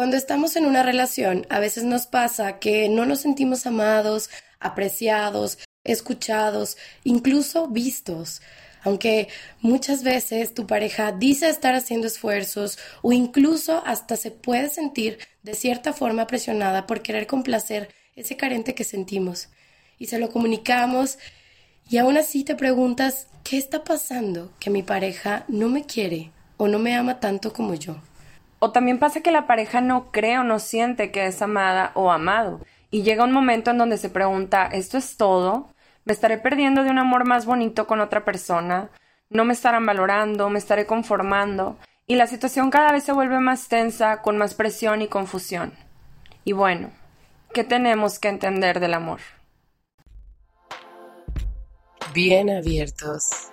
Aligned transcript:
Cuando 0.00 0.16
estamos 0.16 0.56
en 0.56 0.64
una 0.64 0.82
relación, 0.82 1.46
a 1.50 1.58
veces 1.58 1.84
nos 1.84 2.06
pasa 2.06 2.58
que 2.58 2.88
no 2.88 3.04
nos 3.04 3.20
sentimos 3.20 3.66
amados, 3.66 4.30
apreciados, 4.58 5.58
escuchados, 5.84 6.78
incluso 7.04 7.68
vistos. 7.68 8.40
Aunque 8.82 9.28
muchas 9.60 10.02
veces 10.02 10.54
tu 10.54 10.66
pareja 10.66 11.12
dice 11.12 11.50
estar 11.50 11.74
haciendo 11.74 12.06
esfuerzos 12.06 12.78
o 13.02 13.12
incluso 13.12 13.82
hasta 13.84 14.16
se 14.16 14.30
puede 14.30 14.70
sentir 14.70 15.18
de 15.42 15.52
cierta 15.52 15.92
forma 15.92 16.26
presionada 16.26 16.86
por 16.86 17.02
querer 17.02 17.26
complacer 17.26 17.90
ese 18.16 18.38
carente 18.38 18.74
que 18.74 18.84
sentimos. 18.84 19.50
Y 19.98 20.06
se 20.06 20.18
lo 20.18 20.30
comunicamos 20.30 21.18
y 21.90 21.98
aún 21.98 22.16
así 22.16 22.42
te 22.42 22.54
preguntas, 22.54 23.26
¿qué 23.44 23.58
está 23.58 23.84
pasando 23.84 24.50
que 24.60 24.70
mi 24.70 24.82
pareja 24.82 25.44
no 25.48 25.68
me 25.68 25.84
quiere 25.84 26.32
o 26.56 26.68
no 26.68 26.78
me 26.78 26.96
ama 26.96 27.20
tanto 27.20 27.52
como 27.52 27.74
yo? 27.74 28.00
O 28.60 28.72
también 28.72 28.98
pasa 28.98 29.22
que 29.22 29.32
la 29.32 29.46
pareja 29.46 29.80
no 29.80 30.12
cree 30.12 30.38
o 30.38 30.44
no 30.44 30.58
siente 30.58 31.10
que 31.10 31.26
es 31.26 31.40
amada 31.40 31.92
o 31.94 32.12
amado. 32.12 32.60
Y 32.90 33.02
llega 33.02 33.24
un 33.24 33.32
momento 33.32 33.70
en 33.70 33.78
donde 33.78 33.96
se 33.96 34.10
pregunta, 34.10 34.66
¿esto 34.66 34.98
es 34.98 35.16
todo? 35.16 35.70
¿Me 36.04 36.12
estaré 36.12 36.36
perdiendo 36.36 36.84
de 36.84 36.90
un 36.90 36.98
amor 36.98 37.26
más 37.26 37.46
bonito 37.46 37.86
con 37.86 38.00
otra 38.00 38.24
persona? 38.24 38.90
¿No 39.30 39.46
me 39.46 39.54
estarán 39.54 39.86
valorando? 39.86 40.50
¿Me 40.50 40.58
estaré 40.58 40.84
conformando? 40.84 41.78
Y 42.06 42.16
la 42.16 42.26
situación 42.26 42.70
cada 42.70 42.92
vez 42.92 43.04
se 43.04 43.12
vuelve 43.12 43.40
más 43.40 43.68
tensa, 43.68 44.20
con 44.20 44.36
más 44.36 44.54
presión 44.54 45.00
y 45.00 45.08
confusión. 45.08 45.72
Y 46.44 46.52
bueno, 46.52 46.90
¿qué 47.54 47.64
tenemos 47.64 48.18
que 48.18 48.28
entender 48.28 48.78
del 48.78 48.92
amor? 48.92 49.20
Bien 52.12 52.50
abiertos. 52.50 53.52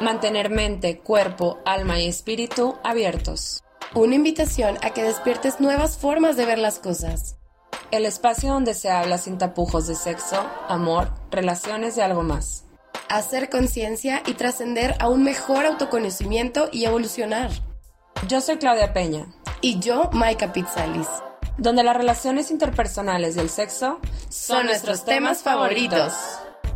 Mantener 0.00 0.50
mente, 0.50 0.98
cuerpo, 0.98 1.58
alma 1.64 1.98
y 2.00 2.08
espíritu 2.08 2.76
abiertos. 2.82 3.62
Una 3.94 4.14
invitación 4.14 4.76
a 4.82 4.90
que 4.90 5.02
despiertes 5.02 5.60
nuevas 5.60 5.96
formas 5.96 6.36
de 6.36 6.44
ver 6.44 6.58
las 6.58 6.78
cosas. 6.78 7.36
El 7.90 8.04
espacio 8.04 8.52
donde 8.52 8.74
se 8.74 8.90
habla 8.90 9.16
sin 9.16 9.38
tapujos 9.38 9.86
de 9.86 9.94
sexo, 9.94 10.46
amor, 10.68 11.10
relaciones 11.30 11.96
y 11.96 12.02
algo 12.02 12.22
más. 12.22 12.64
Hacer 13.08 13.48
conciencia 13.48 14.22
y 14.26 14.34
trascender 14.34 14.94
a 15.00 15.08
un 15.08 15.24
mejor 15.24 15.64
autoconocimiento 15.64 16.68
y 16.70 16.84
evolucionar. 16.84 17.50
Yo 18.28 18.42
soy 18.42 18.58
Claudia 18.58 18.92
Peña. 18.92 19.26
Y 19.62 19.80
yo, 19.80 20.10
Maika 20.12 20.52
Pizzalis. 20.52 21.08
Donde 21.56 21.82
las 21.82 21.96
relaciones 21.96 22.50
interpersonales 22.50 23.36
y 23.36 23.40
el 23.40 23.48
sexo 23.48 24.00
son, 24.28 24.66
nuestros 24.66 25.06
temas 25.06 25.42
favoritos. 25.42 26.12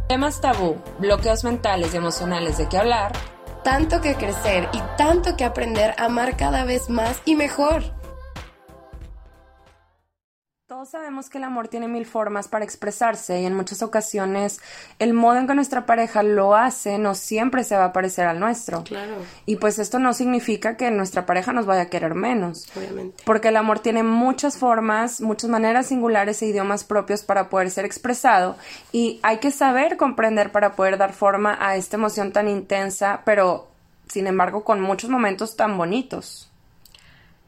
Temas 0.08 0.40
tabú, 0.40 0.76
bloqueos 0.98 1.44
mentales 1.44 1.92
y 1.92 1.98
emocionales 1.98 2.56
de 2.56 2.68
qué 2.70 2.78
hablar. 2.78 3.12
Tanto 3.62 4.00
que 4.00 4.16
crecer 4.16 4.68
y 4.72 4.80
tanto 4.96 5.36
que 5.36 5.44
aprender 5.44 5.94
a 5.96 6.06
amar 6.06 6.36
cada 6.36 6.64
vez 6.64 6.90
más 6.90 7.22
y 7.24 7.36
mejor. 7.36 8.01
Todos 10.82 10.90
sabemos 10.90 11.30
que 11.30 11.38
el 11.38 11.44
amor 11.44 11.68
tiene 11.68 11.86
mil 11.86 12.04
formas 12.06 12.48
para 12.48 12.64
expresarse 12.64 13.40
y 13.40 13.46
en 13.46 13.54
muchas 13.54 13.84
ocasiones 13.84 14.60
el 14.98 15.14
modo 15.14 15.36
en 15.36 15.46
que 15.46 15.54
nuestra 15.54 15.86
pareja 15.86 16.24
lo 16.24 16.56
hace 16.56 16.98
no 16.98 17.14
siempre 17.14 17.62
se 17.62 17.76
va 17.76 17.84
a 17.84 17.92
parecer 17.92 18.26
al 18.26 18.40
nuestro. 18.40 18.82
Claro. 18.82 19.14
Y 19.46 19.54
pues 19.54 19.78
esto 19.78 20.00
no 20.00 20.12
significa 20.12 20.76
que 20.76 20.90
nuestra 20.90 21.24
pareja 21.24 21.52
nos 21.52 21.66
vaya 21.66 21.82
a 21.82 21.86
querer 21.86 22.16
menos. 22.16 22.66
Obviamente. 22.76 23.22
Porque 23.24 23.50
el 23.50 23.58
amor 23.58 23.78
tiene 23.78 24.02
muchas 24.02 24.58
formas, 24.58 25.20
muchas 25.20 25.50
maneras 25.50 25.86
singulares 25.86 26.42
e 26.42 26.46
idiomas 26.46 26.82
propios 26.82 27.22
para 27.22 27.48
poder 27.48 27.70
ser 27.70 27.84
expresado 27.84 28.56
y 28.90 29.20
hay 29.22 29.38
que 29.38 29.52
saber 29.52 29.96
comprender 29.96 30.50
para 30.50 30.74
poder 30.74 30.98
dar 30.98 31.12
forma 31.12 31.56
a 31.60 31.76
esta 31.76 31.96
emoción 31.96 32.32
tan 32.32 32.48
intensa, 32.48 33.22
pero 33.24 33.68
sin 34.08 34.26
embargo 34.26 34.64
con 34.64 34.80
muchos 34.80 35.10
momentos 35.10 35.54
tan 35.54 35.78
bonitos. 35.78 36.51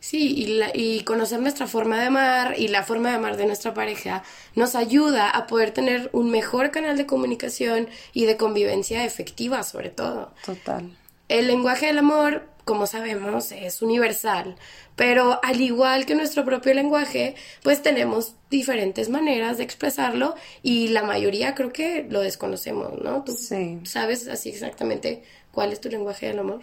Sí, 0.05 0.35
y, 0.37 0.47
la, 0.59 0.71
y 0.75 1.01
conocer 1.05 1.41
nuestra 1.41 1.67
forma 1.67 1.99
de 1.99 2.09
amar 2.09 2.57
y 2.59 2.69
la 2.69 2.83
forma 2.83 3.09
de 3.09 3.15
amar 3.17 3.39
de 3.39 3.47
nuestra 3.47 3.73
pareja 3.73 4.23
nos 4.55 4.75
ayuda 4.75 5.31
a 5.31 5.47
poder 5.47 5.71
tener 5.71 6.11
un 6.13 6.31
mejor 6.31 6.71
canal 6.71 6.99
de 6.99 7.07
comunicación 7.07 7.89
y 8.13 8.27
de 8.27 8.37
convivencia 8.37 9.07
efectiva 9.07 9.63
sobre 9.63 9.89
todo. 9.89 10.35
Total. 10.45 10.91
El 11.31 11.47
lenguaje 11.47 11.87
del 11.87 11.97
amor, 11.97 12.47
como 12.67 12.87
sabemos, 12.87 13.51
es 13.51 13.81
universal, 13.81 14.57
pero 14.95 15.41
al 15.43 15.63
igual 15.63 16.05
que 16.05 16.15
nuestro 16.15 16.45
propio 16.45 16.75
lenguaje, 16.75 17.35
pues 17.63 17.81
tenemos 17.83 18.35
diferentes 18.51 19.09
maneras 19.09 19.57
de 19.57 19.65
expresarlo 19.65 20.35
y 20.63 20.89
la 20.89 21.03
mayoría 21.03 21.55
creo 21.55 21.73
que 21.73 22.07
lo 22.11 22.21
desconocemos, 22.21 22.93
¿no? 23.03 23.25
¿Tú 23.25 23.33
Sí. 23.35 23.81
sabes 23.85 24.29
así 24.29 24.51
exactamente 24.51 25.23
cuál 25.51 25.73
es 25.73 25.81
tu 25.81 25.89
lenguaje 25.89 26.27
del 26.27 26.41
amor? 26.41 26.61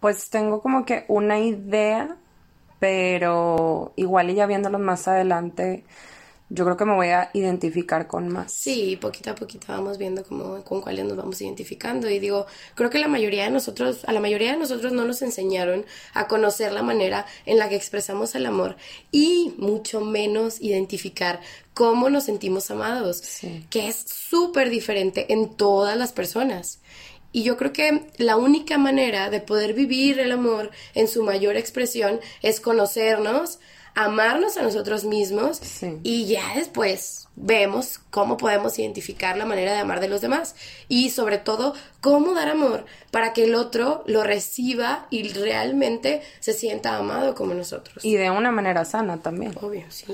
Pues 0.00 0.30
tengo 0.30 0.62
como 0.62 0.86
que 0.86 1.04
una 1.08 1.38
idea, 1.38 2.16
pero 2.78 3.92
igual 3.96 4.30
y 4.30 4.34
ya 4.34 4.46
viéndolo 4.46 4.78
más 4.78 5.08
adelante, 5.08 5.84
yo 6.48 6.64
creo 6.64 6.76
que 6.76 6.84
me 6.84 6.94
voy 6.94 7.08
a 7.08 7.28
identificar 7.32 8.06
con 8.06 8.28
más. 8.28 8.52
Sí, 8.52 8.96
poquito 9.00 9.30
a 9.32 9.34
poquito 9.34 9.66
vamos 9.68 9.98
viendo 9.98 10.22
cómo, 10.22 10.62
con 10.62 10.80
cuáles 10.80 11.04
nos 11.04 11.16
vamos 11.16 11.40
identificando. 11.40 12.08
Y 12.08 12.20
digo, 12.20 12.46
creo 12.76 12.88
que 12.88 13.00
la 13.00 13.08
mayoría 13.08 13.44
de 13.44 13.50
nosotros, 13.50 14.04
a 14.04 14.12
la 14.12 14.20
mayoría 14.20 14.52
de 14.52 14.58
nosotros 14.58 14.92
no 14.92 15.04
nos 15.04 15.22
enseñaron 15.22 15.84
a 16.14 16.28
conocer 16.28 16.70
la 16.72 16.82
manera 16.82 17.26
en 17.46 17.58
la 17.58 17.68
que 17.68 17.74
expresamos 17.74 18.36
el 18.36 18.46
amor 18.46 18.76
y 19.10 19.54
mucho 19.58 20.00
menos 20.00 20.60
identificar 20.60 21.40
cómo 21.74 22.10
nos 22.10 22.24
sentimos 22.24 22.70
amados, 22.70 23.16
Sí. 23.18 23.66
que 23.68 23.88
es 23.88 23.96
súper 23.96 24.70
diferente 24.70 25.32
en 25.32 25.56
todas 25.56 25.96
las 25.96 26.12
personas. 26.12 26.78
Y 27.36 27.42
yo 27.42 27.58
creo 27.58 27.70
que 27.70 28.06
la 28.16 28.38
única 28.38 28.78
manera 28.78 29.28
de 29.28 29.40
poder 29.40 29.74
vivir 29.74 30.18
el 30.20 30.32
amor 30.32 30.70
en 30.94 31.06
su 31.06 31.22
mayor 31.22 31.58
expresión 31.58 32.18
es 32.40 32.60
conocernos, 32.60 33.58
amarnos 33.94 34.56
a 34.56 34.62
nosotros 34.62 35.04
mismos 35.04 35.58
Sí. 35.58 35.98
y 36.02 36.24
ya 36.24 36.54
después 36.54 37.28
vemos 37.36 38.00
cómo 38.08 38.38
podemos 38.38 38.78
identificar 38.78 39.36
la 39.36 39.44
manera 39.44 39.74
de 39.74 39.80
amar 39.80 40.00
de 40.00 40.08
los 40.08 40.22
demás 40.22 40.54
y 40.88 41.10
sobre 41.10 41.36
todo 41.36 41.74
cómo 42.00 42.32
dar 42.32 42.48
amor 42.48 42.86
para 43.10 43.34
que 43.34 43.44
el 43.44 43.54
otro 43.54 44.02
lo 44.06 44.24
reciba 44.24 45.06
y 45.10 45.28
realmente 45.34 46.22
se 46.40 46.54
sienta 46.54 46.96
amado 46.96 47.34
como 47.34 47.52
nosotros. 47.52 48.02
Y 48.02 48.14
de 48.14 48.30
una 48.30 48.50
manera 48.50 48.86
sana 48.86 49.18
también. 49.18 49.52
Obvio, 49.60 49.84
sí. 49.90 50.06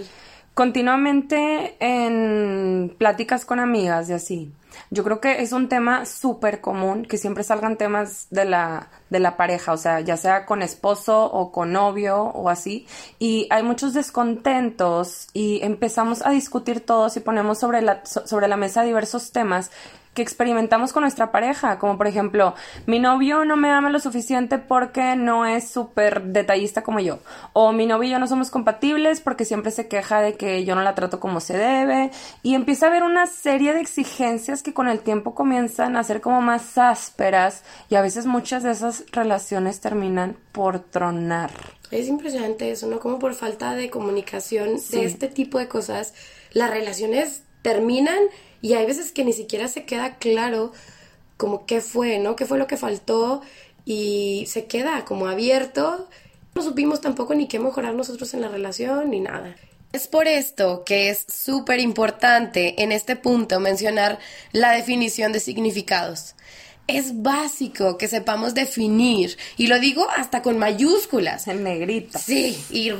Continuamente 0.54 1.76
en 1.80 2.94
pláticas 2.98 3.46
con 3.46 3.58
amigas 3.58 4.10
y 4.10 4.12
así. 4.12 4.52
Yo 4.90 5.02
creo 5.04 5.20
que 5.20 5.42
es 5.42 5.52
un 5.52 5.68
tema 5.68 6.04
súper 6.04 6.60
común 6.60 7.04
que 7.04 7.16
siempre 7.16 7.42
salgan 7.44 7.76
temas 7.78 8.26
de 8.30 8.44
la, 8.44 8.88
de 9.08 9.20
la 9.20 9.36
pareja, 9.38 9.72
o 9.72 9.76
sea, 9.78 10.00
ya 10.00 10.16
sea 10.18 10.44
con 10.44 10.60
esposo 10.62 11.24
o 11.24 11.52
con 11.52 11.72
novio 11.72 12.18
o 12.22 12.50
así. 12.50 12.86
Y 13.18 13.46
hay 13.50 13.62
muchos 13.62 13.94
descontentos 13.94 15.28
y 15.32 15.60
empezamos 15.62 16.24
a 16.24 16.30
discutir 16.30 16.80
todos 16.80 17.16
y 17.16 17.20
ponemos 17.20 17.58
sobre 17.58 17.80
la, 17.80 18.04
so- 18.04 18.26
sobre 18.26 18.48
la 18.48 18.56
mesa 18.56 18.82
diversos 18.82 19.32
temas 19.32 19.70
que 20.14 20.22
experimentamos 20.22 20.92
con 20.92 21.02
nuestra 21.02 21.32
pareja, 21.32 21.78
como 21.78 21.96
por 21.96 22.06
ejemplo, 22.06 22.54
mi 22.86 22.98
novio 22.98 23.44
no 23.46 23.56
me 23.56 23.70
ama 23.70 23.88
lo 23.88 23.98
suficiente 23.98 24.58
porque 24.58 25.16
no 25.16 25.46
es 25.46 25.70
súper 25.70 26.22
detallista 26.22 26.82
como 26.82 27.00
yo, 27.00 27.20
o 27.54 27.72
mi 27.72 27.86
novio 27.86 28.08
y 28.08 28.12
yo 28.12 28.18
no 28.18 28.26
somos 28.26 28.50
compatibles 28.50 29.20
porque 29.20 29.44
siempre 29.46 29.70
se 29.70 29.88
queja 29.88 30.20
de 30.20 30.34
que 30.34 30.64
yo 30.64 30.74
no 30.74 30.82
la 30.82 30.94
trato 30.94 31.18
como 31.18 31.40
se 31.40 31.56
debe, 31.56 32.10
y 32.42 32.54
empieza 32.54 32.86
a 32.86 32.88
haber 32.90 33.04
una 33.04 33.26
serie 33.26 33.72
de 33.72 33.80
exigencias 33.80 34.62
que 34.62 34.74
con 34.74 34.88
el 34.88 35.00
tiempo 35.00 35.34
comienzan 35.34 35.96
a 35.96 36.04
ser 36.04 36.20
como 36.20 36.42
más 36.42 36.76
ásperas, 36.76 37.64
y 37.88 37.94
a 37.94 38.02
veces 38.02 38.26
muchas 38.26 38.62
de 38.62 38.72
esas 38.72 39.04
relaciones 39.12 39.80
terminan 39.80 40.36
por 40.52 40.78
tronar. 40.80 41.50
Es 41.90 42.08
impresionante 42.08 42.70
eso, 42.70 42.86
¿no? 42.86 43.00
Como 43.00 43.18
por 43.18 43.34
falta 43.34 43.74
de 43.74 43.88
comunicación 43.90 44.78
Sí. 44.78 44.96
de 44.98 45.04
este 45.06 45.28
tipo 45.28 45.58
de 45.58 45.68
cosas, 45.68 46.14
las 46.52 46.70
relaciones 46.70 47.42
terminan 47.62 48.18
y 48.62 48.74
hay 48.74 48.86
veces 48.86 49.12
que 49.12 49.24
ni 49.24 49.32
siquiera 49.32 49.68
se 49.68 49.84
queda 49.84 50.16
claro 50.16 50.72
como 51.36 51.66
qué 51.66 51.80
fue, 51.80 52.20
¿no? 52.20 52.36
¿Qué 52.36 52.46
fue 52.46 52.58
lo 52.58 52.68
que 52.68 52.76
faltó? 52.76 53.42
Y 53.84 54.44
se 54.46 54.66
queda 54.66 55.04
como 55.04 55.26
abierto. 55.26 56.08
No 56.54 56.62
supimos 56.62 57.00
tampoco 57.00 57.34
ni 57.34 57.48
qué 57.48 57.58
mejorar 57.58 57.94
nosotros 57.94 58.32
en 58.34 58.40
la 58.40 58.48
relación 58.48 59.10
ni 59.10 59.18
nada. 59.18 59.56
Es 59.92 60.06
por 60.06 60.28
esto 60.28 60.84
que 60.84 61.10
es 61.10 61.26
súper 61.28 61.80
importante 61.80 62.82
en 62.82 62.92
este 62.92 63.16
punto 63.16 63.59
mencionar 63.59 64.20
la 64.53 64.70
definición 64.70 65.32
de 65.32 65.41
significados. 65.41 66.36
Es 66.86 67.20
básico 67.22 67.98
que 67.98 68.08
sepamos 68.08 68.54
definir, 68.54 69.36
y 69.56 69.66
lo 69.66 69.78
digo 69.78 70.06
hasta 70.16 70.42
con 70.42 70.58
mayúsculas, 70.58 71.47
En 71.47 71.62
negrita. 71.62 72.18
Sí, 72.18 72.58
y 72.70 72.91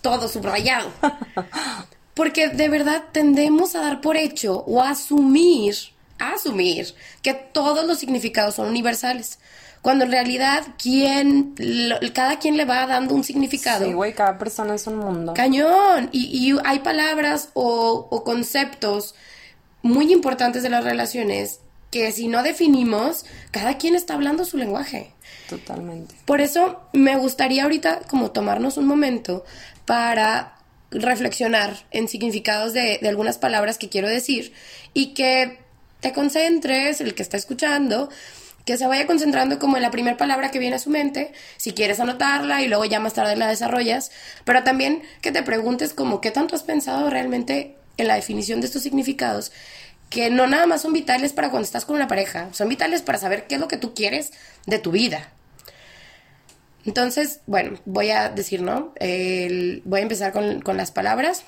todo 0.00 0.28
subrayado. 0.28 0.90
Porque 2.14 2.48
de 2.48 2.68
verdad 2.68 3.04
tendemos 3.12 3.74
a 3.74 3.80
dar 3.80 4.00
por 4.00 4.16
hecho 4.16 4.64
o 4.66 4.82
a 4.82 4.90
asumir, 4.90 5.74
a 6.18 6.32
asumir 6.34 6.94
que 7.22 7.32
todos 7.34 7.84
los 7.86 7.98
significados 7.98 8.56
son 8.56 8.68
universales. 8.68 9.38
Cuando 9.80 10.04
en 10.04 10.12
realidad 10.12 10.62
quien, 10.80 11.54
lo- 11.58 11.96
cada 12.12 12.38
quien 12.38 12.56
le 12.56 12.64
va 12.64 12.86
dando 12.86 13.14
un 13.14 13.24
significado. 13.24 13.84
Sí, 13.84 13.92
güey, 13.92 14.14
cada 14.14 14.38
persona 14.38 14.74
es 14.76 14.86
un 14.86 14.96
mundo. 14.98 15.34
Cañón. 15.34 16.08
Y, 16.12 16.26
y 16.52 16.56
hay 16.64 16.80
palabras 16.80 17.48
o, 17.54 18.06
o 18.10 18.22
conceptos 18.24 19.14
muy 19.82 20.12
importantes 20.12 20.62
de 20.62 20.68
las 20.70 20.84
relaciones 20.84 21.58
que 21.90 22.12
si 22.12 22.28
no 22.28 22.42
definimos, 22.44 23.26
cada 23.50 23.76
quien 23.76 23.96
está 23.96 24.14
hablando 24.14 24.44
su 24.44 24.56
lenguaje. 24.56 25.12
Totalmente. 25.48 26.14
Por 26.26 26.40
eso 26.40 26.80
me 26.92 27.16
gustaría 27.16 27.64
ahorita 27.64 28.02
como 28.08 28.30
tomarnos 28.30 28.76
un 28.76 28.86
momento 28.86 29.44
para 29.84 30.54
reflexionar 30.92 31.84
en 31.90 32.08
significados 32.08 32.72
de, 32.72 32.98
de 33.00 33.08
algunas 33.08 33.38
palabras 33.38 33.78
que 33.78 33.88
quiero 33.88 34.08
decir 34.08 34.52
y 34.94 35.14
que 35.14 35.58
te 36.00 36.12
concentres, 36.12 37.00
el 37.00 37.14
que 37.14 37.22
está 37.22 37.36
escuchando, 37.36 38.10
que 38.64 38.76
se 38.76 38.86
vaya 38.86 39.06
concentrando 39.06 39.58
como 39.58 39.76
en 39.76 39.82
la 39.82 39.90
primera 39.90 40.16
palabra 40.16 40.50
que 40.50 40.58
viene 40.58 40.76
a 40.76 40.78
su 40.78 40.90
mente, 40.90 41.32
si 41.56 41.72
quieres 41.72 42.00
anotarla 42.00 42.62
y 42.62 42.68
luego 42.68 42.84
ya 42.84 43.00
más 43.00 43.14
tarde 43.14 43.36
la 43.36 43.48
desarrollas, 43.48 44.10
pero 44.44 44.62
también 44.62 45.02
que 45.20 45.32
te 45.32 45.42
preguntes 45.42 45.94
como 45.94 46.20
qué 46.20 46.30
tanto 46.30 46.54
has 46.54 46.62
pensado 46.62 47.10
realmente 47.10 47.76
en 47.96 48.08
la 48.08 48.14
definición 48.14 48.60
de 48.60 48.66
estos 48.66 48.82
significados, 48.82 49.52
que 50.10 50.30
no 50.30 50.46
nada 50.46 50.66
más 50.66 50.82
son 50.82 50.92
vitales 50.92 51.32
para 51.32 51.50
cuando 51.50 51.64
estás 51.64 51.84
con 51.84 51.96
una 51.96 52.08
pareja, 52.08 52.48
son 52.52 52.68
vitales 52.68 53.02
para 53.02 53.18
saber 53.18 53.46
qué 53.46 53.56
es 53.56 53.60
lo 53.60 53.68
que 53.68 53.76
tú 53.76 53.94
quieres 53.94 54.30
de 54.66 54.78
tu 54.78 54.90
vida. 54.90 55.30
Entonces, 56.84 57.40
bueno, 57.46 57.78
voy 57.84 58.10
a 58.10 58.28
decir, 58.28 58.62
¿no? 58.62 58.92
voy 59.84 60.00
a 60.00 60.02
empezar 60.02 60.32
con, 60.32 60.76
las 60.76 60.90
palabras. 60.90 61.44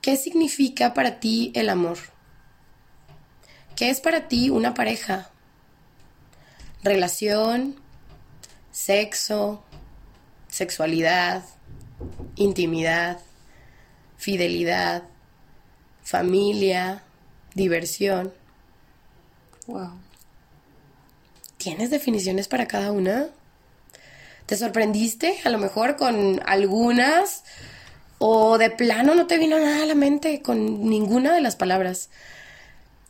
¿Qué 0.00 0.16
significa 0.16 0.94
para 0.94 1.20
ti 1.20 1.52
el 1.54 1.68
amor? 1.68 1.98
¿Qué 3.76 3.90
es 3.90 4.00
para 4.00 4.28
ti 4.28 4.50
una 4.50 4.74
pareja? 4.74 5.30
Relación, 6.82 7.76
sexo, 8.70 9.64
sexualidad, 10.48 11.42
intimidad, 12.36 13.18
fidelidad, 14.16 15.04
familia, 16.02 17.02
diversión. 17.54 18.32
Wow. 19.66 20.03
¿Tienes 21.64 21.88
definiciones 21.88 22.46
para 22.46 22.68
cada 22.68 22.92
una? 22.92 23.28
¿Te 24.44 24.54
sorprendiste 24.54 25.38
a 25.46 25.48
lo 25.48 25.56
mejor 25.56 25.96
con 25.96 26.42
algunas? 26.44 27.42
¿O 28.18 28.58
de 28.58 28.68
plano 28.68 29.14
no 29.14 29.26
te 29.26 29.38
vino 29.38 29.58
nada 29.58 29.82
a 29.82 29.86
la 29.86 29.94
mente 29.94 30.42
con 30.42 30.90
ninguna 30.90 31.32
de 31.32 31.40
las 31.40 31.56
palabras? 31.56 32.10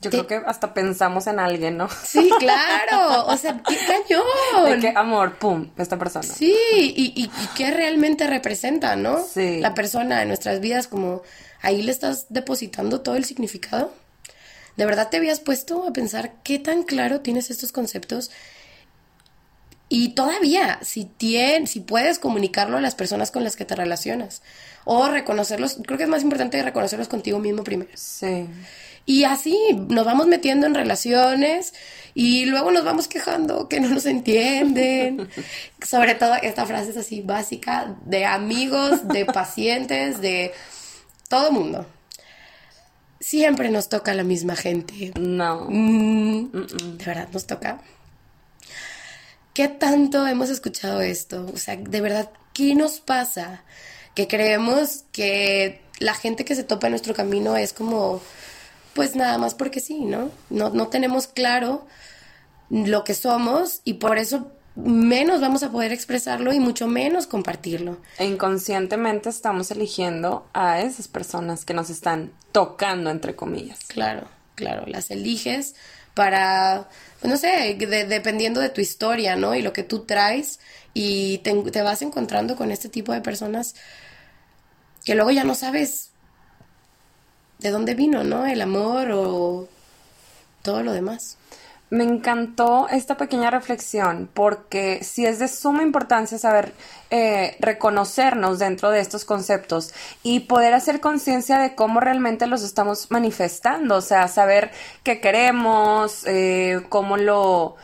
Yo 0.00 0.10
creo 0.10 0.28
que 0.28 0.36
hasta 0.46 0.72
pensamos 0.72 1.26
en 1.26 1.40
alguien, 1.40 1.76
¿no? 1.76 1.88
Sí, 1.88 2.30
claro. 2.38 3.26
O 3.26 3.36
sea, 3.36 3.60
qué 3.68 3.76
cañón. 3.76 4.70
De 4.70 4.78
qué 4.78 4.96
amor, 4.96 5.36
pum, 5.36 5.70
esta 5.76 5.98
persona. 5.98 6.22
Sí, 6.22 6.54
y, 6.96 7.12
y, 7.16 7.28
qué 7.56 7.72
realmente 7.72 8.28
representa, 8.28 8.94
¿no? 8.94 9.20
Sí. 9.20 9.58
La 9.58 9.74
persona 9.74 10.22
en 10.22 10.28
nuestras 10.28 10.60
vidas, 10.60 10.86
como 10.86 11.22
ahí 11.60 11.82
le 11.82 11.90
estás 11.90 12.26
depositando 12.28 13.00
todo 13.00 13.16
el 13.16 13.24
significado. 13.24 13.92
¿De 14.76 14.84
verdad 14.84 15.08
te 15.10 15.18
habías 15.18 15.40
puesto 15.40 15.86
a 15.86 15.92
pensar 15.92 16.34
qué 16.42 16.58
tan 16.58 16.82
claro 16.82 17.20
tienes 17.20 17.50
estos 17.50 17.72
conceptos? 17.72 18.30
Y 19.88 20.10
todavía, 20.10 20.80
si, 20.82 21.04
tienes, 21.04 21.70
si 21.70 21.80
puedes 21.80 22.18
comunicarlo 22.18 22.78
a 22.78 22.80
las 22.80 22.94
personas 22.94 23.30
con 23.30 23.44
las 23.44 23.54
que 23.54 23.64
te 23.64 23.76
relacionas. 23.76 24.42
O 24.84 25.08
reconocerlos, 25.08 25.78
creo 25.86 25.98
que 25.98 26.04
es 26.04 26.10
más 26.10 26.22
importante 26.22 26.62
reconocerlos 26.62 27.08
contigo 27.08 27.38
mismo 27.38 27.62
primero. 27.62 27.90
Sí. 27.94 28.46
Y 29.06 29.24
así 29.24 29.56
nos 29.88 30.06
vamos 30.06 30.26
metiendo 30.26 30.66
en 30.66 30.74
relaciones 30.74 31.74
y 32.14 32.46
luego 32.46 32.70
nos 32.70 32.84
vamos 32.84 33.06
quejando 33.06 33.68
que 33.68 33.80
no 33.80 33.88
nos 33.88 34.06
entienden. 34.06 35.28
Sobre 35.86 36.14
todo 36.14 36.34
esta 36.42 36.64
frase 36.64 36.90
es 36.90 36.96
así 36.96 37.20
básica 37.20 37.96
de 38.06 38.24
amigos, 38.24 39.06
de 39.06 39.26
pacientes, 39.26 40.20
de 40.20 40.52
todo 41.28 41.52
mundo. 41.52 41.86
Siempre 43.24 43.70
nos 43.70 43.88
toca 43.88 44.12
la 44.12 44.22
misma 44.22 44.54
gente. 44.54 45.14
No. 45.18 45.66
Mm, 45.70 46.50
de 46.98 47.04
verdad 47.06 47.26
nos 47.32 47.46
toca. 47.46 47.80
¿Qué 49.54 49.68
tanto 49.68 50.26
hemos 50.26 50.50
escuchado 50.50 51.00
esto? 51.00 51.50
O 51.54 51.56
sea, 51.56 51.74
de 51.74 52.00
verdad, 52.02 52.30
¿qué 52.52 52.74
nos 52.74 53.00
pasa? 53.00 53.64
Que 54.14 54.28
creemos 54.28 55.04
que 55.10 55.80
la 56.00 56.12
gente 56.12 56.44
que 56.44 56.54
se 56.54 56.64
topa 56.64 56.88
en 56.88 56.90
nuestro 56.90 57.14
camino 57.14 57.56
es 57.56 57.72
como 57.72 58.20
pues 58.92 59.16
nada 59.16 59.38
más 59.38 59.54
porque 59.54 59.80
sí, 59.80 60.00
¿no? 60.00 60.30
No, 60.50 60.68
no 60.68 60.88
tenemos 60.88 61.26
claro 61.26 61.86
lo 62.68 63.04
que 63.04 63.14
somos 63.14 63.80
y 63.84 63.94
por 63.94 64.18
eso 64.18 64.52
menos 64.76 65.40
vamos 65.40 65.62
a 65.62 65.70
poder 65.70 65.92
expresarlo 65.92 66.52
y 66.52 66.60
mucho 66.60 66.86
menos 66.86 67.26
compartirlo. 67.26 67.98
E 68.18 68.24
inconscientemente 68.24 69.28
estamos 69.28 69.70
eligiendo 69.70 70.48
a 70.52 70.80
esas 70.80 71.08
personas 71.08 71.64
que 71.64 71.74
nos 71.74 71.90
están 71.90 72.32
tocando, 72.52 73.10
entre 73.10 73.36
comillas. 73.36 73.80
Claro, 73.86 74.28
claro, 74.54 74.84
las 74.86 75.10
eliges 75.10 75.74
para, 76.14 76.88
pues 77.20 77.30
no 77.30 77.36
sé, 77.36 77.76
dependiendo 78.08 78.60
de 78.60 78.68
tu 78.68 78.80
historia, 78.80 79.36
¿no? 79.36 79.54
Y 79.54 79.62
lo 79.62 79.72
que 79.72 79.82
tú 79.82 80.00
traes 80.00 80.60
y 80.92 81.38
te, 81.38 81.52
te 81.70 81.82
vas 81.82 82.02
encontrando 82.02 82.56
con 82.56 82.70
este 82.70 82.88
tipo 82.88 83.12
de 83.12 83.20
personas 83.20 83.74
que 85.04 85.14
luego 85.14 85.30
ya 85.30 85.44
no 85.44 85.54
sabes 85.54 86.10
de 87.58 87.70
dónde 87.70 87.94
vino, 87.94 88.24
¿no? 88.24 88.46
El 88.46 88.60
amor 88.60 89.10
o 89.12 89.68
todo 90.62 90.82
lo 90.82 90.92
demás. 90.92 91.36
Me 91.90 92.02
encantó 92.02 92.88
esta 92.88 93.16
pequeña 93.16 93.50
reflexión 93.50 94.28
porque 94.32 95.04
sí 95.04 95.26
es 95.26 95.38
de 95.38 95.48
suma 95.48 95.82
importancia 95.82 96.38
saber 96.38 96.72
eh, 97.10 97.56
reconocernos 97.60 98.58
dentro 98.58 98.90
de 98.90 99.00
estos 99.00 99.24
conceptos 99.24 99.94
y 100.22 100.40
poder 100.40 100.74
hacer 100.74 101.00
conciencia 101.00 101.58
de 101.58 101.74
cómo 101.74 102.00
realmente 102.00 102.46
los 102.46 102.62
estamos 102.62 103.10
manifestando, 103.10 103.96
o 103.96 104.00
sea, 104.00 104.26
saber 104.28 104.72
qué 105.04 105.20
queremos, 105.20 106.24
eh, 106.26 106.82
cómo 106.88 107.16
lo, 107.16 107.76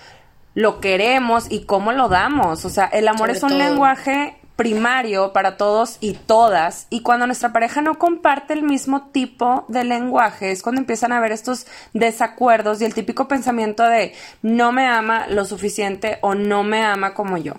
lo 0.55 0.81
queremos 0.81 1.47
y 1.51 1.65
cómo 1.65 1.93
lo 1.93 2.09
damos. 2.09 2.65
O 2.65 2.71
sea, 2.71 2.87
el 2.87 3.07
amor 3.07 3.31
es 3.31 3.43
un 3.43 3.59
lenguaje 3.59 4.40
primario 4.61 5.33
para 5.33 5.57
todos 5.57 5.97
y 6.01 6.13
todas 6.13 6.87
y 6.91 7.01
cuando 7.01 7.25
nuestra 7.27 7.51
pareja 7.51 7.81
no 7.81 7.99
comparte 7.99 8.53
el 8.53 8.63
mismo 8.63 9.09
tipo 9.11 9.65
de 9.69 9.85
lenguaje 9.85 10.51
es 10.51 10.63
cuando 10.63 10.83
empiezan 10.83 11.13
a 11.13 11.17
haber 11.17 11.33
estos 11.33 11.67
desacuerdos 11.95 12.79
y 12.83 12.85
el 12.85 12.93
típico 12.93 13.27
pensamiento 13.27 13.85
de 13.85 14.13
no 14.43 14.71
me 14.71 14.87
ama 14.87 15.27
lo 15.29 15.47
suficiente 15.47 16.19
o 16.21 16.35
no 16.35 16.63
me 16.63 16.83
ama 16.83 17.15
como 17.15 17.39
yo. 17.39 17.55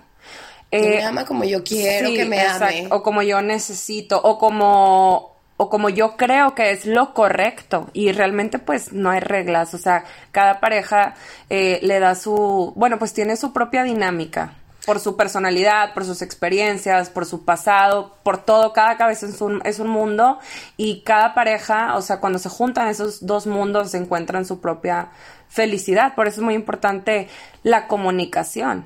me 0.72 0.98
eh, 0.98 1.04
ama 1.04 1.26
como 1.26 1.44
yo 1.44 1.64
quiero 1.64 2.10
que 2.10 2.26
me 2.26 2.40
ame. 2.40 2.88
O 2.92 3.02
como 3.02 3.24
yo 3.24 3.42
necesito, 3.42 4.22
o 4.22 4.38
como, 4.38 5.38
o 5.58 5.70
como 5.72 5.90
yo 5.90 6.18
creo 6.18 6.54
que 6.54 6.70
es 6.70 6.86
lo 6.86 7.16
correcto. 7.16 7.90
Y 7.94 8.12
realmente 8.12 8.60
pues 8.60 8.94
no 8.94 9.10
hay 9.10 9.22
reglas. 9.22 9.74
O 9.74 9.80
sea, 9.80 10.04
cada 10.32 10.60
pareja 10.60 11.16
eh, 11.50 11.80
le 11.82 12.00
da 12.00 12.14
su, 12.14 12.74
bueno, 12.76 13.00
pues 13.00 13.12
tiene 13.12 13.38
su 13.38 13.54
propia 13.54 13.82
dinámica 13.82 14.54
por 14.86 15.00
su 15.00 15.16
personalidad, 15.16 15.94
por 15.94 16.06
sus 16.06 16.22
experiencias, 16.22 17.10
por 17.10 17.26
su 17.26 17.46
pasado, 17.46 18.18
por 18.24 18.44
todo, 18.44 18.74
cada 18.74 18.98
cabeza 18.98 19.28
es 19.28 19.42
un, 19.42 19.62
es 19.66 19.80
un 19.80 19.88
mundo 19.88 20.40
y 20.78 21.02
cada 21.02 21.34
pareja, 21.34 21.96
o 21.96 22.02
sea, 22.02 22.20
cuando 22.20 22.40
se 22.40 22.50
juntan 22.50 22.88
esos 22.88 23.26
dos 23.26 23.48
mundos 23.48 23.92
se 23.92 23.98
encuentran 23.98 24.46
su 24.46 24.60
propia 24.60 25.10
felicidad, 25.50 26.16
por 26.16 26.28
eso 26.28 26.42
es 26.42 26.46
muy 26.46 26.56
importante 26.56 27.28
la 27.64 27.88
comunicación. 27.88 28.86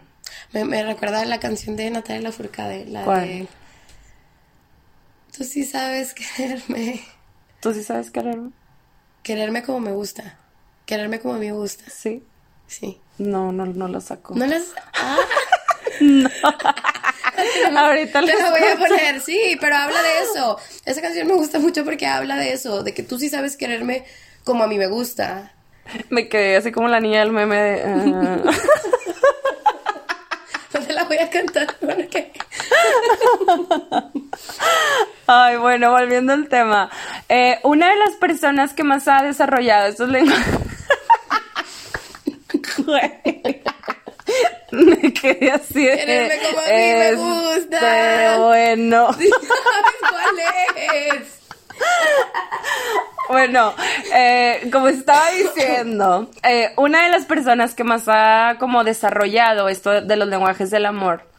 Me, 0.51 0.83
recuerda 0.83 1.23
la 1.25 1.39
canción 1.39 1.75
de 1.75 1.89
Natalia 1.89 2.21
Lafourcade, 2.21 2.85
la 2.87 3.05
de 3.19 3.47
Tú 5.35 5.43
sí 5.43 5.65
sabes 5.65 6.13
quererme. 6.13 7.01
¿Tú 7.59 7.73
sí 7.73 7.83
sabes 7.83 8.09
quererme? 8.09 8.51
Quererme 9.21 9.63
como 9.63 9.79
me 9.79 9.91
gusta. 9.91 10.37
Quererme 10.85 11.19
como 11.19 11.35
a 11.35 11.37
mí 11.37 11.47
me 11.47 11.51
gusta. 11.51 11.83
Sí. 11.89 12.23
Sí. 12.67 12.99
No, 13.17 13.51
no, 13.51 13.65
no 13.65 13.87
lo 13.87 14.01
saco. 14.01 14.35
No 14.35 14.45
las... 14.45 14.63
Ah. 14.93 15.17
No. 15.99 16.29
Ahorita 17.77 18.21
Te 18.21 18.35
la 18.35 18.51
voy 18.51 18.63
a 18.63 18.77
poner, 18.77 19.19
sí, 19.21 19.57
pero 19.59 19.75
habla 19.75 20.01
de 20.01 20.23
eso. 20.23 20.57
Esa 20.85 21.01
canción 21.01 21.27
me 21.27 21.33
gusta 21.33 21.59
mucho 21.59 21.83
porque 21.83 22.07
habla 22.07 22.37
de 22.37 22.53
eso, 22.53 22.83
de 22.83 22.93
que 22.93 23.03
tú 23.03 23.19
sí 23.19 23.27
sabes 23.29 23.57
quererme 23.57 24.05
como 24.43 24.63
a 24.63 24.67
mí 24.67 24.77
me 24.77 24.87
gusta. 24.87 25.51
Me 26.09 26.29
quedé 26.29 26.57
así 26.57 26.71
como 26.71 26.87
la 26.87 26.99
niña 26.99 27.19
del 27.19 27.31
meme 27.31 27.55
de... 27.55 27.83
Ah. 27.83 28.37
no 30.73 30.79
te 30.79 30.93
la 30.93 31.03
voy 31.03 31.17
a 31.17 31.29
cantar 31.29 31.67
porque... 31.79 32.31
Ay, 35.27 35.57
bueno, 35.57 35.91
volviendo 35.91 36.33
al 36.33 36.47
tema. 36.47 36.89
Eh, 37.29 37.59
una 37.63 37.89
de 37.89 37.95
las 37.97 38.15
personas 38.15 38.73
que 38.73 38.83
más 38.83 39.07
ha 39.07 39.21
desarrollado 39.23 39.87
estos 39.87 40.09
lenguajes... 40.09 40.55
me 44.75 45.13
quedé 45.13 45.51
así 45.51 45.85
Quererme 45.85 46.39
como 46.39 46.59
a 46.59 46.63
mí 46.63 46.71
me 46.71 47.13
gusta. 47.15 47.79
Pero 47.79 48.45
bueno. 48.45 49.07
¿Cuál 50.09 50.39
es? 50.93 51.39
Bueno, 53.27 53.73
eh, 54.13 54.69
como 54.71 54.87
estaba 54.87 55.31
diciendo, 55.31 56.29
eh, 56.43 56.71
una 56.77 57.03
de 57.03 57.09
las 57.09 57.25
personas 57.25 57.73
que 57.73 57.83
más 57.83 58.03
ha 58.07 58.57
como 58.59 58.83
desarrollado 58.83 59.67
esto 59.67 60.01
de 60.01 60.15
los 60.15 60.27
lenguajes 60.27 60.69
del 60.69 60.85
amor 60.85 61.34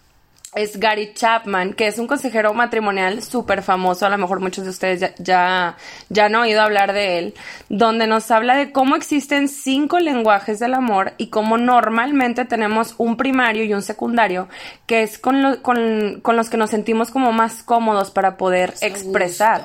es 0.56 0.80
Gary 0.80 1.12
Chapman, 1.14 1.74
que 1.74 1.86
es 1.86 1.98
un 1.98 2.06
consejero 2.06 2.54
matrimonial 2.54 3.22
súper 3.22 3.62
famoso, 3.62 4.06
a 4.06 4.08
lo 4.08 4.16
mejor 4.16 4.40
muchos 4.40 4.64
de 4.64 4.70
ustedes 4.70 5.00
ya, 5.00 5.14
ya, 5.18 5.76
ya, 6.08 6.24
han 6.24 6.34
oído 6.34 6.62
hablar 6.62 6.94
de 6.94 7.18
él, 7.18 7.34
donde 7.68 8.06
nos 8.06 8.30
habla 8.30 8.56
de 8.56 8.72
cómo 8.72 8.96
existen 8.96 9.48
cinco 9.48 9.98
lenguajes 9.98 10.58
del 10.58 10.72
amor 10.72 11.12
y 11.18 11.28
cómo 11.28 11.58
normalmente 11.58 12.46
tenemos 12.46 12.94
un 12.96 13.18
primario 13.18 13.64
y 13.64 13.74
un 13.74 13.82
secundario, 13.82 14.48
que 14.86 15.02
es 15.02 15.18
con, 15.18 15.56
con, 15.56 16.20
con 16.22 16.36
los 16.36 16.48
que 16.48 16.56
nos 16.56 16.70
sentimos 16.70 17.10
como 17.10 17.32
más 17.32 17.62
cómodos 17.62 18.10
para 18.10 18.38
poder 18.38 18.72
expresar. 18.80 19.62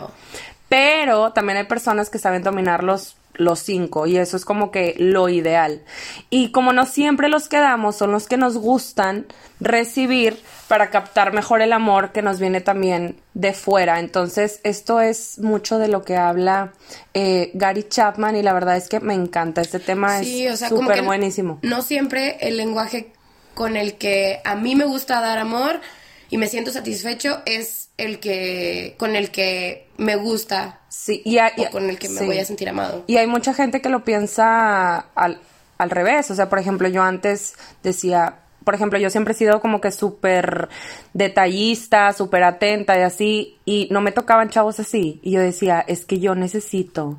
Pero 0.68 1.32
también 1.32 1.58
hay 1.58 1.66
personas 1.66 2.10
que 2.10 2.20
saben 2.20 2.44
dominarlos 2.44 3.16
los 3.42 3.60
cinco 3.60 4.08
y 4.08 4.18
eso 4.18 4.38
es 4.38 4.46
como 4.46 4.72
que 4.72 4.96
lo 4.98 5.30
ideal. 5.30 5.82
Y 6.30 6.52
como 6.52 6.74
no 6.74 6.86
siempre 6.86 7.30
los 7.30 7.48
quedamos, 7.48 7.96
son 7.96 8.12
los 8.12 8.28
que 8.28 8.38
nos 8.38 8.58
gustan 8.58 9.26
recibir 9.60 10.42
para 10.68 10.90
captar 10.90 11.34
mejor 11.34 11.62
el 11.62 11.74
amor 11.74 12.12
que 12.12 12.22
nos 12.22 12.40
viene 12.40 12.62
también 12.62 13.18
de 13.34 13.54
fuera. 13.54 14.00
Entonces, 14.00 14.60
esto 14.64 15.02
es 15.02 15.40
mucho 15.40 15.78
de 15.78 15.88
lo 15.88 16.04
que 16.04 16.18
habla 16.18 16.74
eh, 17.14 17.52
Gary 17.54 17.84
Chapman 17.84 18.36
y 18.36 18.42
la 18.42 18.54
verdad 18.54 18.78
es 18.78 18.90
que 18.90 19.00
me 19.00 19.14
encanta. 19.14 19.62
Este 19.62 19.80
tema 19.80 20.20
es 20.20 20.60
súper 20.60 21.04
buenísimo. 21.04 21.60
No 21.62 21.82
siempre 21.82 22.38
el 22.42 22.58
lenguaje 22.58 23.14
con 23.54 23.78
el 23.78 23.98
que 23.98 24.42
a 24.44 24.56
mí 24.56 24.76
me 24.76 24.86
gusta 24.86 25.22
dar 25.22 25.38
amor 25.38 25.82
y 26.30 26.38
me 26.38 26.48
siento 26.48 26.72
satisfecho 26.72 27.42
es 27.46 27.90
el 27.98 28.20
que 28.20 28.96
con 28.98 29.16
el 29.16 29.32
que 29.32 29.88
me 29.98 30.16
gusta 30.16 30.81
sí 30.92 31.22
y, 31.26 31.40
o 31.40 31.72
con 31.72 31.90
el 31.90 31.98
que 31.98 32.10
me 32.10 32.26
voy 32.26 32.38
a 32.38 32.46
sentir 32.46 32.70
amado. 32.70 33.04
Y 33.08 33.18
hay 33.18 33.26
mucha 33.26 33.54
gente 33.54 33.82
que 33.82 33.90
lo 33.90 34.04
piensa 34.04 34.98
al, 35.16 35.40
al 35.78 35.90
revés. 35.90 36.30
O 36.30 36.36
sea 36.36 36.50
por 36.50 36.60
ejemplo 36.60 36.88
yo 36.90 37.02
antes 37.02 37.56
decía 37.82 38.36
por 38.64 38.76
ejemplo, 38.76 39.00
yo 39.00 39.10
siempre 39.10 39.34
he 39.34 39.38
sido 39.38 39.60
como 39.60 39.82
que 39.82 39.92
súper 39.92 40.70
detallista, 41.14 42.14
súper 42.14 42.44
atenta 42.44 42.96
y 42.96 43.02
así, 43.02 43.58
y 43.66 43.88
no 43.90 44.02
me 44.02 44.12
tocaban 44.12 44.50
chavos 44.50 44.80
así. 44.80 45.20
Y 45.24 45.32
yo 45.32 45.40
decía, 45.40 45.84
es 45.88 46.06
que 46.06 46.20
yo 46.20 46.36
necesito 46.36 47.18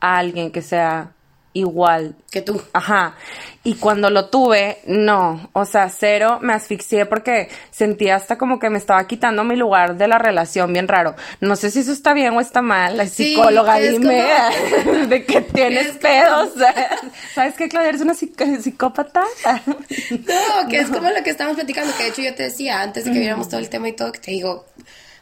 a 0.00 0.16
alguien 0.16 0.50
que 0.50 0.62
sea 0.62 1.12
igual 1.52 2.14
que 2.30 2.42
tú. 2.42 2.60
Ajá. 2.72 3.16
Y 3.62 3.74
cuando 3.74 4.08
lo 4.08 4.30
tuve, 4.30 4.78
no, 4.86 5.50
o 5.52 5.64
sea, 5.66 5.90
cero, 5.90 6.38
me 6.40 6.54
asfixié 6.54 7.04
porque 7.04 7.50
sentía 7.70 8.16
hasta 8.16 8.38
como 8.38 8.58
que 8.58 8.70
me 8.70 8.78
estaba 8.78 9.06
quitando 9.06 9.44
mi 9.44 9.56
lugar 9.56 9.96
de 9.96 10.08
la 10.08 10.18
relación, 10.18 10.72
bien 10.72 10.88
raro. 10.88 11.14
No 11.40 11.56
sé 11.56 11.70
si 11.70 11.80
eso 11.80 11.92
está 11.92 12.14
bien 12.14 12.34
o 12.34 12.40
está 12.40 12.62
mal, 12.62 12.96
la 12.96 13.06
psicóloga, 13.06 13.76
dime 13.78 14.24
de 15.08 15.24
que 15.24 15.42
tienes 15.42 15.92
pedos. 15.98 16.50
¿Sabes 17.34 17.54
qué, 17.54 17.68
Claudia? 17.68 17.90
¿Eres 17.90 18.00
una 18.00 18.14
psicópata? 18.14 19.24
no, 19.66 20.68
que 20.68 20.78
es 20.78 20.88
como 20.88 21.10
lo 21.10 21.22
que 21.22 21.30
estábamos 21.30 21.56
platicando, 21.56 21.92
que 21.96 22.04
de 22.04 22.08
hecho 22.08 22.22
yo 22.22 22.34
te 22.34 22.44
decía 22.44 22.80
antes 22.80 23.04
de 23.04 23.12
que 23.12 23.18
viéramos 23.18 23.48
todo 23.48 23.60
el 23.60 23.68
tema 23.68 23.88
y 23.88 23.92
todo, 23.92 24.12
que 24.12 24.20
te 24.20 24.30
digo, 24.30 24.64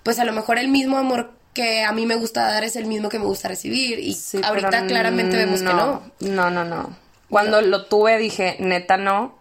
pues 0.05 0.21
a 0.21 0.25
lo 0.25 0.33
mejor 0.33 0.59
el 0.59 0.69
mismo 0.69 0.97
amor 0.97 1.38
que 1.59 1.83
a 1.83 1.91
mí 1.91 2.07
me 2.07 2.15
gusta 2.15 2.47
dar 2.47 2.63
es 2.63 2.77
el 2.77 2.87
mismo 2.87 3.09
que 3.09 3.19
me 3.19 3.25
gusta 3.25 3.49
recibir. 3.49 3.99
Y 3.99 4.17
ahorita 4.45 4.87
claramente 4.87 5.37
vemos 5.37 5.59
que 5.61 5.67
no. 5.67 6.03
No, 6.21 6.51
no, 6.51 6.65
no. 6.65 6.97
Cuando 7.29 7.61
lo 7.63 7.87
tuve 7.87 8.17
dije, 8.17 8.55
neta 8.61 8.97
no. 8.97 9.37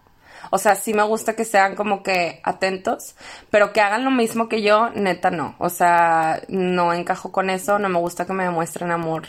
O 0.50 0.58
sea, 0.58 0.74
sí 0.74 0.96
me 0.96 1.04
gusta 1.04 1.36
que 1.36 1.46
sean 1.46 1.76
como 1.76 2.02
que 2.02 2.42
atentos, 2.44 3.14
pero 3.52 3.72
que 3.72 3.82
hagan 3.82 4.04
lo 4.04 4.10
mismo 4.10 4.50
que 4.50 4.64
yo, 4.64 4.90
neta 4.96 5.30
no. 5.30 5.56
O 5.60 5.70
sea, 5.70 6.42
no 6.48 6.92
encajo 6.92 7.32
con 7.32 7.52
eso, 7.52 7.78
no 7.78 7.88
me 7.88 8.00
gusta 8.00 8.26
que 8.26 8.34
me 8.34 8.46
demuestren 8.46 8.90
amor. 8.90 9.28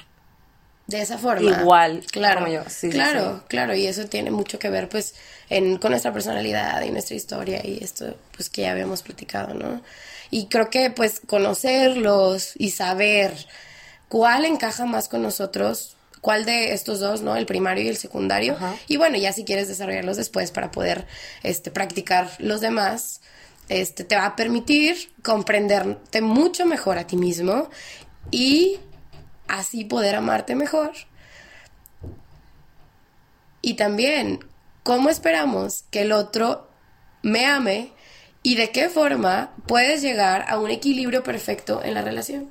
De 0.86 1.02
esa 1.02 1.18
forma. 1.18 1.42
Igual, 1.42 2.06
claro. 2.10 2.40
Como 2.40 2.52
yo. 2.54 2.62
Sí, 2.68 2.88
claro, 2.88 3.42
claro. 3.48 3.74
Y 3.74 3.86
eso 3.86 4.06
tiene 4.06 4.30
mucho 4.30 4.58
que 4.58 4.70
ver, 4.70 4.88
pues, 4.88 5.14
en, 5.50 5.76
con 5.76 5.90
nuestra 5.90 6.14
personalidad 6.14 6.80
y 6.80 6.90
nuestra 6.90 7.16
historia 7.16 7.60
y 7.62 7.84
esto, 7.84 8.16
pues, 8.34 8.48
que 8.48 8.62
ya 8.62 8.70
habíamos 8.70 9.02
platicado, 9.02 9.52
¿no? 9.52 9.82
Y 10.30 10.46
creo 10.46 10.70
que 10.70 10.90
pues 10.90 11.20
conocerlos 11.20 12.52
y 12.56 12.70
saber 12.70 13.34
cuál 14.08 14.44
encaja 14.44 14.86
más 14.86 15.08
con 15.08 15.22
nosotros, 15.22 15.96
cuál 16.20 16.44
de 16.44 16.72
estos 16.72 17.00
dos, 17.00 17.22
¿no? 17.22 17.36
El 17.36 17.46
primario 17.46 17.84
y 17.84 17.88
el 17.88 17.96
secundario. 17.96 18.56
Y 18.86 18.96
bueno, 18.96 19.16
ya 19.16 19.32
si 19.32 19.44
quieres 19.44 19.68
desarrollarlos 19.68 20.16
después 20.16 20.50
para 20.50 20.70
poder 20.70 21.06
este, 21.42 21.70
practicar 21.70 22.30
los 22.38 22.60
demás, 22.60 23.20
este, 23.68 24.04
te 24.04 24.16
va 24.16 24.26
a 24.26 24.36
permitir 24.36 25.12
comprenderte 25.22 26.20
mucho 26.20 26.64
mejor 26.66 26.98
a 26.98 27.06
ti 27.06 27.16
mismo 27.16 27.68
y 28.30 28.78
así 29.46 29.84
poder 29.84 30.16
amarte 30.16 30.54
mejor. 30.54 30.92
Y 33.60 33.74
también, 33.74 34.44
¿cómo 34.82 35.10
esperamos 35.10 35.84
que 35.90 36.02
el 36.02 36.12
otro 36.12 36.68
me 37.22 37.46
ame 37.46 37.92
y 38.42 38.54
de 38.56 38.70
qué 38.70 38.88
forma 38.88 39.52
puedes 39.66 40.02
llegar 40.02 40.44
a 40.48 40.58
un 40.58 40.70
equilibrio 40.70 41.22
perfecto 41.22 41.82
en 41.82 41.94
la 41.94 42.02
relación. 42.02 42.48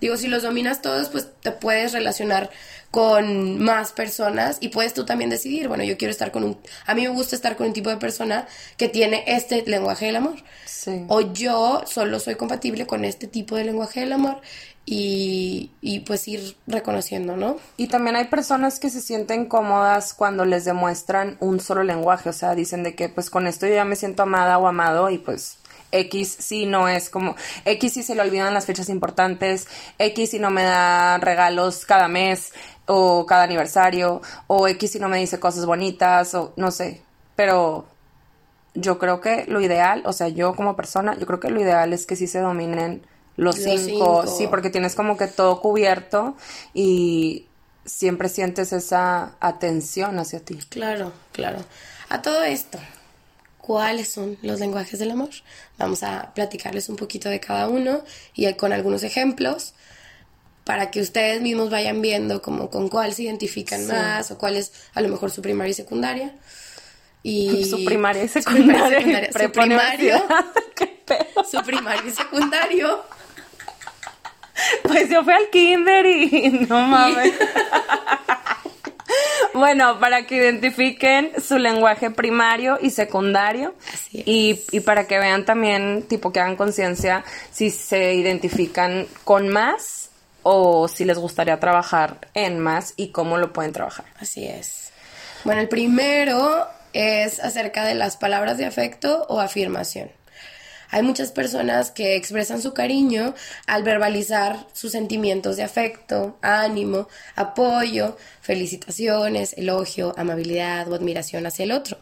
Digo, 0.00 0.16
si 0.16 0.28
los 0.28 0.42
dominas 0.42 0.80
todos, 0.80 1.10
pues 1.10 1.28
te 1.42 1.52
puedes 1.52 1.92
relacionar 1.92 2.50
con 2.90 3.58
más 3.62 3.92
personas 3.92 4.56
y 4.60 4.68
puedes 4.68 4.94
tú 4.94 5.04
también 5.04 5.30
decidir, 5.30 5.68
bueno, 5.68 5.84
yo 5.84 5.96
quiero 5.96 6.10
estar 6.10 6.32
con 6.32 6.42
un, 6.42 6.58
a 6.86 6.94
mí 6.94 7.02
me 7.02 7.08
gusta 7.08 7.36
estar 7.36 7.54
con 7.54 7.68
un 7.68 7.72
tipo 7.72 7.90
de 7.90 7.98
persona 7.98 8.48
que 8.76 8.88
tiene 8.88 9.24
este 9.26 9.62
lenguaje 9.66 10.06
del 10.06 10.16
amor. 10.16 10.42
Sí. 10.64 11.04
O 11.08 11.20
yo 11.32 11.82
solo 11.86 12.18
soy 12.18 12.36
compatible 12.36 12.86
con 12.86 13.04
este 13.04 13.26
tipo 13.26 13.56
de 13.56 13.64
lenguaje 13.64 14.00
del 14.00 14.12
amor 14.12 14.40
y, 14.86 15.70
y 15.80 16.00
pues 16.00 16.26
ir 16.26 16.56
reconociendo, 16.66 17.36
¿no? 17.36 17.56
Y 17.76 17.88
también 17.88 18.16
hay 18.16 18.26
personas 18.26 18.80
que 18.80 18.90
se 18.90 19.00
sienten 19.00 19.46
cómodas 19.46 20.14
cuando 20.14 20.44
les 20.44 20.64
demuestran 20.64 21.36
un 21.40 21.60
solo 21.60 21.82
lenguaje, 21.82 22.28
o 22.28 22.32
sea, 22.32 22.54
dicen 22.54 22.82
de 22.82 22.94
que 22.94 23.08
pues 23.08 23.30
con 23.30 23.46
esto 23.46 23.66
yo 23.66 23.74
ya 23.74 23.84
me 23.84 23.96
siento 23.96 24.22
amada 24.22 24.58
o 24.58 24.66
amado 24.66 25.10
y 25.10 25.18
pues 25.18 25.58
X 25.92 26.36
sí 26.38 26.66
no 26.66 26.88
es 26.88 27.10
como 27.10 27.36
X 27.64 27.92
sí 27.94 28.02
se 28.02 28.14
le 28.14 28.22
olvidan 28.22 28.54
las 28.54 28.66
fechas 28.66 28.88
importantes, 28.88 29.68
X 29.98 30.30
sí 30.30 30.38
no 30.38 30.50
me 30.50 30.64
da 30.64 31.18
regalos 31.18 31.84
cada 31.84 32.08
mes 32.08 32.52
o 32.86 33.26
cada 33.26 33.44
aniversario, 33.44 34.20
o 34.48 34.66
X 34.66 34.92
si 34.92 34.98
no 34.98 35.08
me 35.08 35.18
dice 35.18 35.38
cosas 35.38 35.66
bonitas, 35.66 36.34
o 36.34 36.52
no 36.56 36.70
sé, 36.72 37.02
pero 37.36 37.86
yo 38.74 38.98
creo 38.98 39.20
que 39.20 39.44
lo 39.46 39.60
ideal, 39.60 40.02
o 40.06 40.12
sea, 40.12 40.28
yo 40.28 40.54
como 40.54 40.76
persona, 40.76 41.16
yo 41.16 41.26
creo 41.26 41.40
que 41.40 41.50
lo 41.50 41.60
ideal 41.60 41.92
es 41.92 42.06
que 42.06 42.16
sí 42.16 42.26
se 42.26 42.40
dominen 42.40 43.02
los, 43.36 43.56
cinco, 43.56 44.26
sí, 44.26 44.46
porque 44.48 44.70
tienes 44.70 44.94
como 44.94 45.16
que 45.16 45.26
todo 45.26 45.60
cubierto 45.60 46.36
y 46.74 47.46
siempre 47.84 48.28
sientes 48.28 48.72
esa 48.72 49.36
atención 49.40 50.18
hacia 50.18 50.40
ti. 50.40 50.58
Claro, 50.68 51.12
claro. 51.32 51.58
A 52.08 52.22
todo 52.22 52.42
esto, 52.44 52.78
¿cuáles 53.58 54.10
son 54.12 54.36
los 54.42 54.60
lenguajes 54.60 54.98
del 54.98 55.12
amor? 55.12 55.30
Vamos 55.78 56.02
a 56.02 56.32
platicarles 56.34 56.88
un 56.88 56.96
poquito 56.96 57.28
de 57.28 57.40
cada 57.40 57.68
uno 57.68 58.02
y 58.34 58.52
con 58.54 58.72
algunos 58.72 59.02
ejemplos 59.02 59.74
para 60.64 60.90
que 60.90 61.00
ustedes 61.00 61.40
mismos 61.40 61.70
vayan 61.70 62.00
viendo 62.02 62.42
como 62.42 62.70
con 62.70 62.88
cuál 62.88 63.14
se 63.14 63.24
identifican 63.24 63.86
más 63.86 64.30
o 64.30 64.38
cuál 64.38 64.56
es 64.56 64.72
a 64.94 65.00
lo 65.00 65.08
mejor 65.08 65.30
su 65.30 65.42
primaria 65.42 65.70
y 65.70 65.74
secundaria. 65.74 66.34
Y 67.22 67.64
su 67.70 67.84
primaria 67.84 68.24
y 68.24 68.28
secundaria. 68.28 69.30
Su, 69.32 69.50
primario. 69.50 70.22
su 71.50 71.62
primario 71.62 72.08
y 72.08 72.12
secundario. 72.12 73.02
Pues 74.82 75.08
yo 75.08 75.22
fui 75.24 75.32
al 75.32 75.50
kinder 75.50 76.06
y 76.06 76.50
no 76.68 76.80
mames. 76.86 77.32
bueno, 79.54 79.98
para 80.00 80.26
que 80.26 80.36
identifiquen 80.36 81.32
su 81.42 81.58
lenguaje 81.58 82.10
primario 82.10 82.78
y 82.80 82.90
secundario 82.90 83.74
y, 84.12 84.60
y, 84.70 84.80
para 84.80 85.06
que 85.06 85.18
vean 85.18 85.44
también, 85.44 86.04
tipo 86.08 86.32
que 86.32 86.40
hagan 86.40 86.56
conciencia 86.56 87.24
si 87.50 87.70
se 87.70 88.14
identifican 88.14 89.06
con 89.24 89.48
más 89.48 90.10
o 90.42 90.88
si 90.88 91.04
les 91.04 91.18
gustaría 91.18 91.60
trabajar 91.60 92.28
en 92.34 92.58
más 92.58 92.94
y 92.96 93.08
cómo 93.08 93.36
lo 93.38 93.52
pueden 93.52 93.72
trabajar. 93.72 94.06
Así 94.18 94.46
es. 94.46 94.90
Bueno, 95.44 95.60
el 95.60 95.68
primero 95.68 96.66
es 96.92 97.40
acerca 97.40 97.84
de 97.84 97.94
las 97.94 98.16
palabras 98.16 98.58
de 98.58 98.66
afecto 98.66 99.26
o 99.28 99.40
afirmación. 99.40 100.10
Hay 100.90 101.02
muchas 101.02 101.30
personas 101.30 101.90
que 101.90 102.16
expresan 102.16 102.60
su 102.60 102.74
cariño 102.74 103.34
al 103.66 103.84
verbalizar 103.84 104.66
sus 104.72 104.92
sentimientos 104.92 105.56
de 105.56 105.62
afecto, 105.62 106.36
ánimo, 106.42 107.08
apoyo, 107.36 108.16
felicitaciones, 108.40 109.54
elogio, 109.56 110.14
amabilidad 110.16 110.90
o 110.90 110.94
admiración 110.94 111.46
hacia 111.46 111.64
el 111.64 111.72
otro. 111.72 111.98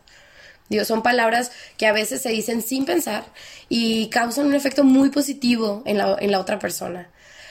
Digo, 0.68 0.84
son 0.84 1.02
palabras 1.02 1.50
que 1.76 1.86
a 1.86 1.92
veces 1.92 2.22
se 2.22 2.30
dicen 2.30 2.62
sin 2.62 2.84
pensar 2.84 3.24
y 3.68 4.08
causan 4.08 4.46
un 4.46 4.54
efecto 4.54 4.84
muy 4.84 5.10
positivo 5.10 5.82
en 5.86 5.98
la, 5.98 6.16
en 6.20 6.30
la 6.30 6.40
otra 6.40 6.58
persona, 6.58 7.08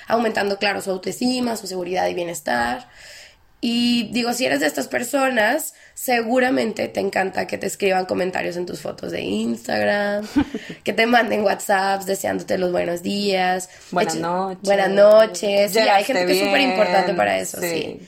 aumentando, 0.08 0.58
claro, 0.58 0.82
su 0.82 0.92
autoestima, 0.92 1.56
su 1.56 1.68
seguridad 1.68 2.08
y 2.08 2.14
bienestar. 2.14 2.90
Y 3.60 4.10
digo, 4.12 4.34
si 4.34 4.46
eres 4.46 4.60
de 4.60 4.68
estas 4.68 4.88
personas, 4.88 5.74
seguramente 5.98 6.88
te 6.90 7.00
encanta 7.00 7.48
que 7.48 7.58
te 7.58 7.66
escriban 7.66 8.06
comentarios 8.06 8.56
en 8.56 8.68
tus 8.68 8.82
fotos 8.82 9.12
de 9.12 9.22
Instagram, 9.22 10.28
que 10.84 10.94
te 10.94 11.08
manden 11.08 11.44
WhatsApps 11.44 12.06
deseándote 12.06 12.60
los 12.60 12.72
buenos 12.72 13.02
días. 13.02 13.68
Buenas 13.90 14.16
noches. 14.16 14.62
Buenas 14.62 14.90
noches. 14.92 15.72
Sí, 15.72 15.80
hay 15.80 16.04
gente 16.04 16.28
que 16.28 16.34
es 16.34 16.46
súper 16.46 16.62
importante 16.62 17.16
para 17.16 17.40
eso, 17.40 17.60
sí. 17.60 18.00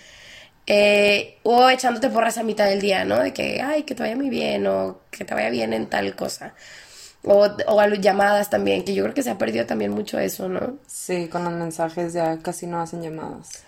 Eh, 0.68 1.40
o 1.42 1.68
echándote 1.68 2.10
porras 2.10 2.38
a 2.38 2.44
mitad 2.44 2.68
del 2.68 2.80
día, 2.80 3.06
¿no? 3.06 3.24
De 3.24 3.34
que, 3.34 3.60
ay, 3.60 3.82
que 3.82 3.96
te 3.96 4.04
vaya 4.04 4.16
muy 4.16 4.30
bien 4.30 4.68
o 4.68 5.00
que 5.10 5.26
te 5.26 5.34
vaya 5.34 5.50
bien 5.50 5.74
en 5.74 5.88
tal 5.88 6.16
cosa. 6.16 6.54
O, 7.24 7.48
o 7.66 7.80
a 7.80 7.88
las 7.88 8.00
llamadas 8.00 8.52
también, 8.52 8.86
que 8.86 8.94
yo 8.94 9.02
creo 9.02 9.16
que 9.16 9.24
se 9.24 9.32
ha 9.32 9.40
perdido 9.40 9.66
también 9.66 9.90
mucho 9.90 10.20
eso, 10.20 10.48
¿no? 10.48 10.78
Sí, 10.86 11.28
con 11.28 11.44
los 11.44 11.54
mensajes 11.54 12.14
ya 12.14 12.38
casi 12.38 12.68
no 12.68 12.80
hacen 12.82 13.02
llamadas. 13.02 13.64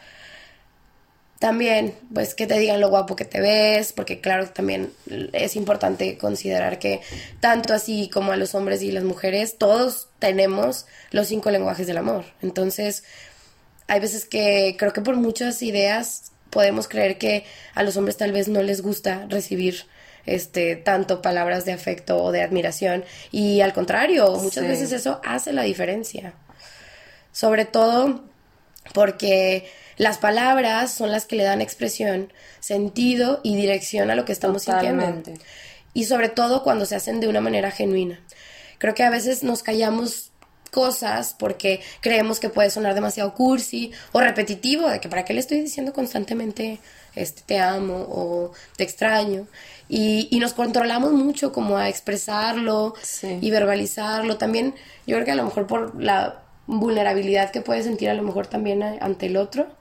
También, 1.42 1.96
pues 2.14 2.36
que 2.36 2.46
te 2.46 2.60
digan 2.60 2.80
lo 2.80 2.90
guapo 2.90 3.16
que 3.16 3.26
te 3.26 3.42
ves, 3.42 3.94
porque 3.94 4.22
claro, 4.22 4.48
también 4.52 4.94
es 5.34 5.56
importante 5.56 6.16
considerar 6.20 6.78
que 6.78 7.02
tanto 7.40 7.74
así 7.74 8.12
como 8.14 8.32
a 8.32 8.38
los 8.38 8.54
hombres 8.54 8.84
y 8.84 8.92
las 8.92 9.04
mujeres, 9.04 9.58
todos 9.58 10.10
tenemos 10.20 10.86
los 11.10 11.28
cinco 11.30 11.50
lenguajes 11.50 11.88
del 11.88 11.98
amor. 11.98 12.26
Entonces, 12.44 13.04
hay 13.88 14.00
veces 14.00 14.26
que 14.26 14.76
creo 14.78 14.94
que 14.94 15.02
por 15.02 15.16
muchas 15.16 15.64
ideas 15.64 16.32
podemos 16.52 16.88
creer 16.88 17.18
que 17.18 17.44
a 17.74 17.82
los 17.82 17.98
hombres 17.98 18.18
tal 18.18 18.34
vez 18.34 18.48
no 18.48 18.62
les 18.62 18.84
gusta 18.84 19.26
recibir 19.28 19.88
este 20.28 20.76
tanto 20.76 21.24
palabras 21.24 21.66
de 21.66 21.72
afecto 21.72 22.22
o 22.24 22.32
de 22.32 22.44
admiración 22.44 23.04
y 23.32 23.62
al 23.62 23.74
contrario, 23.74 24.32
muchas 24.36 24.68
veces 24.68 24.92
eso 24.92 25.20
hace 25.26 25.54
la 25.54 25.64
diferencia. 25.64 26.36
Sobre 27.32 27.66
todo 27.66 28.26
porque 28.94 29.68
las 30.02 30.18
palabras 30.18 30.92
son 30.92 31.12
las 31.12 31.28
que 31.28 31.36
le 31.36 31.44
dan 31.44 31.62
expresión, 31.62 32.34
sentido 32.60 33.40
y 33.44 33.56
dirección 33.56 34.10
a 34.10 34.16
lo 34.16 34.26
que 34.26 34.32
estamos 34.32 34.64
sintiendo. 34.64 35.06
Y 35.94 36.06
sobre 36.06 36.28
todo 36.28 36.64
cuando 36.64 36.88
se 36.88 36.96
hacen 36.96 37.20
de 37.20 37.28
una 37.28 37.40
manera 37.40 37.70
genuina. 37.70 38.20
Creo 38.80 38.96
que 38.96 39.04
a 39.04 39.12
veces 39.12 39.44
nos 39.44 39.62
callamos 39.62 40.32
cosas 40.72 41.36
porque 41.38 41.82
creemos 42.00 42.40
que 42.40 42.50
puede 42.50 42.72
sonar 42.72 42.96
demasiado 42.96 43.36
cursi 43.36 43.92
o 44.12 44.22
repetitivo, 44.22 44.90
de 44.90 45.00
que 45.00 45.08
para 45.08 45.24
qué 45.24 45.36
le 45.36 45.40
estoy 45.40 45.62
diciendo 45.62 45.94
constantemente 45.94 46.80
este 47.14 47.44
te 47.46 47.60
amo 47.60 48.08
o 48.10 48.54
te 48.78 48.84
extraño. 48.84 49.46
Y, 49.88 50.28
y 50.32 50.40
nos 50.40 50.54
controlamos 50.54 51.12
mucho 51.12 51.52
como 51.52 51.78
a 51.78 51.90
expresarlo 51.90 52.96
y 53.22 53.52
verbalizarlo. 53.52 54.40
También 54.40 54.74
yo 55.06 55.18
creo 55.18 55.26
que 55.26 55.32
a 55.34 55.36
lo 55.36 55.46
mejor 55.46 55.68
por 55.68 56.02
la 56.02 56.42
vulnerabilidad 56.66 57.52
que 57.52 57.62
puede 57.62 57.84
sentir 57.84 58.10
a 58.10 58.16
lo 58.16 58.24
mejor 58.24 58.48
también 58.48 58.82
ante 58.82 59.28
el 59.28 59.38
otro. 59.38 59.80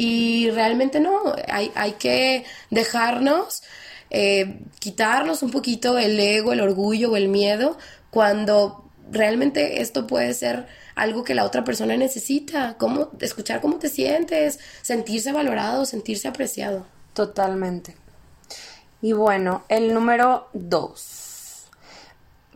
Y 0.00 0.48
realmente 0.50 1.00
no, 1.00 1.34
hay, 1.48 1.72
hay 1.74 1.94
que 1.94 2.44
dejarnos, 2.70 3.64
eh, 4.10 4.60
quitarnos 4.78 5.42
un 5.42 5.50
poquito 5.50 5.98
el 5.98 6.20
ego, 6.20 6.52
el 6.52 6.60
orgullo 6.60 7.10
o 7.10 7.16
el 7.16 7.26
miedo 7.26 7.76
cuando 8.08 8.88
realmente 9.10 9.80
esto 9.82 10.06
puede 10.06 10.34
ser 10.34 10.68
algo 10.94 11.24
que 11.24 11.34
la 11.34 11.42
otra 11.42 11.64
persona 11.64 11.96
necesita, 11.96 12.76
cómo, 12.78 13.10
escuchar 13.18 13.60
cómo 13.60 13.80
te 13.80 13.88
sientes, 13.88 14.60
sentirse 14.82 15.32
valorado, 15.32 15.84
sentirse 15.84 16.28
apreciado. 16.28 16.86
Totalmente. 17.12 17.96
Y 19.02 19.14
bueno, 19.14 19.64
el 19.68 19.92
número 19.92 20.48
dos. 20.52 21.66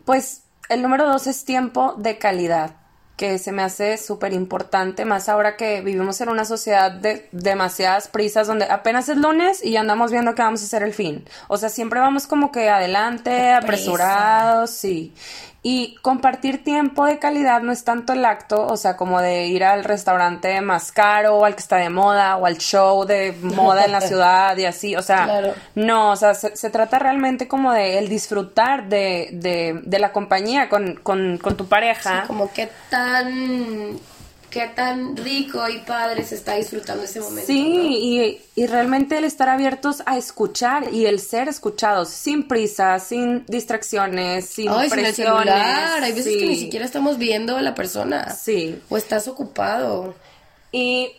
Pues 0.04 0.42
el 0.68 0.80
número 0.80 1.08
dos 1.08 1.26
es 1.26 1.44
tiempo 1.44 1.96
de 1.98 2.18
calidad 2.18 2.81
que 3.22 3.38
se 3.38 3.52
me 3.52 3.62
hace 3.62 3.98
súper 3.98 4.32
importante, 4.32 5.04
más 5.04 5.28
ahora 5.28 5.56
que 5.56 5.80
vivimos 5.80 6.20
en 6.20 6.28
una 6.28 6.44
sociedad 6.44 6.90
de 6.90 7.28
demasiadas 7.30 8.08
prisas 8.08 8.48
donde 8.48 8.64
apenas 8.64 9.08
es 9.08 9.16
lunes 9.16 9.64
y 9.64 9.70
ya 9.70 9.80
andamos 9.80 10.10
viendo 10.10 10.34
que 10.34 10.42
vamos 10.42 10.60
a 10.60 10.64
hacer 10.64 10.82
el 10.82 10.92
fin. 10.92 11.24
O 11.46 11.56
sea, 11.56 11.68
siempre 11.68 12.00
vamos 12.00 12.26
como 12.26 12.50
que 12.50 12.68
adelante, 12.68 13.52
apresurados, 13.52 14.70
sí. 14.70 15.14
Y 15.64 15.94
compartir 16.02 16.64
tiempo 16.64 17.06
de 17.06 17.20
calidad 17.20 17.62
no 17.62 17.70
es 17.70 17.84
tanto 17.84 18.12
el 18.14 18.24
acto, 18.24 18.66
o 18.66 18.76
sea, 18.76 18.96
como 18.96 19.20
de 19.20 19.46
ir 19.46 19.62
al 19.62 19.84
restaurante 19.84 20.60
más 20.60 20.90
caro, 20.90 21.36
o 21.36 21.44
al 21.44 21.54
que 21.54 21.60
está 21.60 21.76
de 21.76 21.88
moda, 21.88 22.36
o 22.36 22.46
al 22.46 22.58
show 22.58 23.04
de 23.04 23.32
moda 23.42 23.84
en 23.84 23.92
la 23.92 24.00
ciudad 24.12 24.56
y 24.56 24.64
así, 24.64 24.96
o 24.96 25.02
sea, 25.02 25.54
no, 25.76 26.10
o 26.10 26.16
sea, 26.16 26.34
se, 26.34 26.70
trata 26.70 26.98
realmente 26.98 27.46
como 27.46 27.72
de 27.72 27.98
el 27.98 28.08
disfrutar 28.08 28.88
de, 28.88 29.28
de, 29.34 29.80
de 29.84 29.98
la 30.00 30.10
compañía 30.10 30.68
con, 30.68 30.96
con, 30.96 31.38
con 31.38 31.56
tu 31.56 31.68
pareja. 31.68 32.22
Sí, 32.22 32.26
como 32.26 32.52
qué 32.52 32.68
tan 32.90 34.00
qué 34.52 34.68
tan 34.68 35.16
rico 35.16 35.66
y 35.68 35.78
padre 35.78 36.24
se 36.24 36.34
está 36.34 36.54
disfrutando 36.54 37.02
ese 37.04 37.20
momento. 37.20 37.46
Sí, 37.46 38.38
y, 38.54 38.66
realmente 38.66 39.16
el 39.16 39.24
estar 39.24 39.48
abiertos 39.48 40.02
a 40.04 40.18
escuchar 40.18 40.92
y 40.92 41.06
el 41.06 41.18
ser 41.18 41.48
escuchados, 41.48 42.10
sin 42.10 42.46
prisa, 42.46 42.98
sin 42.98 43.44
distracciones, 43.46 44.46
sin 44.46 44.68
Ay, 44.68 44.90
Sin 44.90 44.98
el 45.00 45.14
celular. 45.14 46.02
Hay 46.02 46.12
veces 46.12 46.36
que 46.36 46.46
ni 46.46 46.56
siquiera 46.56 46.84
estamos 46.84 47.18
viendo 47.18 47.56
a 47.56 47.62
la 47.62 47.74
persona. 47.74 48.30
Sí. 48.30 48.78
O 48.90 48.96
estás 48.96 49.26
ocupado. 49.26 50.14
Y 50.70 51.12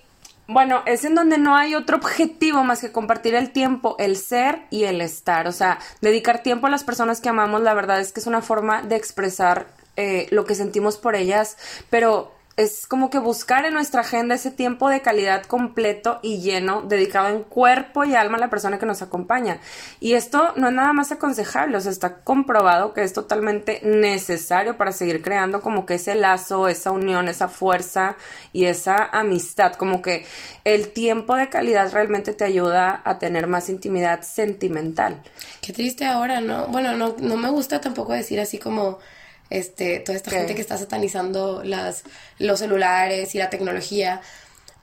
bueno, 0.48 0.84
es 0.86 1.04
en 1.04 1.16
donde 1.16 1.39
no 1.39 1.56
hay 1.56 1.74
otro 1.74 1.98
objetivo 1.98 2.63
más 2.63 2.82
que 2.82 2.91
compartir 2.91 3.34
el 3.34 3.52
tiempo, 3.52 3.96
el 3.98 4.15
ser 4.15 4.60
y 4.69 4.84
el 4.84 5.02
estar. 5.02 5.48
O 5.48 5.52
sea, 5.52 5.80
dedicar 6.02 6.43
tiempo 6.43 6.67
a 6.67 6.69
las 6.69 6.84
personas 6.84 7.19
que 7.19 7.30
amamos, 7.30 7.62
la 7.62 7.74
verdad 7.74 8.00
es 8.00 8.13
que 8.13 8.19
es 8.19 8.28
una 8.28 8.43
forma 8.43 8.84
de 8.84 8.96
expresar 8.96 9.67
eh, 9.96 10.28
lo 10.30 10.46
que 10.46 10.54
sentimos 10.54 10.98
por 10.98 11.15
ellas, 11.15 11.58
pero 11.89 12.32
es 12.56 12.86
como 12.86 13.10
que 13.10 13.18
buscar 13.18 13.66
en 13.66 13.74
nuestra 13.74 14.02
agenda 14.02 14.36
ese 14.36 14.52
tiempo 14.52 14.88
de 14.88 15.02
calidad 15.02 15.44
completo 15.44 16.20
y 16.22 16.39
lleno, 16.42 16.84
dedicado 16.84 17.30
en 17.30 17.44
cuerpo 17.44 18.04
y 18.04 18.13
alma 18.13 18.38
a 18.38 18.42
la 18.42 18.50
persona 18.52 18.78
que 18.78 18.86
nos 18.86 19.02
acompaña. 19.02 19.60
Y 20.00 20.13
esto 20.13 20.54
no 20.56 20.68
es 20.68 20.74
nada 20.74 20.94
más 20.94 21.12
aconsejable, 21.12 21.78
o 21.78 21.82
sea, 21.82 21.92
está 21.92 22.18
comprobado 22.18 22.94
que 22.94 23.04
es 23.04 23.13
totalmente 23.13 23.82
necesario 23.84 24.78
para 24.78 24.92
seguir 24.92 25.24
creando 25.24 25.62
como 25.62 25.88
que 25.88 25.96
ese 25.96 26.13
lazo, 26.13 26.68
esa 26.68 26.92
unión, 26.92 27.28
esa 27.28 27.48
fuerza 27.48 28.18
y 28.52 28.66
esa 28.66 29.04
amistad, 29.04 29.74
como 29.74 30.04
que 30.04 30.26
el 30.63 30.89
tiempo 30.89 31.36
de 31.36 31.50
calidad 31.50 31.92
realmente 31.92 32.34
te 32.34 32.44
ayuda 32.44 33.02
a 33.04 33.18
tener 33.18 33.48
más 33.48 33.68
intimidad 33.70 34.22
sentimental. 34.22 35.24
Qué 35.62 35.74
triste 35.74 36.06
ahora, 36.06 36.39
¿no? 36.39 36.68
Bueno, 36.68 36.96
no, 36.96 37.16
no 37.18 37.36
me 37.36 37.50
gusta 37.50 37.82
tampoco 37.82 38.13
decir 38.13 38.39
así 38.39 38.60
como 38.60 39.00
este, 39.49 39.99
toda 39.99 40.17
esta 40.17 40.32
gente 40.32 40.56
que 40.56 40.62
está 40.62 40.77
satanizando 40.77 41.63
las, 41.63 42.03
los 42.39 42.60
celulares 42.60 43.36
y 43.36 43.38
la 43.38 43.49
tecnología, 43.49 44.21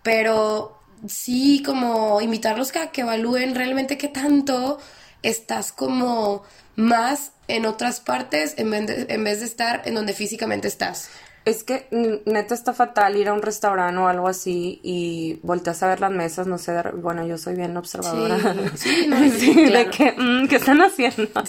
pero 0.03 0.79
sí 1.07 1.63
como 1.65 2.21
invitarlos 2.21 2.75
a 2.77 2.91
que 2.91 3.03
evalúen 3.03 3.55
realmente 3.55 3.99
qué 3.99 4.09
tanto 4.09 4.79
estás 5.23 5.73
como 5.73 6.43
más 6.77 7.33
en 7.49 7.67
otras 7.67 8.01
partes 8.01 8.55
en 8.59 8.73
en 8.73 9.25
vez 9.25 9.41
de 9.41 9.47
estar 9.47 9.83
en 9.85 9.95
donde 9.95 10.13
físicamente 10.13 10.69
estás. 10.69 11.11
Es 11.47 11.65
que 11.65 11.89
neta 12.27 12.55
está 12.55 12.75
fatal 12.75 13.17
ir 13.17 13.29
a 13.29 13.33
un 13.33 13.41
restaurante 13.41 13.99
o 13.99 14.09
algo 14.09 14.29
así 14.29 14.79
y 14.83 15.41
volteas 15.43 15.83
a 15.83 15.89
ver 15.89 16.01
las 16.01 16.11
mesas, 16.11 16.47
no 16.47 16.59
sé, 16.59 16.83
bueno, 16.97 17.27
yo 17.27 17.39
soy 17.39 17.57
bien 17.57 17.75
observadora. 17.79 18.37
Sí, 18.77 19.07
no, 19.09 19.19
de 19.19 19.91
que, 19.91 20.13
mm, 20.13 20.49
¿qué 20.49 20.57
están 20.57 20.83
haciendo? 20.83 21.29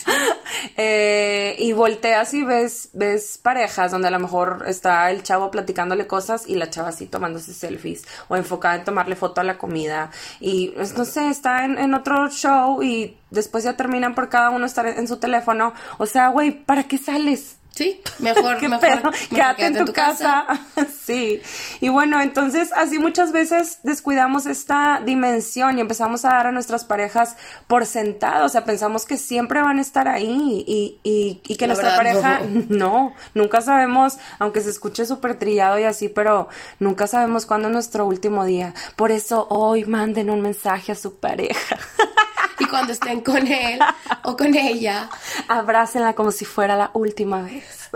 Eh, 0.78 1.56
y 1.60 1.74
volteas 1.74 2.34
y 2.34 2.44
ves, 2.44 2.90
ves 2.94 3.40
parejas 3.42 3.92
donde 3.92 4.08
a 4.08 4.12
lo 4.12 4.20
mejor 4.20 4.64
está 4.68 5.10
el 5.10 5.24
chavo 5.24 5.50
platicándole 5.50 6.08
cosas 6.08 6.48
y 6.48 6.56
la 6.56 6.70
chava 6.70 6.90
así 6.90 7.08
tomándose 7.08 7.54
selfies 7.54 8.06
o 8.28 8.36
enfocada 8.36 8.76
en 8.76 8.84
tomarle 8.84 9.16
foto 9.16 9.42
a 9.42 9.44
la 9.44 9.58
comida 9.58 10.12
y, 10.40 10.70
pues, 10.70 10.96
no 10.98 11.06
sé, 11.06 11.30
está 11.30 11.66
en, 11.66 11.78
en 11.78 11.94
otro 11.94 12.30
show 12.30 12.84
y 12.84 13.18
después 13.32 13.64
ya 13.64 13.76
terminan 13.76 14.14
por 14.14 14.30
cada 14.30 14.52
uno 14.52 14.66
estar 14.66 14.86
en 14.86 15.08
su 15.08 15.18
teléfono. 15.18 15.74
O 15.98 16.06
sea, 16.06 16.30
güey, 16.30 16.52
¿para 16.52 16.84
qué 16.84 16.98
sales? 16.98 17.58
Sí, 17.82 18.00
mejor, 18.20 18.62
mejor, 18.70 19.12
quédate, 19.30 19.66
en 19.66 19.86
tu, 19.86 19.92
casa. 19.92 20.46
sí. 21.04 21.42
Y 21.80 21.90
bueno, 21.90 22.22
entonces 22.22 22.72
así 22.76 23.00
muchas 23.00 23.32
veces 23.32 23.80
descuidamos 23.82 24.46
esta 24.46 25.02
dimensión 25.04 25.80
y 25.80 25.82
empezamos 25.82 26.24
a 26.24 26.30
dar 26.30 26.46
a 26.46 26.52
nuestras 26.52 26.86
parejas 26.86 27.38
por 27.66 27.88
sentado. 27.88 28.46
O 28.46 28.50
sea, 28.50 28.66
pensamos 28.66 29.08
que 29.08 29.18
siempre 29.18 29.64
van 29.64 29.80
a 29.80 29.82
estar 29.82 30.08
ahí 30.08 30.64
y, 30.68 31.00
y, 31.02 31.42
y 31.48 31.56
que 31.56 31.66
nuestra 31.66 31.96
pareja, 31.96 32.42
no. 32.70 33.16
nunca 33.34 33.62
sabemos, 33.62 34.20
aunque 34.38 34.62
se 34.62 34.70
escuche 34.70 35.08
súper 35.08 35.40
trillado 35.40 35.80
y 35.80 35.84
así, 35.86 36.08
pero 36.08 36.50
nunca 36.80 37.08
sabemos 37.08 37.48
cuándo 37.48 37.70
es 37.70 37.74
nuestro 37.74 38.06
último 38.06 38.46
día. 38.46 38.76
Por 38.96 39.10
eso 39.10 39.48
hoy 39.50 39.86
manden 39.86 40.30
un 40.30 40.42
mensaje 40.42 40.92
a 40.92 40.96
su 40.96 41.16
pareja. 41.16 41.78
Y 42.62 42.66
cuando 42.68 42.94
estén 42.94 43.22
con 43.22 43.48
él 43.48 43.80
o 44.24 44.38
con 44.38 44.56
ella, 44.56 45.10
abrácenla 45.48 46.14
como 46.14 46.32
si 46.32 46.46
fuera 46.46 46.76
la 46.76 46.92
última 46.94 47.42
vez. 47.42 47.90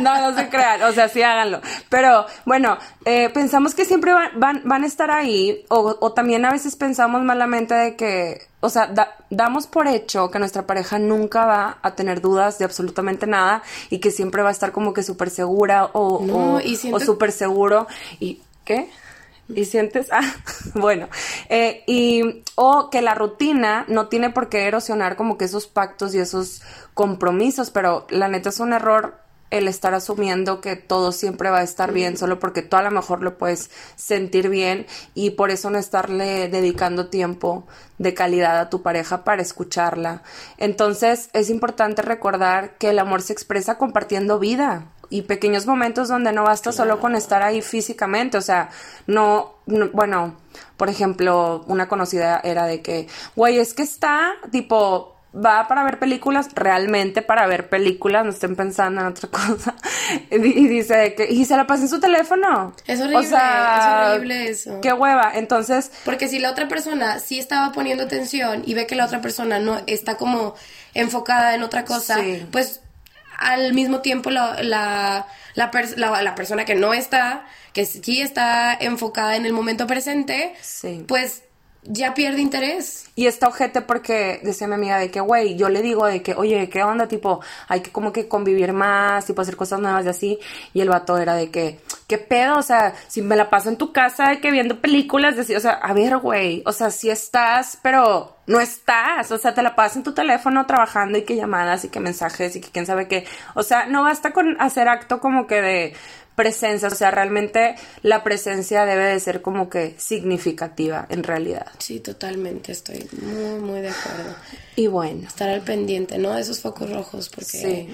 no, 0.00 0.20
no 0.20 0.36
se 0.36 0.48
crean, 0.48 0.82
o 0.82 0.92
sea, 0.92 1.08
sí 1.08 1.22
háganlo. 1.22 1.60
Pero 1.88 2.26
bueno, 2.44 2.76
eh, 3.04 3.30
pensamos 3.30 3.74
que 3.74 3.84
siempre 3.84 4.12
van, 4.12 4.62
van, 4.64 4.82
a 4.82 4.86
estar 4.86 5.10
ahí, 5.10 5.64
o, 5.68 6.12
también 6.12 6.44
a 6.44 6.50
veces 6.50 6.76
pensamos 6.76 7.22
malamente 7.22 7.74
de 7.74 7.96
que, 7.96 8.48
o 8.60 8.68
sea, 8.68 8.92
damos 9.30 9.66
por 9.66 9.86
hecho 9.86 10.30
que 10.30 10.38
nuestra 10.38 10.66
pareja 10.66 10.98
nunca 10.98 11.46
va 11.46 11.78
a 11.82 11.94
tener 11.94 12.20
dudas 12.20 12.58
de 12.58 12.64
absolutamente 12.64 13.26
nada 13.26 13.62
y 13.90 14.00
que 14.00 14.10
siempre 14.10 14.42
va 14.42 14.48
a 14.48 14.52
estar 14.52 14.72
como 14.72 14.92
que 14.92 15.02
súper 15.02 15.30
segura 15.30 15.86
o, 15.92 16.60
o 16.92 17.00
súper 17.00 17.32
seguro. 17.32 17.86
¿Y 18.18 18.42
qué? 18.64 18.90
Y 19.48 19.64
sientes, 19.64 20.08
ah, 20.12 20.34
bueno, 20.74 21.08
eh, 21.48 21.82
y, 21.86 22.42
o 22.54 22.90
que 22.90 23.02
la 23.02 23.14
rutina 23.14 23.84
no 23.88 24.08
tiene 24.08 24.30
por 24.30 24.48
qué 24.48 24.66
erosionar 24.66 25.16
como 25.16 25.38
que 25.38 25.44
esos 25.44 25.66
pactos 25.66 26.14
y 26.14 26.18
esos 26.18 26.62
compromisos, 26.94 27.70
pero 27.70 28.06
la 28.10 28.28
neta 28.28 28.50
es 28.50 28.60
un 28.60 28.72
error 28.72 29.28
el 29.50 29.66
estar 29.66 29.94
asumiendo 29.94 30.60
que 30.60 30.76
todo 30.76 31.12
siempre 31.12 31.50
va 31.50 31.60
a 31.60 31.62
estar 31.62 31.92
bien 31.92 32.18
solo 32.18 32.38
porque 32.38 32.62
tú 32.62 32.76
a 32.76 32.82
lo 32.82 32.90
mejor 32.90 33.22
lo 33.22 33.38
puedes 33.38 33.70
sentir 33.96 34.50
bien 34.50 34.86
y 35.14 35.30
por 35.30 35.50
eso 35.50 35.70
no 35.70 35.78
estarle 35.78 36.48
dedicando 36.48 37.08
tiempo 37.08 37.66
de 37.96 38.12
calidad 38.12 38.58
a 38.58 38.68
tu 38.68 38.82
pareja 38.82 39.24
para 39.24 39.40
escucharla. 39.40 40.22
Entonces 40.58 41.30
es 41.32 41.48
importante 41.48 42.02
recordar 42.02 42.76
que 42.76 42.90
el 42.90 42.98
amor 42.98 43.22
se 43.22 43.32
expresa 43.32 43.78
compartiendo 43.78 44.38
vida 44.38 44.92
y 45.10 45.22
pequeños 45.22 45.66
momentos 45.66 46.08
donde 46.08 46.32
no 46.32 46.44
basta 46.44 46.72
solo 46.72 47.00
con 47.00 47.14
estar 47.14 47.42
ahí 47.42 47.62
físicamente, 47.62 48.38
o 48.38 48.42
sea, 48.42 48.70
no, 49.06 49.54
no, 49.66 49.88
bueno, 49.92 50.36
por 50.76 50.88
ejemplo, 50.88 51.64
una 51.66 51.88
conocida 51.88 52.40
era 52.44 52.66
de 52.66 52.82
que, 52.82 53.08
güey, 53.36 53.58
es 53.58 53.74
que 53.74 53.82
está 53.82 54.34
tipo 54.50 55.18
va 55.34 55.68
para 55.68 55.84
ver 55.84 55.98
películas, 55.98 56.48
realmente 56.54 57.22
para 57.22 57.46
ver 57.46 57.68
películas, 57.68 58.24
no 58.24 58.30
estén 58.30 58.56
pensando 58.56 59.00
en 59.00 59.08
otra 59.08 59.28
cosa. 59.30 59.74
y 60.30 60.38
dice 60.38 61.14
que, 61.14 61.30
y 61.30 61.44
se 61.44 61.56
la 61.56 61.66
pasa 61.66 61.82
en 61.82 61.88
su 61.88 62.00
teléfono. 62.00 62.74
Es 62.86 63.00
horrible, 63.00 63.26
es 63.26 63.32
horrible 63.32 64.48
eso. 64.48 64.80
Qué 64.80 64.92
hueva. 64.92 65.32
Entonces. 65.34 65.92
Porque 66.04 66.28
si 66.28 66.38
la 66.38 66.50
otra 66.50 66.68
persona 66.68 67.18
sí 67.20 67.38
estaba 67.38 67.72
poniendo 67.72 68.04
atención 68.04 68.62
y 68.64 68.74
ve 68.74 68.86
que 68.86 68.94
la 68.94 69.04
otra 69.04 69.20
persona 69.20 69.58
no 69.58 69.80
está 69.86 70.16
como 70.16 70.54
enfocada 70.94 71.54
en 71.54 71.62
otra 71.62 71.84
cosa, 71.84 72.18
pues 72.50 72.80
al 73.38 73.72
mismo 73.72 74.00
tiempo 74.00 74.30
la, 74.30 74.62
la, 74.62 75.26
la, 75.54 76.22
la, 76.22 76.34
persona 76.34 76.64
que 76.64 76.74
no 76.74 76.92
está, 76.92 77.46
que 77.72 77.86
sí 77.86 78.20
está 78.20 78.76
enfocada 78.78 79.36
en 79.36 79.46
el 79.46 79.52
momento 79.52 79.86
presente, 79.86 80.54
pues 81.06 81.42
ya 81.88 82.14
pierde 82.14 82.40
interés. 82.40 83.06
Y 83.14 83.26
está 83.26 83.48
ojete 83.48 83.80
porque 83.80 84.40
decía 84.44 84.68
mi 84.68 84.74
amiga 84.74 84.98
de 84.98 85.10
que, 85.10 85.20
güey, 85.20 85.56
yo 85.56 85.68
le 85.68 85.82
digo 85.82 86.06
de 86.06 86.22
que, 86.22 86.34
oye, 86.34 86.68
¿qué 86.68 86.84
onda? 86.84 87.08
Tipo, 87.08 87.40
hay 87.66 87.80
que 87.80 87.90
como 87.90 88.12
que 88.12 88.28
convivir 88.28 88.72
más, 88.72 89.24
tipo, 89.24 89.40
hacer 89.42 89.56
cosas 89.56 89.80
nuevas 89.80 90.04
y 90.04 90.08
así. 90.08 90.38
Y 90.74 90.82
el 90.82 90.90
vato 90.90 91.18
era 91.18 91.34
de 91.34 91.50
que, 91.50 91.80
¿qué 92.06 92.18
pedo? 92.18 92.58
O 92.58 92.62
sea, 92.62 92.94
si 93.08 93.22
me 93.22 93.36
la 93.36 93.50
paso 93.50 93.70
en 93.70 93.76
tu 93.76 93.92
casa 93.92 94.28
de 94.28 94.40
que 94.40 94.50
viendo 94.50 94.80
películas, 94.80 95.36
de, 95.36 95.56
o 95.56 95.60
sea, 95.60 95.72
a 95.72 95.92
ver, 95.94 96.18
güey, 96.18 96.62
o 96.66 96.72
sea, 96.72 96.90
sí 96.90 97.10
estás, 97.10 97.78
pero 97.82 98.36
no 98.46 98.60
estás. 98.60 99.32
O 99.32 99.38
sea, 99.38 99.54
te 99.54 99.62
la 99.62 99.74
pasas 99.74 99.96
en 99.96 100.02
tu 100.04 100.12
teléfono 100.12 100.66
trabajando 100.66 101.18
y 101.18 101.22
que 101.22 101.36
llamadas 101.36 101.84
y 101.84 101.88
que 101.88 102.00
mensajes 102.00 102.54
y 102.54 102.60
que 102.60 102.68
quién 102.70 102.86
sabe 102.86 103.08
qué. 103.08 103.24
O 103.54 103.62
sea, 103.62 103.86
no 103.86 104.02
basta 104.02 104.32
con 104.32 104.60
hacer 104.60 104.88
acto 104.88 105.20
como 105.20 105.46
que 105.46 105.60
de 105.62 105.94
presencia, 106.38 106.86
o 106.86 106.94
sea, 106.94 107.10
realmente 107.10 107.74
la 108.02 108.22
presencia 108.22 108.86
debe 108.86 109.06
de 109.06 109.18
ser 109.18 109.42
como 109.42 109.68
que 109.68 109.96
significativa 109.98 111.04
en 111.10 111.24
realidad. 111.24 111.66
Sí, 111.78 111.98
totalmente, 111.98 112.70
estoy 112.70 113.08
muy, 113.20 113.58
muy 113.58 113.80
de 113.80 113.88
acuerdo. 113.88 114.36
Y 114.76 114.86
bueno. 114.86 115.26
Estar 115.26 115.48
al 115.48 115.62
pendiente, 115.62 116.16
¿no? 116.16 116.32
De 116.32 116.40
esos 116.40 116.60
focos 116.60 116.90
rojos, 116.90 117.28
porque 117.28 117.88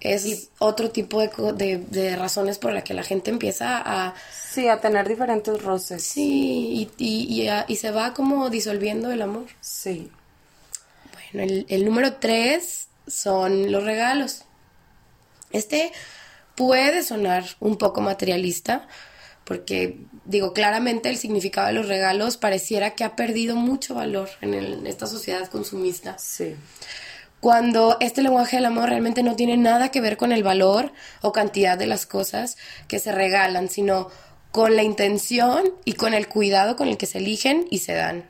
es 0.00 0.48
otro 0.58 0.90
tipo 0.90 1.20
de, 1.20 1.84
de, 1.90 2.16
razones 2.16 2.56
por 2.56 2.72
las 2.72 2.84
que 2.84 2.94
la 2.94 3.02
gente 3.02 3.30
empieza 3.30 3.82
a... 3.84 4.14
Sí, 4.32 4.66
a 4.66 4.80
tener 4.80 5.06
diferentes 5.06 5.62
roces. 5.62 6.02
Sí, 6.02 6.90
y, 6.96 7.04
y, 7.04 7.50
y, 7.68 7.76
se 7.76 7.90
va 7.90 8.14
como 8.14 8.48
disolviendo 8.48 9.10
el 9.10 9.20
amor. 9.20 9.44
Sí. 9.60 10.10
Bueno, 11.12 11.52
el, 11.52 11.66
el 11.68 11.84
número 11.84 12.14
tres 12.14 12.88
son 13.06 13.70
los 13.70 13.84
regalos. 13.84 14.46
Este 15.52 15.92
puede 16.58 17.04
sonar 17.04 17.44
un 17.60 17.76
poco 17.76 18.00
materialista, 18.00 18.88
porque 19.44 20.00
digo, 20.24 20.52
claramente 20.52 21.08
el 21.08 21.16
significado 21.16 21.68
de 21.68 21.72
los 21.72 21.86
regalos 21.86 22.36
pareciera 22.36 22.96
que 22.96 23.04
ha 23.04 23.14
perdido 23.14 23.54
mucho 23.54 23.94
valor 23.94 24.28
en, 24.40 24.84
esta 24.84 25.06
sociedad 25.06 25.46
consumista. 25.46 26.18
Sí. 26.18 26.56
Cuando 27.38 27.96
este 28.00 28.22
lenguaje 28.22 28.56
del 28.56 28.66
amor 28.66 28.88
realmente 28.88 29.22
no 29.22 29.36
tiene 29.36 29.56
nada 29.56 29.92
que 29.92 30.00
ver 30.00 30.16
con 30.16 30.32
el 30.32 30.42
valor 30.42 30.92
o 31.22 31.30
cantidad 31.30 31.78
de 31.78 31.86
las 31.86 32.06
cosas 32.06 32.56
que 32.88 32.98
se 32.98 33.12
regalan, 33.12 33.68
sino 33.68 34.08
con 34.50 34.74
la 34.74 34.82
intención 34.82 35.62
y 35.84 35.92
con 35.92 36.12
el 36.12 36.26
cuidado 36.26 36.74
con 36.74 36.88
el 36.88 36.96
que 36.96 37.06
se 37.06 37.18
eligen 37.18 37.68
y 37.70 37.78
se 37.78 37.92
dan. 37.94 38.28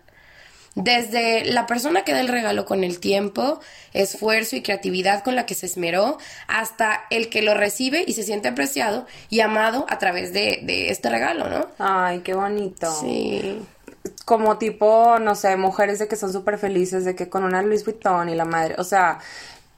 Desde 0.80 1.44
la 1.44 1.66
persona 1.66 2.04
que 2.04 2.12
da 2.12 2.20
el 2.20 2.28
regalo 2.28 2.64
con 2.64 2.84
el 2.84 3.00
tiempo, 3.00 3.60
esfuerzo 3.92 4.54
y 4.54 4.62
creatividad 4.62 5.24
con 5.24 5.34
la 5.34 5.44
que 5.44 5.56
se 5.56 5.66
esmeró, 5.66 6.18
hasta 6.46 7.04
el 7.10 7.28
que 7.30 7.42
lo 7.42 7.54
recibe 7.54 8.04
y 8.06 8.12
se 8.12 8.22
siente 8.22 8.46
apreciado 8.46 9.04
y 9.28 9.40
amado 9.40 9.86
a 9.88 9.98
través 9.98 10.32
de, 10.32 10.88
este 10.88 11.10
regalo, 11.10 11.48
¿no? 11.48 11.66
Ay, 11.78 12.20
qué 12.20 12.34
bonito. 12.34 12.88
Sí. 13.00 13.60
Como 14.24 14.56
tipo, 14.56 15.18
no 15.18 15.34
sé, 15.34 15.56
mujeres 15.56 15.98
de 15.98 16.06
que 16.06 16.14
son 16.14 16.32
súper 16.32 16.58
felices 16.58 17.04
de 17.04 17.16
que 17.16 17.28
con 17.28 17.42
una 17.42 17.60
Louis 17.60 17.84
Vuitton 17.84 18.28
y 18.28 18.36
la 18.36 18.44
madre, 18.44 18.76
o 18.78 18.84
sea, 18.84 19.18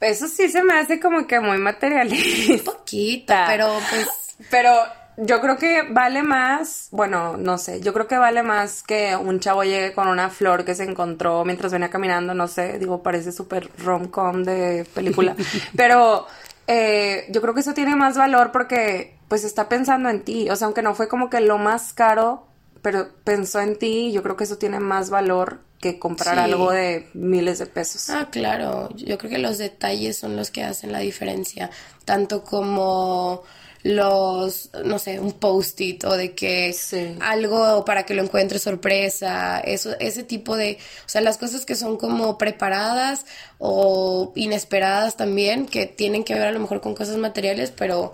eso 0.01 0.27
sí 0.27 0.49
se 0.49 0.63
me 0.63 0.75
hace 0.75 0.99
como 0.99 1.25
que 1.25 1.39
muy 1.39 1.57
materialista. 1.57 2.53
Un 2.53 2.59
poquito, 2.75 3.33
pero 3.47 3.79
pues... 3.89 4.07
Pero 4.49 4.75
yo 5.17 5.41
creo 5.41 5.57
que 5.57 5.83
vale 5.83 6.23
más, 6.23 6.87
bueno, 6.91 7.37
no 7.37 7.57
sé, 7.57 7.81
yo 7.81 7.93
creo 7.93 8.07
que 8.07 8.17
vale 8.17 8.43
más 8.43 8.83
que 8.83 9.15
un 9.15 9.39
chavo 9.39 9.63
llegue 9.63 9.93
con 9.93 10.07
una 10.07 10.29
flor 10.29 10.65
que 10.65 10.75
se 10.75 10.83
encontró 10.83 11.43
mientras 11.45 11.71
venía 11.71 11.89
caminando, 11.89 12.33
no 12.33 12.47
sé, 12.47 12.79
digo, 12.79 13.03
parece 13.03 13.31
súper 13.31 13.69
rom-com 13.77 14.43
de 14.43 14.85
película, 14.93 15.35
pero 15.75 16.27
eh, 16.67 17.25
yo 17.29 17.41
creo 17.41 17.53
que 17.53 17.61
eso 17.61 17.73
tiene 17.73 17.95
más 17.95 18.17
valor 18.17 18.51
porque 18.51 19.17
pues 19.27 19.43
está 19.43 19.69
pensando 19.69 20.09
en 20.09 20.23
ti, 20.23 20.49
o 20.49 20.55
sea, 20.55 20.65
aunque 20.65 20.81
no 20.81 20.95
fue 20.95 21.07
como 21.07 21.29
que 21.29 21.41
lo 21.41 21.57
más 21.57 21.93
caro, 21.93 22.47
pero 22.81 23.09
pensó 23.23 23.59
en 23.59 23.77
ti, 23.77 24.11
yo 24.11 24.23
creo 24.23 24.35
que 24.35 24.45
eso 24.45 24.57
tiene 24.57 24.79
más 24.79 25.09
valor 25.09 25.61
que 25.79 25.97
comprar 25.97 26.37
algo 26.37 26.71
de 26.71 27.09
miles 27.13 27.57
de 27.57 27.65
pesos. 27.65 28.09
Ah, 28.11 28.29
claro, 28.31 28.89
yo 28.95 29.17
creo 29.17 29.31
que 29.31 29.39
los 29.39 29.57
detalles 29.57 30.15
son 30.15 30.35
los 30.35 30.51
que 30.51 30.63
hacen 30.63 30.91
la 30.91 30.99
diferencia, 30.99 31.71
tanto 32.05 32.43
como 32.43 33.43
los, 33.83 34.69
no 34.85 34.99
sé, 34.99 35.19
un 35.19 35.33
post-it 35.33 36.03
o 36.05 36.15
de 36.15 36.33
que 36.35 36.75
algo 37.19 37.83
para 37.85 38.03
que 38.03 38.13
lo 38.13 38.23
encuentre 38.23 38.59
sorpresa, 38.59 39.59
eso, 39.59 39.95
ese 39.99 40.23
tipo 40.23 40.55
de, 40.55 40.77
o 41.05 41.09
sea, 41.09 41.21
las 41.21 41.37
cosas 41.37 41.65
que 41.65 41.75
son 41.75 41.97
como 41.97 42.37
preparadas 42.37 43.25
o 43.57 44.31
inesperadas 44.35 45.17
también, 45.17 45.65
que 45.65 45.85
tienen 45.85 46.23
que 46.23 46.33
ver 46.33 46.43
a 46.43 46.51
lo 46.51 46.59
mejor 46.59 46.81
con 46.81 46.95
cosas 46.95 47.17
materiales, 47.17 47.71
pero 47.71 48.13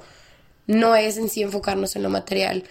no 0.68 0.96
es 0.96 1.18
en 1.18 1.30
sí 1.30 1.42
enfocarnos 1.42 1.96
en 1.96 2.04
lo 2.04 2.10
material, 2.10 2.64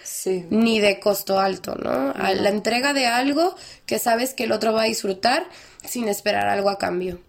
ni 0.49 0.79
de 0.79 0.99
costo 0.99 1.39
alto, 1.39 1.75
¿no? 1.75 2.13
A 2.15 2.33
la 2.33 2.49
entrega 2.49 2.93
de 2.93 3.07
algo 3.07 3.55
que 3.85 3.97
sabes 3.97 4.33
que 4.33 4.43
el 4.43 4.51
otro 4.51 4.71
va 4.71 4.83
a 4.83 4.85
disfrutar 4.85 5.47
sin 5.83 6.07
esperar 6.07 6.47
algo 6.47 6.69
a 6.69 6.77
cambio. 6.77 7.19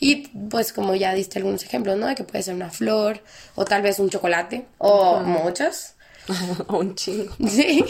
Y 0.00 0.28
pues 0.28 0.72
como 0.72 0.94
ya 0.94 1.14
diste 1.14 1.38
algunos 1.38 1.64
ejemplos, 1.64 1.96
¿no? 1.96 2.06
De 2.06 2.14
que 2.14 2.24
puede 2.24 2.42
ser 2.42 2.54
una 2.54 2.70
flor 2.70 3.20
o 3.54 3.64
tal 3.64 3.82
vez 3.82 3.98
un 3.98 4.10
chocolate 4.10 4.66
o 4.78 5.20
muchos. 5.20 5.94
o 6.68 6.78
un 6.78 6.94
chingo. 6.94 7.34
Sí. 7.48 7.84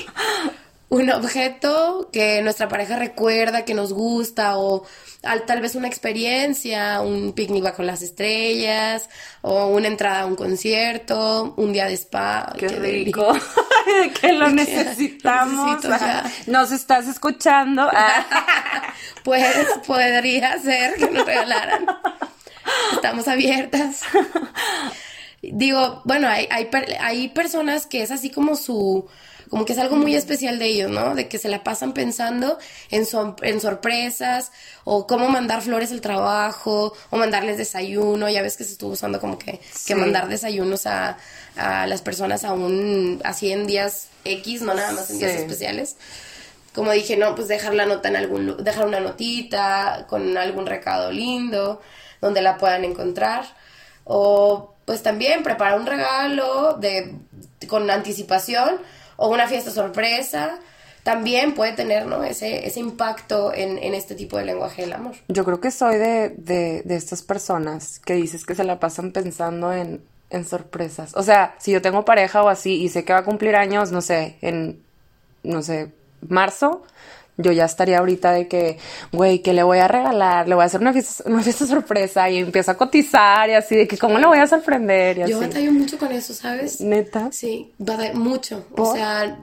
Un 0.90 1.10
objeto 1.10 2.08
que 2.10 2.40
nuestra 2.40 2.66
pareja 2.66 2.96
recuerda, 2.98 3.66
que 3.66 3.74
nos 3.74 3.92
gusta 3.92 4.56
o 4.56 4.84
tal 5.46 5.60
vez 5.60 5.74
una 5.74 5.86
experiencia, 5.86 7.02
un 7.02 7.34
picnic 7.34 7.62
bajo 7.62 7.82
las 7.82 8.00
estrellas 8.00 9.10
o 9.42 9.66
una 9.66 9.88
entrada 9.88 10.20
a 10.20 10.26
un 10.26 10.34
concierto, 10.34 11.52
un 11.58 11.74
día 11.74 11.84
de 11.86 11.92
spa. 11.94 12.54
Qué, 12.56 12.68
rico. 12.68 13.32
que 14.20 14.32
lo 14.32 14.48
necesitamos. 14.50 15.80
Nos 16.46 16.72
estás 16.72 17.06
escuchando. 17.06 17.90
pues 19.24 19.66
podría 19.86 20.58
ser 20.58 20.94
que 20.94 21.10
nos 21.10 21.26
regalaran. 21.26 21.86
Estamos 22.92 23.28
abiertas. 23.28 24.02
Digo, 25.40 26.02
bueno, 26.04 26.28
hay, 26.28 26.48
hay, 26.50 26.68
hay 27.00 27.28
personas 27.28 27.86
que 27.86 28.02
es 28.02 28.10
así 28.10 28.30
como 28.30 28.56
su 28.56 29.08
como 29.48 29.64
que 29.64 29.72
es 29.72 29.78
algo 29.78 29.96
muy 29.96 30.14
especial 30.14 30.58
de 30.58 30.66
ellos, 30.66 30.90
¿no? 30.90 31.14
De 31.14 31.28
que 31.28 31.38
se 31.38 31.48
la 31.48 31.64
pasan 31.64 31.92
pensando 31.92 32.58
en, 32.90 33.06
en 33.42 33.60
sorpresas 33.60 34.52
o 34.84 35.06
cómo 35.06 35.28
mandar 35.28 35.62
flores 35.62 35.92
al 35.92 36.00
trabajo 36.00 36.94
o 37.10 37.16
mandarles 37.16 37.56
desayuno. 37.56 38.28
Ya 38.28 38.42
ves 38.42 38.56
que 38.56 38.64
se 38.64 38.72
estuvo 38.72 38.92
usando 38.92 39.20
como 39.20 39.38
que, 39.38 39.60
que 39.86 39.94
mandar 39.94 40.28
desayunos 40.28 40.86
a, 40.86 41.18
a, 41.56 41.86
las 41.86 42.02
personas 42.02 42.44
aún 42.44 43.20
así 43.24 43.52
en 43.52 43.66
días 43.66 44.08
X, 44.24 44.62
no 44.62 44.74
nada 44.74 44.92
más 44.92 45.10
en 45.10 45.18
días 45.18 45.32
especiales. 45.32 45.96
Como 46.74 46.92
dije, 46.92 47.16
no, 47.16 47.34
pues 47.34 47.48
dejar 47.48 47.74
la 47.74 47.86
nota 47.86 48.08
en 48.08 48.16
algún 48.16 48.62
dejar 48.62 48.86
una 48.86 49.00
notita 49.00 50.06
con 50.08 50.36
algún 50.36 50.66
recado 50.66 51.10
lindo 51.10 51.80
donde 52.20 52.42
la 52.42 52.58
puedan 52.58 52.84
encontrar 52.84 53.44
o 54.04 54.74
pues 54.84 55.02
también 55.02 55.42
preparar 55.42 55.78
un 55.78 55.86
regalo 55.86 56.74
de 56.74 57.14
con 57.66 57.90
anticipación 57.90 58.78
o 59.18 59.28
una 59.28 59.46
fiesta 59.46 59.70
sorpresa, 59.70 60.58
también 61.02 61.54
puede 61.54 61.72
tener 61.72 62.06
¿no? 62.06 62.24
ese, 62.24 62.66
ese 62.66 62.80
impacto 62.80 63.52
en, 63.52 63.78
este 63.94 64.14
tipo 64.14 64.38
de 64.38 64.44
lenguaje 64.44 64.82
del 64.82 64.92
amor. 64.92 65.16
Yo 65.28 65.44
creo 65.44 65.60
que 65.60 65.70
soy 65.70 65.96
de, 65.96 66.30
de, 66.30 66.82
de 66.84 66.96
estas 66.96 67.22
personas 67.22 67.98
que 67.98 68.14
dices 68.14 68.46
que 68.46 68.54
se 68.54 68.64
la 68.64 68.78
pasan 68.78 69.12
pensando 69.12 69.72
en, 69.72 70.02
en 70.30 70.44
sorpresas. 70.44 71.12
O 71.14 71.22
sea, 71.22 71.56
si 71.58 71.72
yo 71.72 71.82
tengo 71.82 72.04
pareja 72.04 72.42
o 72.42 72.48
así 72.48 72.82
y 72.82 72.88
sé 72.88 73.04
que 73.04 73.12
va 73.12 73.20
a 73.20 73.24
cumplir 73.24 73.56
años, 73.56 73.90
no 73.90 74.00
sé, 74.00 74.36
en, 74.40 74.80
no 75.42 75.62
sé, 75.62 75.92
marzo, 76.26 76.84
yo 77.38 77.52
ya 77.52 77.64
estaría 77.64 77.98
ahorita 78.00 78.32
de 78.32 78.48
que, 78.48 78.78
güey, 79.12 79.38
¿qué 79.42 79.52
le 79.52 79.62
voy 79.62 79.78
a 79.78 79.88
regalar? 79.88 80.48
Le 80.48 80.54
voy 80.54 80.62
a 80.64 80.66
hacer 80.66 80.80
una 80.80 80.92
fiesta, 80.92 81.22
una 81.26 81.42
fiesta 81.42 81.66
sorpresa 81.66 82.28
y 82.28 82.38
empiezo 82.38 82.72
a 82.72 82.76
cotizar 82.76 83.48
y 83.48 83.54
así, 83.54 83.76
de 83.76 83.88
que 83.88 83.96
cómo 83.96 84.18
le 84.18 84.26
voy 84.26 84.38
a 84.38 84.46
sorprender 84.46 85.18
y 85.18 85.20
Yo 85.20 85.38
así. 85.38 85.46
batallo 85.46 85.72
mucho 85.72 85.98
con 85.98 86.12
eso, 86.12 86.34
¿sabes? 86.34 86.80
Neta. 86.80 87.30
Sí, 87.32 87.72
batallo 87.78 88.14
mucho. 88.14 88.66
O 88.76 88.92
sea, 88.92 89.38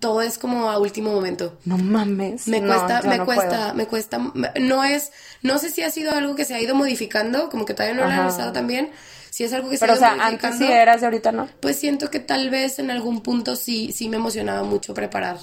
todo 0.00 0.20
es 0.20 0.38
como 0.38 0.68
a 0.70 0.78
último 0.78 1.10
momento. 1.12 1.56
No 1.64 1.78
mames. 1.78 2.46
Me 2.46 2.60
No, 2.60 2.68
cuesta, 2.68 3.00
yo 3.02 3.08
me 3.08 3.16
no 3.18 3.24
cuesta, 3.24 3.72
me 3.74 3.86
cuesta. 3.86 4.18
me- 4.18 4.52
No 4.60 4.84
es, 4.84 5.10
no 5.42 5.56
sé 5.58 5.70
si 5.70 5.82
ha 5.82 5.90
sido 5.90 6.12
algo 6.12 6.34
que 6.34 6.44
se 6.44 6.54
ha 6.54 6.60
ido 6.60 6.74
modificando, 6.74 7.48
como 7.48 7.64
que 7.64 7.72
todavía 7.74 7.96
no 7.96 8.04
lo 8.04 8.10
he 8.10 8.12
analizado 8.12 8.52
también. 8.52 8.90
Si 9.30 9.44
es 9.44 9.52
algo 9.54 9.70
que 9.70 9.76
se 9.76 9.86
Pero, 9.86 9.92
ha 9.92 9.96
o 9.96 9.98
ido 9.98 10.06
sea, 10.06 10.12
antes 10.26 10.42
modificando. 10.50 10.66
sí 10.66 10.72
eras 10.72 11.00
y 11.00 11.04
ahorita 11.06 11.32
no. 11.32 11.48
Pues 11.60 11.76
siento 11.78 12.10
que 12.10 12.18
tal 12.20 12.50
vez 12.50 12.78
en 12.78 12.90
algún 12.90 13.22
punto 13.22 13.56
sí, 13.56 13.92
sí 13.92 14.08
me 14.10 14.16
emocionaba 14.16 14.62
mucho 14.64 14.92
preparar 14.94 15.38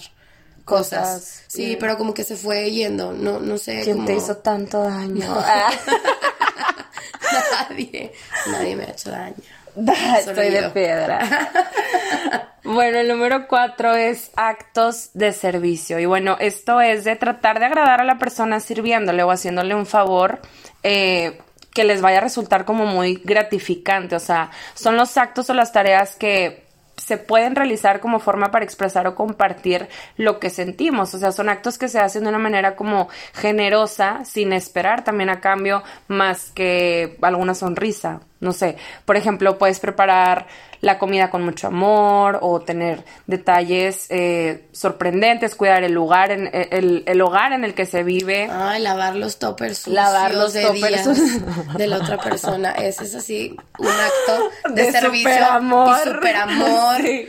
cosas. 0.65 0.99
Cosas, 1.01 1.43
Sí, 1.47 1.77
pero 1.79 1.97
como 1.97 2.13
que 2.13 2.23
se 2.23 2.35
fue 2.35 2.69
yendo. 2.71 3.13
No, 3.13 3.39
no 3.39 3.57
sé. 3.57 3.81
¿Quién 3.83 3.97
como- 3.97 4.07
te 4.07 4.15
hizo 4.15 4.37
tanto 4.37 4.81
daño? 4.83 5.25
Ah. 5.37 5.71
Nadie. 7.69 8.11
Nadie 8.51 8.75
me 8.75 8.83
ha 8.83 8.87
hecho 8.91 9.11
daño. 9.11 9.35
Estoy 10.19 10.49
de 10.51 10.69
piedra. 10.69 11.19
bueno, 12.63 12.99
el 12.99 13.07
número 13.09 13.47
cuatro 13.47 13.93
es 13.93 14.31
actos 14.35 15.09
de 15.13 15.33
servicio. 15.33 15.99
Y 15.99 16.05
bueno, 16.05 16.37
esto 16.39 16.79
es 16.81 17.03
de 17.03 17.15
tratar 17.15 17.59
de 17.59 17.65
agradar 17.65 18.01
a 18.01 18.05
la 18.05 18.17
persona 18.17 18.59
sirviéndole 18.59 19.23
o 19.23 19.31
haciéndole 19.31 19.75
un 19.75 19.85
favor 19.85 20.39
eh, 20.83 21.39
que 21.73 21.83
les 21.83 22.01
vaya 22.01 22.19
a 22.19 22.21
resultar 22.21 22.63
como 22.63 22.85
muy 22.85 23.15
gratificante. 23.23 24.15
O 24.15 24.19
sea, 24.21 24.51
son 24.75 24.95
los 24.95 25.17
actos 25.17 25.49
o 25.49 25.53
las 25.53 25.73
tareas 25.73 26.15
que 26.15 26.64
se 27.05 27.17
pueden 27.17 27.55
realizar 27.55 27.99
como 27.99 28.19
forma 28.19 28.49
para 28.49 28.65
expresar 28.65 29.05
o 29.05 29.13
compartir 29.13 29.87
lo 30.17 30.39
que 30.39 30.49
sentimos. 30.49 31.13
O 31.13 31.19
sea, 31.19 31.31
son 31.31 31.49
actos 31.49 31.77
que 31.77 31.87
se 31.87 31.99
hacen 31.99 32.23
de 32.23 32.29
una 32.29 32.39
manera 32.39 32.75
como 32.75 33.09
generosa, 33.33 34.25
sin 34.25 34.53
esperar 34.53 35.03
también 35.03 35.29
a 35.29 35.39
cambio 35.39 35.83
más 36.07 36.49
que 36.49 37.15
alguna 37.21 37.53
sonrisa. 37.53 38.21
No 38.45 38.53
sé, 38.53 38.77
por 39.05 39.17
ejemplo, 39.17 39.57
puedes 39.57 39.79
preparar 39.79 40.45
la 40.81 40.99
comida 40.99 41.31
con 41.31 41.43
mucho 41.43 41.67
amor 41.67 42.37
o 42.41 42.59
tener 42.61 43.03
detalles 43.25 44.05
eh, 44.09 44.67
sorprendentes, 44.71 45.55
cuidar 45.55 45.83
el 45.83 45.93
lugar, 45.93 46.31
en, 46.31 46.47
el, 46.53 47.03
el 47.07 47.21
hogar 47.21 47.53
en 47.53 47.63
el 47.63 47.73
que 47.73 47.87
se 47.87 48.03
vive. 48.03 48.47
Ay, 48.51 48.81
lavar 48.83 49.15
los 49.15 49.39
toppers 49.39 49.79
sucios 49.79 49.95
Lavar 49.95 50.35
los 50.35 50.53
de 50.53 50.61
toppers 50.61 51.09
de 51.75 51.87
la 51.87 51.97
otra 51.97 52.17
persona. 52.19 52.71
Ese 52.73 53.05
es 53.05 53.15
así 53.15 53.57
un 53.79 53.87
acto 53.87 54.51
de, 54.75 54.83
De 54.83 54.91
servicio 54.91 55.29
superamor. 55.31 55.97
y 56.05 56.09
superamor. 56.11 57.01
Sí. 57.01 57.27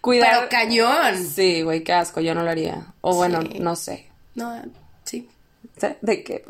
Cuidar. 0.00 0.30
Pero 0.34 0.48
cañón. 0.48 1.16
Sí, 1.26 1.60
güey, 1.62 1.84
qué 1.84 1.92
asco, 1.92 2.20
yo 2.20 2.34
no 2.34 2.42
lo 2.42 2.50
haría. 2.50 2.86
O 3.02 3.14
bueno, 3.14 3.42
Sí. 3.42 3.58
no 3.60 3.76
sé. 3.76 4.08
No. 4.34 4.62
¿De 6.00 6.22
qué? 6.22 6.44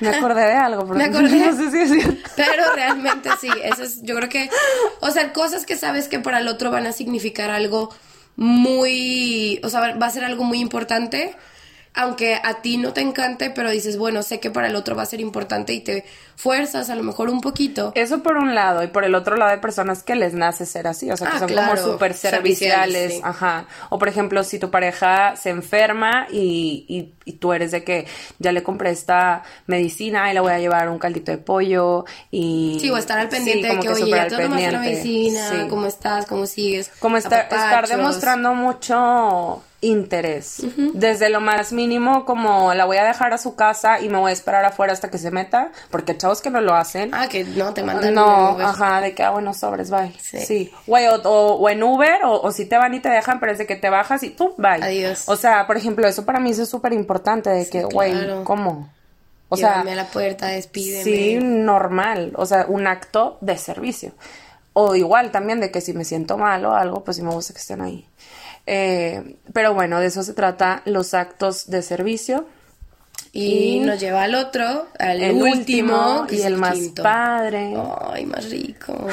Me 0.00 0.08
acordé 0.08 0.42
de 0.42 0.52
algo, 0.52 0.82
pero 0.84 0.94
Me 0.94 1.04
acordé. 1.04 1.46
no 1.46 1.56
sé 1.56 1.70
si 1.70 1.78
es 1.78 1.90
cierto. 1.90 2.30
Pero 2.36 2.72
realmente 2.74 3.30
sí, 3.40 3.48
eso 3.62 3.82
es, 3.82 4.02
yo 4.02 4.14
creo 4.16 4.28
que, 4.28 4.50
o 5.00 5.10
sea, 5.10 5.32
cosas 5.32 5.66
que 5.66 5.76
sabes 5.76 6.08
que 6.08 6.18
para 6.18 6.38
el 6.40 6.48
otro 6.48 6.70
van 6.70 6.86
a 6.86 6.92
significar 6.92 7.50
algo 7.50 7.90
muy, 8.36 9.60
o 9.62 9.68
sea, 9.68 9.96
va 9.96 10.06
a 10.06 10.10
ser 10.10 10.24
algo 10.24 10.44
muy 10.44 10.60
importante, 10.60 11.36
aunque 11.94 12.34
a 12.42 12.62
ti 12.62 12.76
no 12.78 12.92
te 12.92 13.00
encante, 13.00 13.50
pero 13.50 13.70
dices, 13.70 13.98
bueno, 13.98 14.22
sé 14.22 14.38
que 14.40 14.50
para 14.50 14.68
el 14.68 14.76
otro 14.76 14.94
va 14.96 15.02
a 15.02 15.06
ser 15.06 15.20
importante 15.20 15.72
y 15.72 15.80
te 15.80 16.04
fuerzas 16.36 16.88
a 16.88 16.94
lo 16.94 17.02
mejor 17.02 17.28
un 17.28 17.40
poquito. 17.40 17.92
Eso 17.94 18.22
por 18.22 18.36
un 18.38 18.54
lado, 18.54 18.82
y 18.82 18.86
por 18.86 19.04
el 19.04 19.14
otro 19.14 19.36
lado 19.36 19.50
hay 19.50 19.58
personas 19.58 20.02
que 20.02 20.14
les 20.14 20.32
nace 20.32 20.64
ser 20.66 20.86
así, 20.86 21.10
o 21.10 21.16
sea, 21.16 21.28
que 21.28 21.36
Ah, 21.36 21.38
son 21.40 21.48
claro, 21.48 21.80
como 21.82 21.92
súper 21.92 22.14
serviciales, 22.14 23.14
sí. 23.14 23.20
ajá. 23.22 23.66
O 23.90 23.98
por 23.98 24.08
ejemplo, 24.08 24.42
si 24.44 24.58
tu 24.58 24.70
pareja 24.70 25.36
se 25.36 25.50
enferma 25.50 26.26
y, 26.30 26.86
y, 26.88 27.12
y 27.30 27.32
tú 27.34 27.52
eres 27.52 27.72
de 27.72 27.84
que 27.84 28.06
ya 28.38 28.52
le 28.52 28.62
compré 28.62 28.90
esta 28.90 29.42
medicina 29.66 30.30
y 30.30 30.34
le 30.34 30.40
voy 30.40 30.52
a 30.52 30.58
llevar 30.58 30.88
un 30.88 30.98
caldito 30.98 31.30
de 31.32 31.38
pollo 31.38 32.04
y... 32.30 32.78
Sí, 32.80 32.88
o 32.90 32.96
estar 32.96 33.18
al 33.18 33.28
pendiente 33.28 33.68
Sí, 33.68 33.74
de 33.76 33.80
que, 33.80 33.86
que 33.88 33.92
oye, 33.92 34.10
ya 34.10 34.28
te 34.28 34.42
tomaste 34.42 34.72
la 34.72 34.78
medicina, 34.78 35.50
Sí. 35.50 35.56
¿cómo 35.68 35.86
estás? 35.86 36.24
¿Cómo 36.26 36.46
sigues? 36.46 36.90
Como 37.00 37.16
estar, 37.18 37.42
estar 37.42 37.86
demostrando 37.88 38.54
mucho 38.54 39.62
interés. 39.82 40.62
Desde 40.94 41.30
lo 41.30 41.40
más 41.40 41.72
mínimo, 41.72 42.24
como 42.24 42.74
la 42.74 42.84
voy 42.84 42.98
a 42.98 43.04
dejar 43.04 43.32
a 43.32 43.38
su 43.38 43.54
casa 43.54 44.00
y 44.00 44.08
me 44.08 44.18
voy 44.18 44.30
a 44.30 44.32
esperar 44.32 44.64
afuera 44.64 44.92
hasta 44.92 45.10
que 45.10 45.18
se 45.18 45.30
meta, 45.30 45.72
porque 45.90 46.16
chavos 46.16 46.42
que 46.42 46.50
no 46.50 46.60
lo 46.60 46.74
hacen. 46.74 47.10
Ah, 47.14 47.28
que 47.28 47.44
no, 47.44 47.72
te 47.72 47.82
mandan 47.82 48.12
No, 48.14 48.58
en 48.60 48.66
ajá, 48.66 49.00
de 49.00 49.14
que, 49.14 49.22
ah, 49.22 49.30
bueno, 49.30 49.54
sobres, 49.54 49.90
bye. 49.90 50.12
Sí. 50.20 50.38
Sí. 50.40 50.72
Güey, 50.86 51.06
o, 51.08 51.14
o- 51.22 51.54
o 51.56 51.68
en 51.70 51.82
Uber, 51.82 52.24
o, 52.24 52.40
o 52.42 52.52
si 52.52 52.66
te 52.66 52.76
van 52.76 52.92
y 52.94 53.00
te 53.00 53.08
dejan, 53.08 53.40
pero 53.40 53.52
es 53.52 53.58
de 53.58 53.66
que 53.66 53.76
te 53.76 53.88
bajas 53.90 54.22
y 54.22 54.30
tú, 54.30 54.54
bye. 54.58 54.82
Adiós. 54.82 55.24
O 55.28 55.36
sea, 55.36 55.66
por 55.66 55.76
ejemplo, 55.76 56.06
eso 56.06 56.24
para 56.26 56.40
mí 56.40 56.50
eso 56.50 56.62
es 56.62 56.68
súper 56.68 56.92
importante, 56.92 57.48
de 57.50 57.68
que, 57.68 57.82
güey, 57.84 58.12
claro. 58.12 58.44
¿cómo? 58.44 58.90
O 59.48 59.56
sea, 59.56 59.70
Llévame 59.72 59.92
a 59.92 59.96
la 59.96 60.06
puerta, 60.06 60.46
despídeme. 60.46 61.02
sí, 61.04 61.38
normal, 61.40 62.32
o 62.36 62.46
sea, 62.46 62.66
un 62.68 62.86
acto 62.86 63.38
de 63.40 63.56
servicio. 63.58 64.12
O 64.72 64.94
igual 64.94 65.32
también 65.32 65.58
de 65.60 65.72
que 65.72 65.80
si 65.80 65.92
me 65.92 66.04
siento 66.04 66.38
mal 66.38 66.64
o 66.64 66.74
algo, 66.76 67.02
pues 67.02 67.16
sí 67.16 67.22
me 67.24 67.30
gusta 67.32 67.52
que 67.52 67.58
estén 67.58 67.80
ahí. 67.80 68.06
Eh, 68.72 69.36
pero 69.52 69.74
bueno, 69.74 69.98
de 69.98 70.06
eso 70.06 70.22
se 70.22 70.32
trata 70.32 70.82
los 70.84 71.12
actos 71.12 71.68
de 71.70 71.82
servicio. 71.82 72.46
Y, 73.32 73.74
Y 73.76 73.80
nos 73.80 73.98
lleva 74.00 74.22
al 74.24 74.34
otro, 74.36 74.86
al 74.98 75.20
el 75.22 75.36
último, 75.42 76.20
último 76.22 76.26
y 76.30 76.36
es 76.36 76.44
el 76.44 76.56
más 76.56 76.74
quinto. 76.74 77.02
padre. 77.02 77.74
Ay, 78.12 78.26
más 78.26 78.48
rico. 78.48 79.06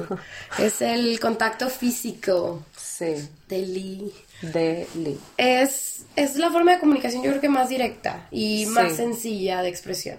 es 0.58 0.80
el 0.80 1.18
contacto 1.20 1.68
físico 1.68 2.64
Sí, 2.76 3.28
de 3.48 3.58
Lee. 3.66 4.12
de 4.42 4.86
Lee. 4.96 5.18
Es, 5.36 6.06
es 6.16 6.36
la 6.36 6.50
forma 6.50 6.72
de 6.74 6.80
comunicación 6.80 7.22
yo 7.22 7.30
creo 7.30 7.40
que 7.40 7.48
más 7.48 7.68
directa 7.68 8.26
y 8.32 8.64
Sí. 8.64 8.70
más 8.70 8.94
sencilla 8.96 9.62
de 9.62 9.68
expresión. 9.68 10.18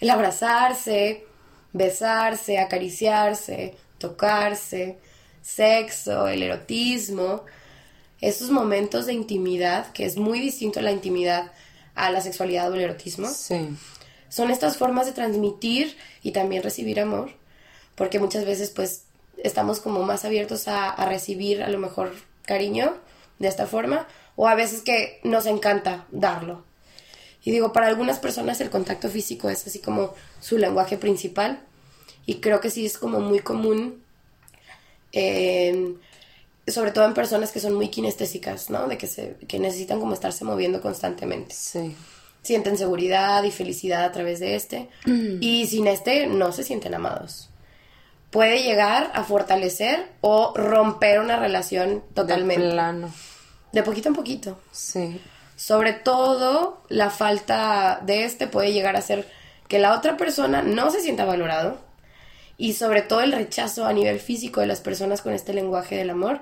El 0.00 0.10
abrazarse, 0.10 1.24
besarse, 1.72 2.58
acariciarse, 2.58 3.74
tocarse, 3.98 4.98
sexo, 5.42 6.26
el 6.28 6.42
erotismo, 6.42 7.44
esos 8.20 8.50
momentos 8.50 9.06
de 9.06 9.12
intimidad, 9.12 9.92
que 9.92 10.04
es 10.06 10.16
muy 10.16 10.40
distinto 10.40 10.80
a 10.80 10.82
la 10.82 10.92
intimidad 10.92 11.52
a 11.94 12.10
la 12.10 12.20
sexualidad 12.20 12.70
o 12.70 12.74
el 12.74 12.80
erotismo. 12.82 13.28
Sí. 13.28 13.68
son 14.28 14.50
estas 14.50 14.76
formas 14.76 15.06
de 15.06 15.12
transmitir 15.12 15.96
y 16.22 16.32
también 16.32 16.62
recibir 16.62 17.00
amor, 17.00 17.30
porque 17.94 18.18
muchas 18.20 18.44
veces 18.44 18.70
pues 18.70 19.02
estamos 19.42 19.80
como 19.80 20.02
más 20.02 20.24
abiertos 20.24 20.68
a, 20.68 20.90
a 20.90 21.06
recibir 21.08 21.62
a 21.62 21.68
lo 21.70 21.78
mejor 21.78 22.14
cariño 22.44 22.94
de 23.38 23.48
esta 23.48 23.66
forma, 23.66 24.06
o 24.36 24.46
a 24.46 24.54
veces 24.54 24.82
que 24.82 25.18
nos 25.24 25.46
encanta 25.46 26.06
darlo. 26.12 26.62
Y 27.44 27.50
digo, 27.52 27.72
para 27.72 27.86
algunas 27.86 28.18
personas 28.18 28.60
el 28.60 28.68
contacto 28.70 29.08
físico 29.08 29.48
es 29.48 29.66
así 29.66 29.78
como 29.78 30.12
su 30.40 30.58
lenguaje 30.58 30.98
principal, 30.98 31.60
y 32.26 32.34
creo 32.36 32.60
que 32.60 32.70
sí 32.70 32.84
es 32.84 32.98
como 32.98 33.20
muy 33.20 33.38
común, 33.40 34.02
en- 35.12 35.98
sobre 36.70 36.90
todo 36.92 37.04
en 37.06 37.14
personas 37.14 37.52
que 37.52 37.60
son 37.60 37.74
muy 37.74 37.88
kinestésicas, 37.88 38.70
¿no? 38.70 38.88
De 38.88 38.98
que, 38.98 39.06
se, 39.06 39.36
que 39.48 39.58
necesitan 39.58 40.00
como 40.00 40.14
estarse 40.14 40.44
moviendo 40.44 40.80
constantemente 40.80 41.54
Sí. 41.54 41.94
sienten 42.42 42.76
seguridad 42.78 43.42
y 43.44 43.50
felicidad 43.50 44.04
a 44.04 44.12
través 44.12 44.40
de 44.40 44.54
este. 44.56 44.88
Y 45.06 45.66
sin 45.66 45.86
este 45.86 46.26
no 46.26 46.52
se 46.52 46.64
sienten 46.64 46.94
amados. 46.94 47.50
Puede 48.30 48.62
llegar 48.62 49.10
a 49.14 49.24
fortalecer 49.24 50.06
o 50.20 50.52
romper 50.54 51.20
una 51.20 51.38
relación 51.38 52.02
totalmente. 52.14 52.62
De 52.62 52.68
De, 52.68 52.74
plano. 52.74 53.10
poquito 53.84 54.08
en 54.08 54.14
poquito. 54.14 54.60
Sí. 54.70 55.20
Sobre 55.56 55.92
todo, 55.92 56.82
la 56.88 57.10
falta 57.10 58.00
de 58.04 58.24
este 58.24 58.46
puede 58.46 58.72
llegar 58.72 58.96
a 58.96 59.02
ser 59.02 59.28
que 59.66 59.78
la 59.78 59.94
otra 59.94 60.16
persona 60.16 60.62
no 60.62 60.90
se 60.90 61.00
sienta 61.00 61.24
valorado. 61.24 61.78
Y 62.60 62.72
sobre 62.74 63.02
todo 63.02 63.20
el 63.20 63.32
rechazo 63.32 63.86
a 63.86 63.92
nivel 63.92 64.18
físico 64.20 64.60
de 64.60 64.66
las 64.66 64.80
personas 64.80 65.22
con 65.22 65.32
este 65.32 65.52
lenguaje 65.54 65.96
del 65.96 66.10
amor 66.10 66.40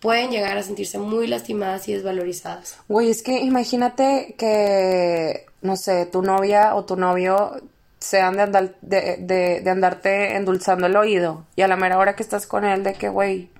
pueden 0.00 0.30
llegar 0.30 0.56
a 0.56 0.62
sentirse 0.62 0.98
muy 0.98 1.26
lastimadas 1.26 1.88
y 1.88 1.92
desvalorizadas. 1.94 2.76
Güey, 2.88 3.10
es 3.10 3.22
que 3.22 3.40
imagínate 3.40 4.34
que, 4.38 5.46
no 5.62 5.76
sé, 5.76 6.06
tu 6.06 6.22
novia 6.22 6.74
o 6.74 6.84
tu 6.84 6.96
novio 6.96 7.60
sean 7.98 8.36
de, 8.36 8.42
andar, 8.42 8.74
de, 8.80 9.16
de, 9.18 9.60
de 9.60 9.70
andarte 9.70 10.36
endulzando 10.36 10.86
el 10.86 10.96
oído 10.96 11.46
y 11.54 11.62
a 11.62 11.68
la 11.68 11.76
mera 11.76 11.98
hora 11.98 12.16
que 12.16 12.22
estás 12.22 12.46
con 12.46 12.64
él 12.64 12.82
de 12.82 12.94
que, 12.94 13.08
güey, 13.10 13.50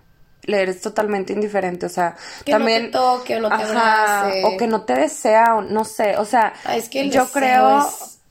le 0.45 0.63
eres 0.63 0.81
totalmente 0.81 1.35
indiferente, 1.35 1.85
o 1.85 1.91
sea, 1.91 2.17
Que 2.47 2.53
no 2.53 2.59
también... 2.59 2.87
te 2.87 2.93
toque 2.93 3.37
o 3.37 3.41
no 3.41 3.49
te 3.49 3.55
Ajá, 3.63 4.21
abrace. 4.23 4.43
o 4.47 4.57
que 4.57 4.67
no 4.67 4.83
te 4.85 4.95
desea, 4.95 5.57
o 5.57 5.61
no 5.61 5.85
sé, 5.85 6.17
o 6.17 6.25
sea, 6.25 6.55
Ah, 6.65 6.77
es 6.77 6.89
que 6.89 7.01
el 7.03 7.11
yo 7.11 7.27
creo... 7.31 7.87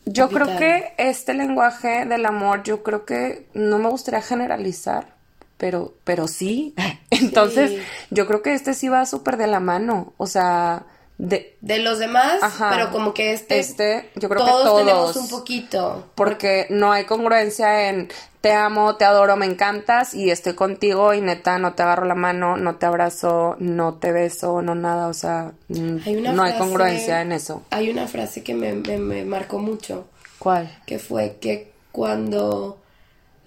Yo 0.05 0.27
creo 0.29 0.57
que 0.57 0.93
este 0.97 1.35
lenguaje 1.35 2.05
del 2.05 2.25
amor, 2.25 2.63
yo 2.63 2.81
creo 2.81 3.05
que 3.05 3.47
no 3.53 3.77
me 3.77 3.89
gustaría 3.89 4.23
generalizar, 4.23 5.13
pero, 5.59 5.93
pero 6.03 6.27
sí. 6.27 6.73
Entonces, 7.11 7.69
Sí. 7.71 7.77
yo 8.09 8.25
creo 8.25 8.41
que 8.41 8.53
este 8.55 8.73
sí 8.73 8.89
va 8.89 9.05
súper 9.05 9.37
de 9.37 9.45
la 9.45 9.59
mano. 9.59 10.13
O 10.17 10.25
sea, 10.25 10.85
de, 11.19 11.57
de 11.59 11.79
los 11.79 11.99
demás, 11.99 12.41
Ajá. 12.41 12.69
pero 12.71 12.91
como 12.91 13.13
que 13.13 13.33
este, 13.33 13.59
Este, 13.59 14.09
yo 14.15 14.29
creo 14.29 14.45
que 14.45 14.49
todos, 14.51 14.77
tenemos 14.79 15.15
un 15.17 15.27
poquito. 15.27 16.07
porque 16.15 16.65
no 16.69 16.93
hay 16.93 17.03
congruencia 17.03 17.89
en 17.89 18.07
te 18.39 18.53
amo, 18.53 18.95
te 18.95 19.03
adoro, 19.03 19.35
me 19.35 19.45
encantas 19.45 20.13
y 20.13 20.31
estoy 20.31 20.53
contigo 20.53 21.13
y 21.13 21.19
neta 21.19 21.57
no 21.59 21.73
te 21.73 21.83
agarro 21.83 22.05
la 22.05 22.15
mano, 22.15 22.55
no 22.55 22.75
te 22.77 22.85
abrazo, 22.85 23.57
no 23.59 23.95
te 23.95 24.13
beso, 24.13 24.61
no 24.61 24.75
nada, 24.75 25.07
o 25.09 25.13
sea, 25.13 25.51
mm, 25.67 25.97
Hay 26.05 26.15
una 26.15 26.31
no 26.31 26.43
hay 26.43 26.53
congruencia 26.57 27.21
en 27.21 27.33
eso. 27.33 27.63
Hay 27.71 27.89
una 27.89 28.07
frase 28.07 28.41
que 28.41 28.53
me, 28.53 28.71
me, 28.71 28.97
me 28.97 29.25
marcó 29.25 29.59
mucho, 29.59 30.07
¿Cuál? 30.37 30.73
que 30.85 30.99
fue 30.99 31.35
que 31.41 31.73
cuando 31.91 32.77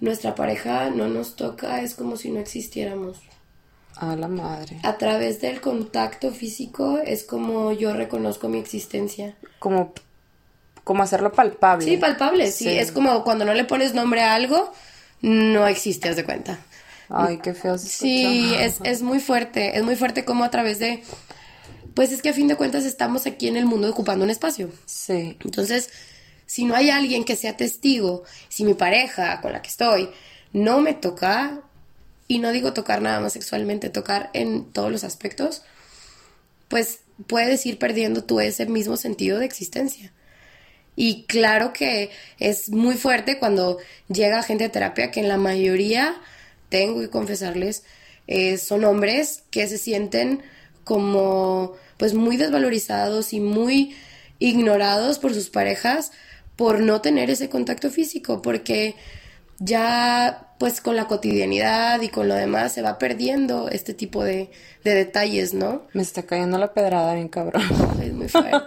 nuestra 0.03 0.35
pareja 0.35 0.89
no 0.89 1.07
nos 1.07 1.37
toca 1.37 1.81
es 1.81 1.95
como 1.95 2.17
si 2.17 2.29
no 2.29 2.39
existiéramos. 2.39 3.19
A 3.95 4.17
la 4.17 4.27
madre. 4.27 4.77
A 4.83 4.97
través 4.97 5.39
del 5.39 5.61
contacto 5.61 6.31
físico 6.31 6.97
es 6.97 7.23
como 7.23 7.71
yo 7.71 7.93
reconozco 7.93 8.49
mi 8.49 8.57
existencia. 8.57 9.37
Como, 9.59 9.93
como 10.83 11.03
hacerlo 11.03 11.31
palpable. 11.31 11.85
Sí, 11.85 11.95
palpable, 11.95 12.51
sí. 12.51 12.65
Sí. 12.65 12.77
Es 12.77 12.91
como 12.91 13.23
cuando 13.23 13.45
no 13.45 13.53
le 13.53 13.63
pones 13.63 13.93
nombre 13.93 14.21
a 14.21 14.35
algo, 14.35 14.73
no 15.21 15.67
existe, 15.67 16.09
haz 16.09 16.17
de 16.17 16.25
cuenta. 16.25 16.59
Ay, 17.07 17.37
qué 17.37 17.53
feo 17.53 17.77
se 17.77 17.87
Sí, 17.87 18.53
es, 18.59 18.79
es 18.83 19.03
muy 19.03 19.21
fuerte, 19.21 19.77
es 19.77 19.83
muy 19.83 19.95
fuerte 19.95 20.25
como 20.25 20.43
a 20.43 20.51
través 20.51 20.79
de... 20.79 21.01
Pues 21.93 22.11
es 22.11 22.21
que 22.21 22.29
a 22.29 22.33
fin 22.33 22.49
de 22.49 22.57
cuentas 22.57 22.83
estamos 22.83 23.25
aquí 23.25 23.47
en 23.47 23.55
el 23.55 23.65
mundo 23.65 23.89
ocupando 23.89 24.25
un 24.25 24.31
espacio. 24.31 24.69
Sí, 24.85 25.37
Entonces, 25.45 25.91
si 26.45 26.65
no 26.65 26.75
hay 26.75 26.89
alguien 26.89 27.23
que 27.23 27.35
sea 27.35 27.57
testigo, 27.57 28.23
si 28.49 28.63
mi 28.63 28.73
pareja 28.73 29.41
con 29.41 29.51
la 29.53 29.61
que 29.61 29.69
estoy 29.69 30.09
no 30.51 30.81
me 30.81 30.93
toca, 30.93 31.61
y 32.27 32.39
no 32.39 32.51
digo 32.51 32.73
tocar 32.73 33.01
nada 33.01 33.19
más 33.19 33.33
sexualmente, 33.33 33.89
tocar 33.89 34.29
en 34.33 34.65
todos 34.65 34.91
los 34.91 35.03
aspectos, 35.03 35.63
pues 36.67 36.99
puedes 37.27 37.65
ir 37.65 37.77
perdiendo 37.77 38.23
tú 38.23 38.39
ese 38.39 38.65
mismo 38.65 38.97
sentido 38.97 39.39
de 39.39 39.45
existencia. 39.45 40.11
Y 40.95 41.25
claro 41.25 41.73
que 41.73 42.11
es 42.39 42.69
muy 42.69 42.95
fuerte 42.95 43.39
cuando 43.39 43.77
llega 44.07 44.43
gente 44.43 44.65
a 44.65 44.71
terapia 44.71 45.11
que 45.11 45.19
en 45.19 45.27
la 45.27 45.37
mayoría, 45.37 46.15
tengo 46.69 47.01
que 47.01 47.09
confesarles, 47.09 47.83
eh, 48.27 48.57
son 48.57 48.83
hombres 48.85 49.43
que 49.51 49.67
se 49.67 49.77
sienten 49.77 50.41
como 50.83 51.73
pues 51.97 52.13
muy 52.13 52.37
desvalorizados 52.37 53.33
y 53.33 53.39
muy 53.39 53.95
ignorados 54.39 55.19
por 55.19 55.33
sus 55.33 55.49
parejas 55.49 56.11
por 56.55 56.79
no 56.79 57.01
tener 57.01 57.29
ese 57.29 57.49
contacto 57.49 57.89
físico, 57.89 58.41
porque 58.41 58.95
ya 59.59 60.53
pues 60.57 60.81
con 60.81 60.95
la 60.95 61.07
cotidianidad 61.07 62.01
y 62.01 62.09
con 62.09 62.27
lo 62.27 62.35
demás 62.35 62.71
se 62.73 62.81
va 62.81 62.97
perdiendo 62.97 63.69
este 63.69 63.93
tipo 63.93 64.23
de, 64.23 64.49
de 64.83 64.93
detalles, 64.93 65.53
¿no? 65.53 65.83
me 65.93 66.01
está 66.01 66.23
cayendo 66.23 66.57
la 66.57 66.73
pedrada 66.73 67.15
bien 67.15 67.27
cabrón. 67.27 67.63
Es 68.01 68.13
muy 68.13 68.29
fuerte. 68.29 68.57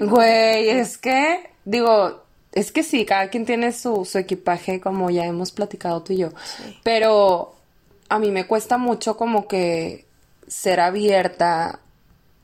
Güey, 0.00 0.68
es 0.68 0.98
que, 0.98 1.50
digo, 1.64 2.22
es 2.52 2.72
que 2.72 2.82
sí, 2.82 3.04
cada 3.04 3.30
quien 3.30 3.46
tiene 3.46 3.72
su, 3.72 4.04
su 4.04 4.18
equipaje, 4.18 4.80
como 4.80 5.10
ya 5.10 5.24
hemos 5.24 5.52
platicado 5.52 6.02
tú 6.02 6.12
y 6.12 6.18
yo. 6.18 6.30
Pero 6.82 7.54
a 8.08 8.18
mí 8.18 8.30
me 8.30 8.46
cuesta 8.46 8.78
mucho 8.78 9.16
como 9.16 9.48
que 9.48 10.06
ser 10.46 10.80
abierta 10.80 11.80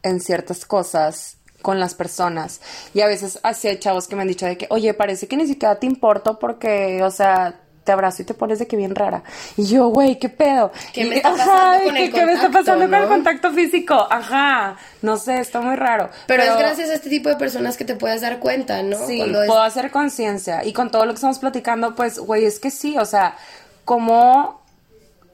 en 0.02 0.20
ciertas 0.20 0.64
cosas 0.64 1.36
con 1.62 1.80
las 1.80 1.94
personas. 1.94 2.60
Y 2.92 3.00
a 3.00 3.06
veces 3.06 3.38
así 3.42 3.68
hay 3.68 3.78
chavos 3.78 4.08
que 4.08 4.16
me 4.16 4.22
han 4.22 4.28
dicho 4.28 4.44
de 4.46 4.58
que, 4.58 4.66
oye, 4.70 4.92
parece 4.94 5.28
que 5.28 5.36
ni 5.36 5.46
siquiera 5.46 5.76
te 5.76 5.86
importo 5.86 6.38
porque, 6.38 7.02
o 7.02 7.10
sea, 7.10 7.54
te 7.84 7.90
abrazo 7.90 8.22
y 8.22 8.24
te 8.24 8.34
pones 8.34 8.60
de 8.60 8.68
que 8.68 8.76
bien 8.76 8.94
rara. 8.94 9.24
Y 9.56 9.64
yo, 9.66 9.88
güey, 9.88 10.16
¿qué 10.18 10.28
pedo? 10.28 10.70
¿Qué 10.92 11.04
me 11.04 11.16
está 11.16 11.30
ajá, 11.30 11.38
pasando 11.46 11.78
de 11.78 11.84
con 11.86 11.94
que, 11.96 12.04
el 12.04 12.12
¿qué 12.12 12.26
me 12.26 12.32
está 12.34 12.44
contacto, 12.44 12.64
pasando 12.66 12.84
con 12.84 12.94
el 12.94 13.02
no? 13.02 13.08
contacto 13.08 13.50
físico? 13.52 14.06
Ajá, 14.08 14.76
no 15.02 15.16
sé, 15.16 15.40
está 15.40 15.60
muy 15.60 15.74
raro. 15.74 16.08
Pero, 16.28 16.44
es 16.44 16.56
gracias 16.56 16.90
a 16.90 16.94
este 16.94 17.10
tipo 17.10 17.28
de 17.28 17.34
personas 17.34 17.76
que 17.76 17.84
te 17.84 17.96
puedes 17.96 18.20
dar 18.20 18.38
cuenta, 18.38 18.82
¿no? 18.84 19.04
Sí, 19.04 19.16
Cuando 19.18 19.42
es- 19.42 19.48
puedo 19.48 19.62
hacer 19.62 19.90
conciencia. 19.90 20.64
Y 20.64 20.72
con 20.72 20.92
todo 20.92 21.04
lo 21.06 21.10
que 21.12 21.16
estamos 21.16 21.40
platicando, 21.40 21.96
pues, 21.96 22.20
güey, 22.20 22.44
es 22.44 22.60
que 22.60 22.70
sí, 22.70 22.96
o 22.98 23.04
sea, 23.04 23.36
como, 23.84 24.62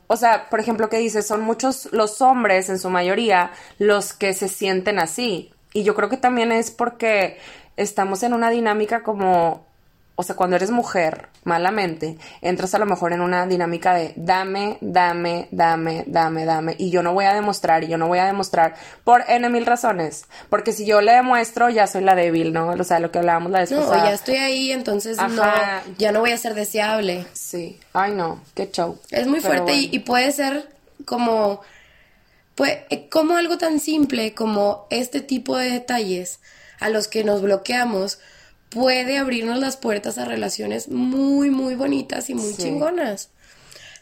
o 0.07 0.17
sea, 0.17 0.49
por 0.49 0.59
ejemplo, 0.59 0.88
que 0.88 0.97
dices, 0.97 1.27
son 1.27 1.43
muchos 1.43 1.91
los 1.93 2.23
hombres, 2.23 2.71
en 2.71 2.79
su 2.79 2.88
mayoría, 2.88 3.51
los 3.79 4.14
que 4.14 4.33
se 4.33 4.49
sienten 4.49 4.99
así. 4.99 5.53
Y 5.73 5.83
yo 5.83 5.95
creo 5.95 6.09
que 6.09 6.17
también 6.17 6.53
es 6.53 6.71
porque 6.71 7.39
estamos 7.77 8.23
en 8.23 8.33
una 8.33 8.51
dinámica 8.51 9.03
como, 9.03 9.67
o 10.17 10.23
sea, 10.25 10.35
cuando 10.35 10.57
eres 10.57 10.71
mujer, 10.71 11.29
malamente, 11.45 12.19
entras 12.43 12.75
a 12.75 12.79
lo 12.79 12.87
mejor 12.87 13.13
en 13.13 13.21
una 13.21 13.47
dinámica 13.47 13.95
de 13.95 14.13
dame, 14.17 14.79
dame, 14.81 15.47
dame, 15.53 16.05
dame, 16.09 16.45
dame, 16.45 16.75
y 16.77 16.91
yo 16.91 17.03
no 17.05 17.13
voy 17.13 17.27
a 17.27 17.35
demostrar, 17.35 17.85
y 17.85 17.89
yo 17.89 17.99
no 17.99 18.09
voy 18.09 18.19
a 18.19 18.27
demostrar 18.27 18.75
por 19.05 19.23
N 19.29 19.49
mil 19.49 19.65
razones, 19.65 20.25
porque 20.51 20.73
si 20.73 20.85
yo 20.87 21.01
le 21.01 21.13
demuestro, 21.13 21.71
ya 21.71 21.87
soy 21.87 22.03
la 22.03 22.17
débil, 22.17 22.53
¿no? 22.53 22.69
O 22.69 22.85
sea, 22.85 22.99
lo 22.99 23.13
que 23.13 23.19
hablábamos 23.19 23.53
la 23.53 23.61
vez 23.61 23.71
No, 23.71 23.95
ya 23.95 24.13
estoy 24.13 24.37
ahí, 24.37 24.73
entonces 24.73 25.19
Ajá. 25.19 25.83
no, 25.87 25.95
ya 25.99 26.11
no 26.11 26.21
voy 26.21 26.33
a 26.33 26.37
ser 26.37 26.55
deseable. 26.55 27.25
Sí, 27.33 27.79
ay 27.93 28.13
no, 28.13 28.41
qué 28.55 28.71
show. 28.71 28.99
Es 29.11 29.27
muy 29.27 29.41
Pero 29.41 29.65
fuerte 29.65 29.75
y, 29.75 29.91
y 29.93 30.01
puede 30.01 30.33
ser 30.33 30.69
como, 31.05 31.61
pues, 32.59 32.79
eh, 32.90 33.09
como 33.09 33.37
algo 33.37 33.57
tan 33.57 33.79
simple 33.79 34.35
como 34.35 34.88
este 34.90 35.21
tipo 35.21 35.57
de 35.57 35.71
detalles 35.71 36.40
a 36.81 36.88
los 36.88 37.07
que 37.07 37.23
nos 37.23 37.40
bloqueamos 37.40 38.18
puede 38.68 39.16
abrirnos 39.16 39.61
las 39.61 39.77
puertas 39.77 40.18
a 40.18 40.25
relaciones 40.25 40.88
muy, 40.88 41.51
muy 41.51 41.77
bonitas 41.77 42.29
y 42.31 42.35
muy 42.35 42.53
Sí. 42.53 42.62
chingonas. 42.64 43.31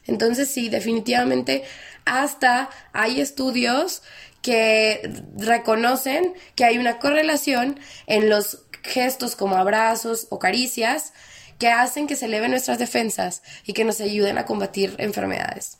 Entonces 0.07 0.49
sí, 0.51 0.71
definitivamente 0.71 1.64
hasta 2.07 2.71
hay 2.95 3.21
estudios 3.21 4.03
que 4.40 5.03
reconocen 5.37 6.33
que 6.55 6.64
hay 6.64 6.79
una 6.79 6.99
correlación 6.99 7.79
en 8.07 8.31
los 8.31 8.62
gestos 8.83 9.37
como 9.37 9.57
abrazos 9.57 10.29
o 10.31 10.38
caricias 10.38 11.12
que 11.59 11.69
hacen 11.69 12.07
que 12.07 12.16
se 12.16 12.25
eleven 12.25 12.53
nuestras 12.53 12.79
defensas 12.79 13.42
y 13.66 13.75
que 13.75 13.85
nos 13.85 14.01
ayuden 14.01 14.38
a 14.38 14.47
combatir 14.47 14.95
enfermedades. 14.97 15.77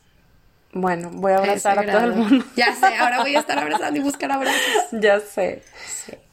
Bueno, 0.77 1.09
voy 1.11 1.33
a 1.33 1.37
abrazar 1.37 1.79
a 1.79 1.85
todo 1.85 2.03
el 2.05 2.13
mundo. 2.13 2.45
Ya 2.55 2.73
sé, 2.75 2.95
ahora 2.95 3.21
voy 3.21 3.35
a 3.35 3.39
estar 3.39 3.57
abrazando 3.59 3.99
y 3.99 4.03
buscar 4.03 4.31
abrazos. 4.31 4.61
ya 4.91 5.19
sé. 5.19 5.63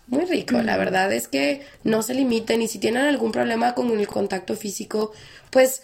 Muy 0.06 0.24
rico, 0.26 0.60
la 0.60 0.76
verdad 0.76 1.12
es 1.12 1.28
que 1.28 1.66
no 1.82 2.02
se 2.02 2.14
limiten 2.14 2.60
y 2.62 2.68
si 2.68 2.78
tienen 2.78 3.04
algún 3.04 3.32
problema 3.32 3.74
con 3.74 3.90
el 3.98 4.06
contacto 4.06 4.54
físico, 4.54 5.12
pues 5.50 5.82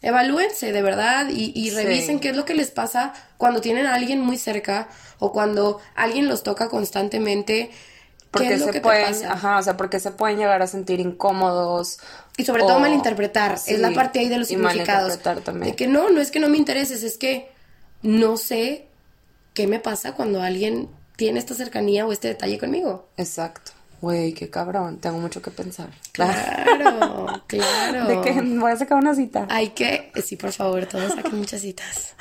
evalúense 0.00 0.72
de 0.72 0.80
verdad 0.82 1.26
y, 1.28 1.52
y 1.54 1.70
Sí. 1.70 1.76
revisen 1.76 2.18
qué 2.20 2.30
es 2.30 2.36
lo 2.36 2.44
que 2.44 2.54
les 2.54 2.70
pasa 2.70 3.12
cuando 3.36 3.60
tienen 3.60 3.86
a 3.86 3.94
alguien 3.94 4.20
muy 4.20 4.38
cerca 4.38 4.88
o 5.18 5.32
cuando 5.32 5.80
alguien 5.94 6.28
los 6.28 6.42
toca 6.42 6.68
constantemente. 6.68 7.70
¿Qué 7.70 8.28
Porque 8.30 8.54
es 8.54 8.60
lo 8.60 8.66
se 8.66 8.72
que 8.72 8.78
te 8.80 8.82
pueden, 8.82 9.06
pasa? 9.06 9.32
ajá, 9.32 9.58
o 9.58 9.62
sea, 9.62 9.76
porque 9.76 10.00
se 10.00 10.12
pueden 10.12 10.38
llegar 10.38 10.62
a 10.62 10.66
sentir 10.66 11.00
incómodos. 11.00 11.98
Y 12.36 12.44
sobre 12.44 12.62
todo 12.62 12.78
malinterpretar, 12.78 13.58
sí, 13.58 13.74
es 13.74 13.80
la 13.80 13.92
parte 13.92 14.20
ahí 14.20 14.28
de 14.28 14.38
los 14.38 14.48
significados. 14.48 15.08
malinterpretar 15.08 15.40
también. 15.44 15.72
De 15.72 15.76
que 15.76 15.86
no, 15.88 16.08
no 16.10 16.20
es 16.20 16.30
que 16.30 16.38
no 16.40 16.48
me 16.48 16.56
intereses, 16.56 17.02
es 17.02 17.18
que 17.18 17.50
no 18.02 18.36
sé 18.36 18.86
qué 19.54 19.66
me 19.66 19.80
pasa 19.80 20.12
cuando 20.12 20.42
alguien 20.42 20.88
tiene 21.16 21.38
esta 21.38 21.54
cercanía 21.54 22.06
o 22.06 22.12
este 22.12 22.28
detalle 22.28 22.58
conmigo. 22.58 23.08
Exacto. 23.16 23.72
Güey, 24.00 24.32
qué 24.32 24.48
cabrón, 24.48 24.98
tengo 24.98 25.18
mucho 25.18 25.42
que 25.42 25.50
pensar. 25.50 25.88
Claro, 26.12 27.42
claro. 27.48 28.06
De 28.06 28.20
que 28.20 28.40
voy 28.40 28.70
a 28.70 28.76
sacar 28.76 28.98
una 28.98 29.14
cita. 29.14 29.46
Hay 29.50 29.70
que, 29.70 30.12
sí, 30.24 30.36
por 30.36 30.52
favor, 30.52 30.86
todos 30.86 31.14
saquen 31.14 31.36
muchas 31.36 31.62
citas. 31.62 32.14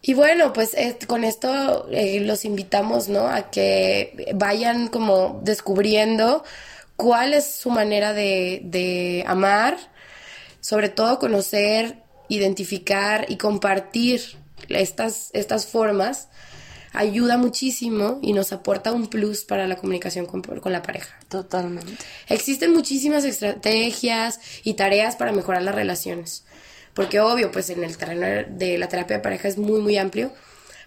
Y 0.00 0.14
bueno, 0.14 0.52
pues 0.52 0.74
eh, 0.74 0.96
con 1.06 1.24
esto 1.24 1.88
eh, 1.90 2.20
los 2.20 2.44
invitamos, 2.44 3.08
¿no? 3.08 3.26
A 3.26 3.50
que 3.50 4.32
vayan 4.34 4.88
como 4.88 5.40
descubriendo 5.42 6.44
cuál 6.96 7.34
es 7.34 7.46
su 7.46 7.70
manera 7.70 8.12
de, 8.12 8.60
de 8.64 9.24
amar, 9.26 9.76
sobre 10.60 10.88
todo 10.88 11.18
conocer, 11.18 12.01
identificar 12.34 13.26
y 13.28 13.36
compartir 13.36 14.22
estas, 14.68 15.30
estas 15.34 15.66
formas 15.66 16.28
ayuda 16.92 17.36
muchísimo 17.36 18.18
y 18.22 18.32
nos 18.32 18.52
aporta 18.52 18.92
un 18.92 19.08
plus 19.08 19.44
para 19.44 19.66
la 19.66 19.76
comunicación 19.76 20.26
con, 20.26 20.42
con 20.42 20.72
la 20.72 20.82
pareja. 20.82 21.14
Totalmente. 21.28 21.96
Existen 22.28 22.72
muchísimas 22.72 23.24
estrategias 23.24 24.40
y 24.64 24.74
tareas 24.74 25.16
para 25.16 25.32
mejorar 25.32 25.62
las 25.62 25.74
relaciones. 25.74 26.44
Porque 26.94 27.20
obvio, 27.20 27.50
pues 27.50 27.70
en 27.70 27.84
el 27.84 27.96
terreno 27.96 28.26
de 28.48 28.78
la 28.78 28.88
terapia 28.88 29.16
de 29.16 29.22
pareja 29.22 29.48
es 29.48 29.58
muy, 29.58 29.80
muy 29.80 29.96
amplio. 29.96 30.32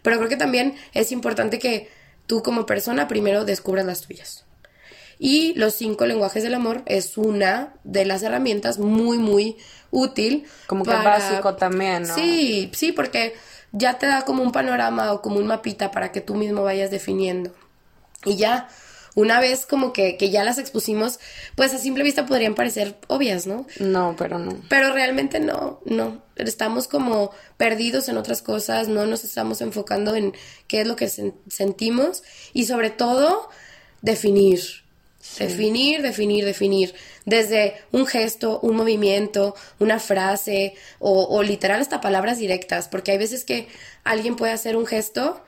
Pero 0.02 0.18
creo 0.18 0.30
que 0.30 0.38
también 0.38 0.76
es 0.94 1.12
importante 1.12 1.58
que 1.58 1.90
tú 2.28 2.44
como 2.44 2.66
persona 2.66 3.08
primero 3.08 3.46
descubras 3.46 3.86
las 3.86 4.02
tuyas. 4.02 4.46
Y 5.18 5.54
los 5.54 5.74
cinco 5.76 6.06
lenguajes 6.06 6.44
del 6.44 6.54
amor 6.54 6.84
es 6.86 7.18
una 7.18 7.76
de 7.84 8.06
las 8.06 8.22
herramientas 8.22 8.80
muy, 8.80 9.18
muy 9.18 9.58
útil. 9.96 10.46
Como 10.68 10.84
que 10.84 10.92
básico 10.92 11.56
también, 11.56 12.04
¿no? 12.04 12.14
Sí, 12.14 12.70
sí, 12.74 12.92
porque 12.92 13.36
ya 13.72 13.98
te 13.98 14.06
da 14.08 14.24
como 14.24 14.44
un 14.44 14.52
panorama 14.52 15.14
o 15.14 15.22
como 15.22 15.38
un 15.38 15.48
mapita 15.48 15.92
para 15.92 16.12
que 16.12 16.22
tú 16.22 16.36
mismo 16.36 16.64
vayas 16.64 16.92
definiendo. 16.92 17.52
Y 18.26 18.36
ya, 18.36 18.68
una 19.16 19.40
vez 19.40 19.66
como 19.66 19.94
que, 19.94 20.18
que 20.18 20.30
ya 20.30 20.44
las 20.44 20.58
expusimos, 20.58 21.20
pues 21.56 21.74
a 21.74 21.78
simple 21.78 22.04
vista 22.04 22.26
podrían 22.26 22.56
parecer 22.56 22.98
obvias, 23.08 23.48
¿no? 23.48 23.66
No, 23.80 24.16
pero 24.18 24.38
no. 24.38 24.58
Pero 24.70 24.92
realmente 24.92 25.40
no, 25.40 25.80
no. 25.86 26.22
Estamos 26.36 26.88
como 26.88 27.32
perdidos 27.56 28.10
en 28.10 28.18
otras 28.18 28.42
cosas, 28.42 28.90
no 28.90 29.06
nos 29.06 29.24
estamos 29.24 29.62
enfocando 29.62 30.16
en 30.16 30.34
qué 30.68 30.82
es 30.82 30.88
lo 30.88 30.98
que 30.98 31.10
sentimos 31.48 32.24
y 32.52 32.66
sobre 32.66 32.90
todo 32.90 33.50
definir. 34.02 34.85
Definir, 35.40 36.02
definir, 36.02 36.46
definir. 36.46 36.94
Desde 37.26 37.76
un 37.92 38.06
gesto, 38.06 38.60
un 38.62 38.76
movimiento, 38.76 39.56
una 39.80 40.00
frase 40.00 40.76
o, 41.00 41.24
o 41.26 41.44
literal 41.44 41.82
hasta 41.82 42.00
palabras 42.02 42.38
directas, 42.38 42.88
porque 42.88 43.12
hay 43.12 43.18
veces 43.18 43.44
que 43.44 43.68
alguien 44.04 44.36
puede 44.36 44.54
hacer 44.54 44.78
un 44.78 44.86
gesto 44.86 45.44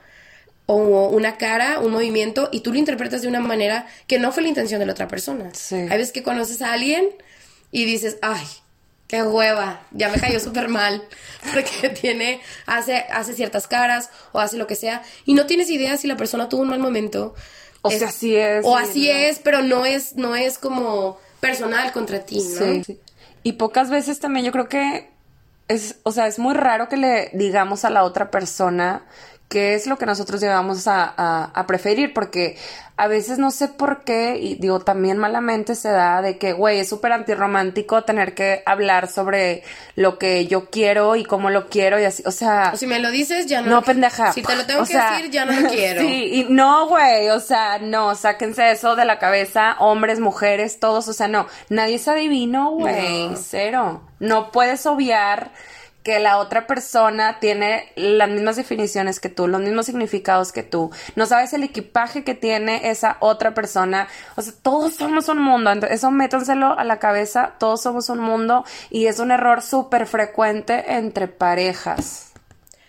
o 0.70 1.08
una 1.08 1.38
cara, 1.38 1.78
un 1.80 1.92
movimiento, 1.92 2.50
y 2.52 2.60
tú 2.60 2.74
lo 2.74 2.78
interpretas 2.78 3.22
de 3.22 3.28
una 3.28 3.40
manera 3.40 3.86
que 4.06 4.18
no 4.18 4.32
fue 4.32 4.42
la 4.42 4.50
intención 4.50 4.78
de 4.78 4.84
la 4.84 4.92
otra 4.92 5.08
persona. 5.08 5.50
Hay 5.70 5.88
veces 5.88 6.12
que 6.12 6.22
conoces 6.22 6.60
a 6.60 6.74
alguien 6.74 7.08
y 7.72 7.86
dices, 7.86 8.18
ay, 8.20 8.44
qué 9.06 9.22
hueva, 9.22 9.80
ya 9.92 10.10
me 10.10 10.20
cayó 10.20 10.38
súper 10.38 10.68
mal, 10.68 11.02
porque 11.54 11.88
tiene, 11.88 12.42
hace, 12.66 12.96
hace 13.10 13.32
ciertas 13.32 13.66
caras 13.66 14.10
o 14.32 14.40
hace 14.40 14.58
lo 14.58 14.66
que 14.66 14.74
sea, 14.74 15.02
y 15.24 15.32
no 15.32 15.46
tienes 15.46 15.70
idea 15.70 15.96
si 15.96 16.06
la 16.06 16.18
persona 16.18 16.50
tuvo 16.50 16.60
un 16.62 16.68
mal 16.68 16.80
momento. 16.80 17.34
O 17.82 17.90
sea, 17.90 18.08
así 18.08 18.36
es. 18.36 18.64
O 18.64 18.76
así 18.76 19.08
es, 19.08 19.38
pero 19.38 19.62
no 19.62 19.84
es, 19.86 20.16
no 20.16 20.34
es 20.34 20.58
como 20.58 21.18
personal 21.40 21.92
contra 21.92 22.24
ti, 22.24 22.38
¿no? 22.38 22.84
Sí. 22.84 23.00
Y 23.42 23.52
pocas 23.52 23.90
veces 23.90 24.18
también 24.20 24.44
yo 24.44 24.52
creo 24.52 24.68
que 24.68 25.10
es, 25.68 25.96
o 26.02 26.12
sea, 26.12 26.26
es 26.26 26.38
muy 26.38 26.54
raro 26.54 26.88
que 26.88 26.96
le 26.96 27.30
digamos 27.34 27.84
a 27.84 27.90
la 27.90 28.02
otra 28.02 28.30
persona 28.30 29.06
qué 29.48 29.74
es 29.74 29.86
lo 29.86 29.96
que 29.96 30.06
nosotros 30.06 30.40
llevamos 30.40 30.86
a, 30.86 31.50
a, 31.54 31.66
preferir, 31.66 32.12
porque 32.12 32.58
a 32.98 33.06
veces 33.08 33.38
no 33.38 33.50
sé 33.50 33.68
por 33.68 34.04
qué, 34.04 34.36
y 34.36 34.56
digo, 34.56 34.80
también 34.80 35.16
malamente 35.16 35.74
se 35.74 35.88
da 35.90 36.20
de 36.20 36.36
que, 36.36 36.52
güey, 36.52 36.80
es 36.80 36.88
súper 36.88 37.12
antirromántico 37.12 38.04
tener 38.04 38.34
que 38.34 38.62
hablar 38.66 39.08
sobre 39.08 39.62
lo 39.96 40.18
que 40.18 40.46
yo 40.46 40.68
quiero 40.68 41.16
y 41.16 41.24
cómo 41.24 41.48
lo 41.48 41.68
quiero 41.68 41.98
y 41.98 42.04
así, 42.04 42.22
o 42.26 42.30
sea... 42.30 42.72
O 42.74 42.76
si 42.76 42.86
me 42.86 42.98
lo 42.98 43.10
dices, 43.10 43.46
ya 43.46 43.62
no... 43.62 43.70
No, 43.70 43.82
pendeja. 43.82 44.32
Si 44.32 44.42
te 44.42 44.54
lo 44.54 44.66
tengo 44.66 44.84
que 44.84 44.98
decir, 44.98 45.30
ya 45.30 45.46
no 45.46 45.58
lo 45.58 45.68
quiero. 45.70 46.02
Sí, 46.02 46.30
y 46.34 46.46
no, 46.52 46.88
güey, 46.88 47.30
o 47.30 47.40
sea, 47.40 47.78
no, 47.78 48.14
sáquense 48.16 48.70
eso 48.72 48.96
de 48.96 49.06
la 49.06 49.18
cabeza, 49.18 49.76
hombres, 49.78 50.20
mujeres, 50.20 50.78
todos, 50.78 51.08
o 51.08 51.14
sea, 51.14 51.28
no, 51.28 51.46
nadie 51.70 51.94
es 51.94 52.06
adivino, 52.06 52.72
güey, 52.72 53.30
cero. 53.36 54.02
No 54.18 54.50
puedes 54.50 54.84
obviar 54.84 55.52
que 56.08 56.20
la 56.20 56.38
otra 56.38 56.66
persona 56.66 57.38
tiene 57.38 57.92
las 57.94 58.30
mismas 58.30 58.56
definiciones 58.56 59.20
que 59.20 59.28
tú, 59.28 59.46
los 59.46 59.60
mismos 59.60 59.84
significados 59.84 60.52
que 60.52 60.62
tú. 60.62 60.90
No 61.16 61.26
sabes 61.26 61.52
el 61.52 61.64
equipaje 61.64 62.24
que 62.24 62.34
tiene 62.34 62.88
esa 62.88 63.18
otra 63.20 63.52
persona. 63.52 64.08
O 64.34 64.40
sea, 64.40 64.54
todos 64.62 64.94
somos 64.94 65.28
un 65.28 65.38
mundo. 65.38 65.70
eso 65.70 66.10
métanselo 66.10 66.78
a 66.78 66.84
la 66.84 66.98
cabeza. 66.98 67.56
Todos 67.58 67.82
somos 67.82 68.08
un 68.08 68.20
mundo 68.20 68.64
y 68.88 69.04
es 69.04 69.18
un 69.18 69.30
error 69.32 69.60
súper 69.60 70.06
frecuente 70.06 70.94
entre 70.94 71.28
parejas. 71.28 72.32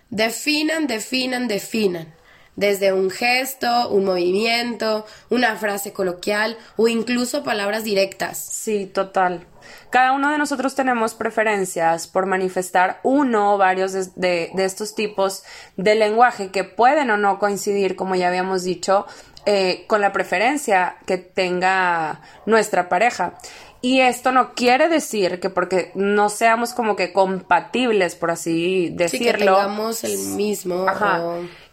Definan, 0.09 0.87
definan, 0.87 1.49
definan. 1.49 2.15
Desde 2.55 2.93
un 2.93 3.09
gesto, 3.09 3.89
un 3.89 4.05
movimiento, 4.05 5.05
una 5.29 5.57
frase 5.57 5.91
coloquial 5.91 6.57
o 6.77 6.87
incluso 6.87 7.43
palabras 7.43 7.83
directas. 7.83 8.37
Sí, 8.37 8.85
total. 8.85 9.45
Cada 9.89 10.11
uno 10.11 10.29
de 10.29 10.37
nosotros 10.37 10.75
tenemos 10.75 11.15
preferencias 11.15 12.07
por 12.07 12.27
manifestar 12.27 12.99
uno 13.01 13.55
o 13.55 13.57
varios 13.57 14.15
de, 14.15 14.51
estos 14.57 14.93
tipos 14.93 15.43
de 15.77 15.95
lenguaje 15.95 16.49
que 16.49 16.63
pueden 16.63 17.09
o 17.09 17.17
no 17.17 17.39
coincidir, 17.39 17.95
como 17.95 18.15
ya 18.15 18.27
habíamos 18.27 18.63
dicho, 18.63 19.07
eh, 19.45 19.85
con 19.87 20.01
la 20.01 20.11
preferencia 20.11 20.97
que 21.07 21.17
tenga 21.17 22.21
nuestra 22.45 22.87
pareja. 22.87 23.33
Y 23.81 24.01
esto 24.01 24.31
no 24.31 24.53
quiere 24.53 24.89
decir 24.89 25.39
que 25.39 25.49
porque 25.49 25.91
no 25.95 26.29
seamos 26.29 26.73
como 26.73 26.97
que 26.97 27.13
compatibles, 27.13 28.15
por 28.15 28.29
así 28.29 28.89
decirlo. 28.89 29.25
Sí, 29.25 29.31
que 29.31 29.37
tengamos 29.45 30.03
el 30.03 30.19
mismo. 30.35 30.85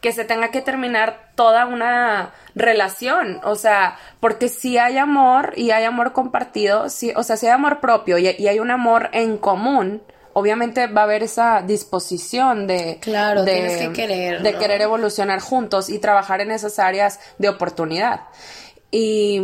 Que 0.07 0.13
se 0.13 0.25
tenga 0.25 0.53
que 0.53 0.61
terminar 0.61 1.33
toda 1.35 1.67
una 1.67 2.33
relación. 2.55 3.41
O 3.43 3.57
sea, 3.57 3.99
porque 4.21 4.49
si 4.49 4.79
hay 4.79 4.99
amor 4.99 5.53
y 5.57 5.73
hay 5.73 5.83
amor 5.83 6.13
compartido, 6.13 6.89
si, 6.91 7.11
o 7.17 7.25
sea, 7.25 7.37
si 7.37 7.47
hay 7.47 7.53
amor 7.53 7.81
propio 7.81 8.17
y, 8.17 8.29
hay 8.29 8.61
un 8.61 8.71
amor 8.71 9.11
en 9.11 9.37
común, 9.37 10.01
obviamente 10.33 10.87
va 10.87 11.01
a 11.01 11.05
haber 11.05 11.25
esa 11.25 11.61
disposición 11.63 12.69
de 12.69 12.99
claro 13.01 13.43
de, 13.43 13.91
querer 13.97 14.43
de 14.45 14.55
querer 14.55 14.81
evolucionar 14.81 15.41
juntos 15.41 15.89
y 15.89 15.99
trabajar 15.99 16.41
en 16.41 16.53
esas 16.53 16.79
áreas 16.79 17.19
de 17.39 17.49
oportunidad 17.49 18.21
y 18.93 19.43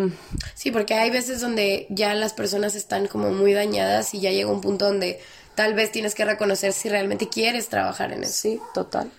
sí, 0.55 0.71
porque 0.71 0.95
hay 0.95 1.11
veces 1.11 1.41
donde 1.41 1.89
ya 1.91 2.15
las 2.15 2.35
personas 2.35 2.77
están 2.77 3.09
como 3.09 3.33
muy 3.33 3.53
dañadas 3.53 4.15
y 4.15 4.21
ya 4.21 4.31
llega 4.31 4.49
un 4.49 4.61
punto 4.61 4.85
donde 4.85 5.21
tal 5.57 5.75
vez 5.75 5.91
tienes 5.91 6.15
que 6.15 6.25
reconocer 6.25 6.73
si 6.73 6.89
realmente 6.89 7.29
quieres 7.29 7.69
trabajar 7.69 8.13
en 8.13 8.23
eso. 8.23 8.33
Sí, 8.33 8.61
total. 8.73 9.11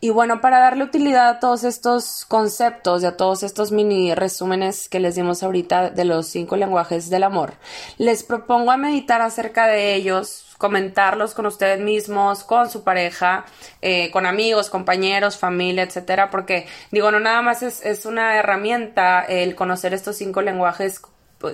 Y 0.00 0.10
bueno, 0.10 0.40
para 0.40 0.58
darle 0.58 0.84
utilidad 0.84 1.28
a 1.28 1.40
todos 1.40 1.64
estos 1.64 2.24
conceptos 2.26 3.02
y 3.02 3.06
a 3.06 3.16
todos 3.16 3.42
estos 3.42 3.72
mini 3.72 4.14
resúmenes 4.14 4.88
que 4.88 5.00
les 5.00 5.14
dimos 5.14 5.42
ahorita 5.42 5.90
de 5.90 6.04
los 6.04 6.26
cinco 6.26 6.56
lenguajes 6.56 7.08
del 7.08 7.24
amor, 7.24 7.54
les 7.98 8.22
propongo 8.22 8.70
a 8.70 8.76
meditar 8.76 9.22
acerca 9.22 9.66
de 9.66 9.94
ellos, 9.94 10.54
comentarlos 10.58 11.34
con 11.34 11.46
ustedes 11.46 11.80
mismos, 11.80 12.44
con 12.44 12.70
su 12.70 12.84
pareja, 12.84 13.46
eh, 13.80 14.10
con 14.10 14.26
amigos, 14.26 14.70
compañeros, 14.70 15.38
familia, 15.38 15.82
etcétera, 15.84 16.30
porque 16.30 16.66
digo, 16.90 17.10
no 17.10 17.20
nada 17.20 17.42
más 17.42 17.62
es, 17.62 17.84
es 17.84 18.06
una 18.06 18.36
herramienta 18.36 19.22
el 19.22 19.54
conocer 19.54 19.94
estos 19.94 20.16
cinco 20.16 20.42
lenguajes 20.42 21.00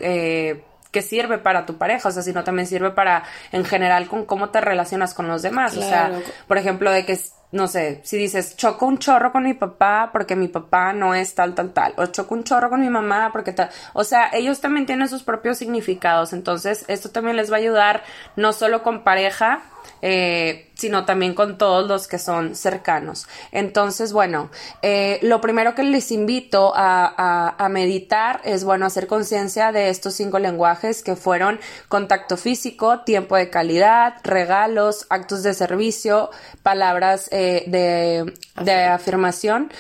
eh, 0.01 0.65
que 0.91 1.03
sirve 1.03 1.39
para 1.39 1.65
tu 1.65 1.79
pareja, 1.79 2.09
o 2.09 2.13
sea, 2.13 2.23
sino 2.23 2.45
también 2.45 2.67
sirve 2.67 2.91
para, 2.91 3.25
en 3.51 3.65
general, 3.65 4.09
con 4.09 4.27
cómo 4.27 4.51
te 4.51 4.61
relacionas 4.61 5.15
con 5.15 5.27
los 5.27 5.43
demás, 5.43 5.77
o 5.77 5.83
sea, 5.83 6.13
por 6.47 6.59
ejemplo, 6.59 6.91
de 6.91 7.07
que 7.07 7.19
no 7.53 7.69
sé, 7.69 8.01
si 8.03 8.17
dices, 8.17 8.57
choco 8.57 8.87
un 8.87 8.99
chorro 8.99 9.31
con 9.31 9.45
mi 9.45 9.53
papá 9.53 10.09
porque 10.13 10.37
mi 10.37 10.49
papá 10.49 10.95
no 10.95 11.15
es 11.15 11.35
tal, 11.35 11.55
tal, 11.55 11.73
tal, 11.73 11.93
o 11.99 12.07
choco 12.07 12.35
un 12.35 12.45
chorro 12.45 12.71
con 12.71 12.81
mi 12.81 12.89
mamá 12.89 13.31
porque 13.31 13.53
tal, 13.53 13.69
o 13.93 14.05
sea, 14.05 14.31
ellos 14.33 14.61
también 14.61 14.87
tienen 14.87 15.09
sus 15.09 15.23
propios 15.23 15.59
significados, 15.59 16.33
entonces 16.33 16.87
esto 16.89 17.11
también 17.11 17.37
les 17.37 17.53
va 17.53 17.57
a 17.57 17.61
ayudar 17.61 18.03
no 18.37 18.55
solo 18.55 18.83
con 18.83 19.05
pareja, 19.05 19.63
eh, 20.01 20.71
sino 20.75 21.05
también 21.05 21.35
con 21.35 21.59
todos 21.59 21.87
los 21.87 22.09
que 22.09 22.19
son 22.19 22.57
cercanos. 22.57 23.29
Entonces, 23.53 24.13
bueno, 24.13 24.51
eh, 24.83 25.19
lo 25.23 25.41
primero 25.41 25.75
que 25.75 25.85
les 25.85 26.11
invito 26.11 26.73
a, 26.75 27.55
a 27.57 27.69
meditar 27.69 28.41
es, 28.45 28.65
bueno, 28.65 28.87
hacer 28.87 29.07
conciencia 29.07 29.71
de 29.73 29.91
estos 29.91 30.15
cinco 30.15 30.39
lenguajes 30.39 31.03
que 31.03 31.17
fueron 31.17 31.61
contacto 31.89 32.37
físico, 32.37 33.01
tiempo 33.01 33.37
de 33.37 33.51
calidad, 33.51 34.15
regalos, 34.25 35.07
actos 35.09 35.43
de 35.43 35.55
servicio, 35.55 36.31
palabras 36.63 37.29
eh, 37.33 37.65
de, 37.67 38.35
de 38.63 38.85
afirmación 38.85 39.71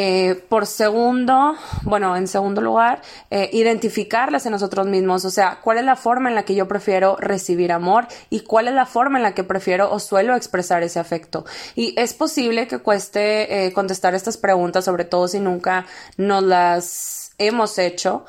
eh, 0.00 0.36
por 0.48 0.66
segundo, 0.66 1.56
bueno, 1.82 2.16
en 2.16 2.28
segundo 2.28 2.60
lugar, 2.60 3.02
eh, 3.32 3.50
identificarlas 3.52 4.46
en 4.46 4.52
nosotros 4.52 4.86
mismos, 4.86 5.24
o 5.24 5.30
sea, 5.30 5.58
cuál 5.60 5.78
es 5.78 5.84
la 5.84 5.96
forma 5.96 6.28
en 6.28 6.36
la 6.36 6.44
que 6.44 6.54
yo 6.54 6.68
prefiero 6.68 7.16
recibir 7.16 7.72
amor 7.72 8.06
y 8.30 8.42
cuál 8.42 8.68
es 8.68 8.74
la 8.74 8.86
forma 8.86 9.18
en 9.18 9.24
la 9.24 9.34
que 9.34 9.42
prefiero 9.42 9.90
o 9.90 9.98
suelo 9.98 10.36
expresar 10.36 10.84
ese 10.84 11.00
afecto. 11.00 11.44
Y 11.74 12.00
es 12.00 12.14
posible 12.14 12.68
que 12.68 12.78
cueste 12.78 13.66
eh, 13.66 13.72
contestar 13.72 14.14
estas 14.14 14.36
preguntas, 14.36 14.84
sobre 14.84 15.04
todo 15.04 15.26
si 15.26 15.40
nunca 15.40 15.84
nos 16.16 16.44
las 16.44 17.32
hemos 17.38 17.76
hecho. 17.78 18.24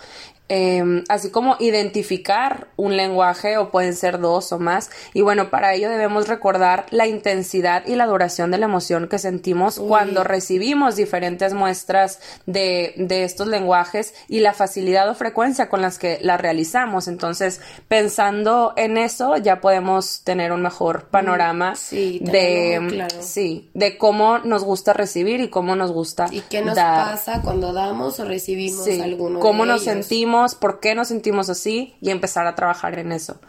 Em, 0.52 1.04
así 1.10 1.30
como 1.30 1.58
identificar 1.60 2.70
un 2.76 2.98
lenguaje 2.98 3.60
o 3.60 3.70
pueden 3.70 3.96
ser 3.96 4.20
dos 4.20 4.52
o 4.52 4.58
más. 4.58 4.90
Y 5.14 5.22
bueno, 5.22 5.52
para 5.52 5.76
ello 5.76 5.92
debemos 5.92 6.28
recordar 6.28 6.88
la 6.90 7.06
intensidad 7.06 7.86
y 7.86 7.96
la 7.96 8.08
duración 8.08 8.50
de 8.50 8.58
la 8.58 8.66
emoción 8.66 9.08
que 9.08 9.20
sentimos 9.20 9.78
cuando 9.80 10.24
recibimos 10.24 10.96
diferentes 10.96 11.54
muestras 11.54 12.20
de, 12.48 12.96
de, 12.98 13.26
estos 13.26 13.46
lenguajes 13.46 14.16
y 14.28 14.40
la 14.40 14.54
facilidad 14.54 15.08
o 15.10 15.14
frecuencia 15.14 15.70
con 15.70 15.84
las 15.84 16.00
que 16.00 16.18
las 16.24 16.42
realizamos. 16.42 17.08
Entonces, 17.08 17.62
pensando 17.88 18.74
en 18.76 18.98
eso, 18.98 19.38
ya 19.38 19.62
podemos 19.62 20.24
tener 20.24 20.52
un 20.52 20.64
mejor 20.64 21.10
panorama 21.10 21.76
de, 21.92 23.08
sí, 23.20 23.70
de 23.76 23.98
cómo 24.00 24.40
nos 24.40 24.64
gusta 24.64 24.94
recibir 24.94 25.42
y 25.42 25.50
cómo 25.50 25.76
nos 25.76 25.92
gusta 25.92 26.26
¿Y 26.32 26.42
qué 26.42 26.62
nos 26.62 26.76
pasa 26.76 27.42
cuando 27.44 27.72
damos 27.72 28.20
o 28.20 28.26
recibimos 28.26 28.88
alguno 28.88 29.40
Cómo 29.40 29.66
nos 29.66 29.84
sentimos 29.84 30.39
sentimos, 30.48 30.56
por 30.56 30.80
qué 30.80 30.96
nos 30.96 31.08
sentimos 31.08 31.50
así 31.50 31.96
y 32.02 32.10
empezar 32.12 32.48
a 32.48 32.56
trabajar 32.56 32.98
en 33.00 33.12
eso. 33.12 33.40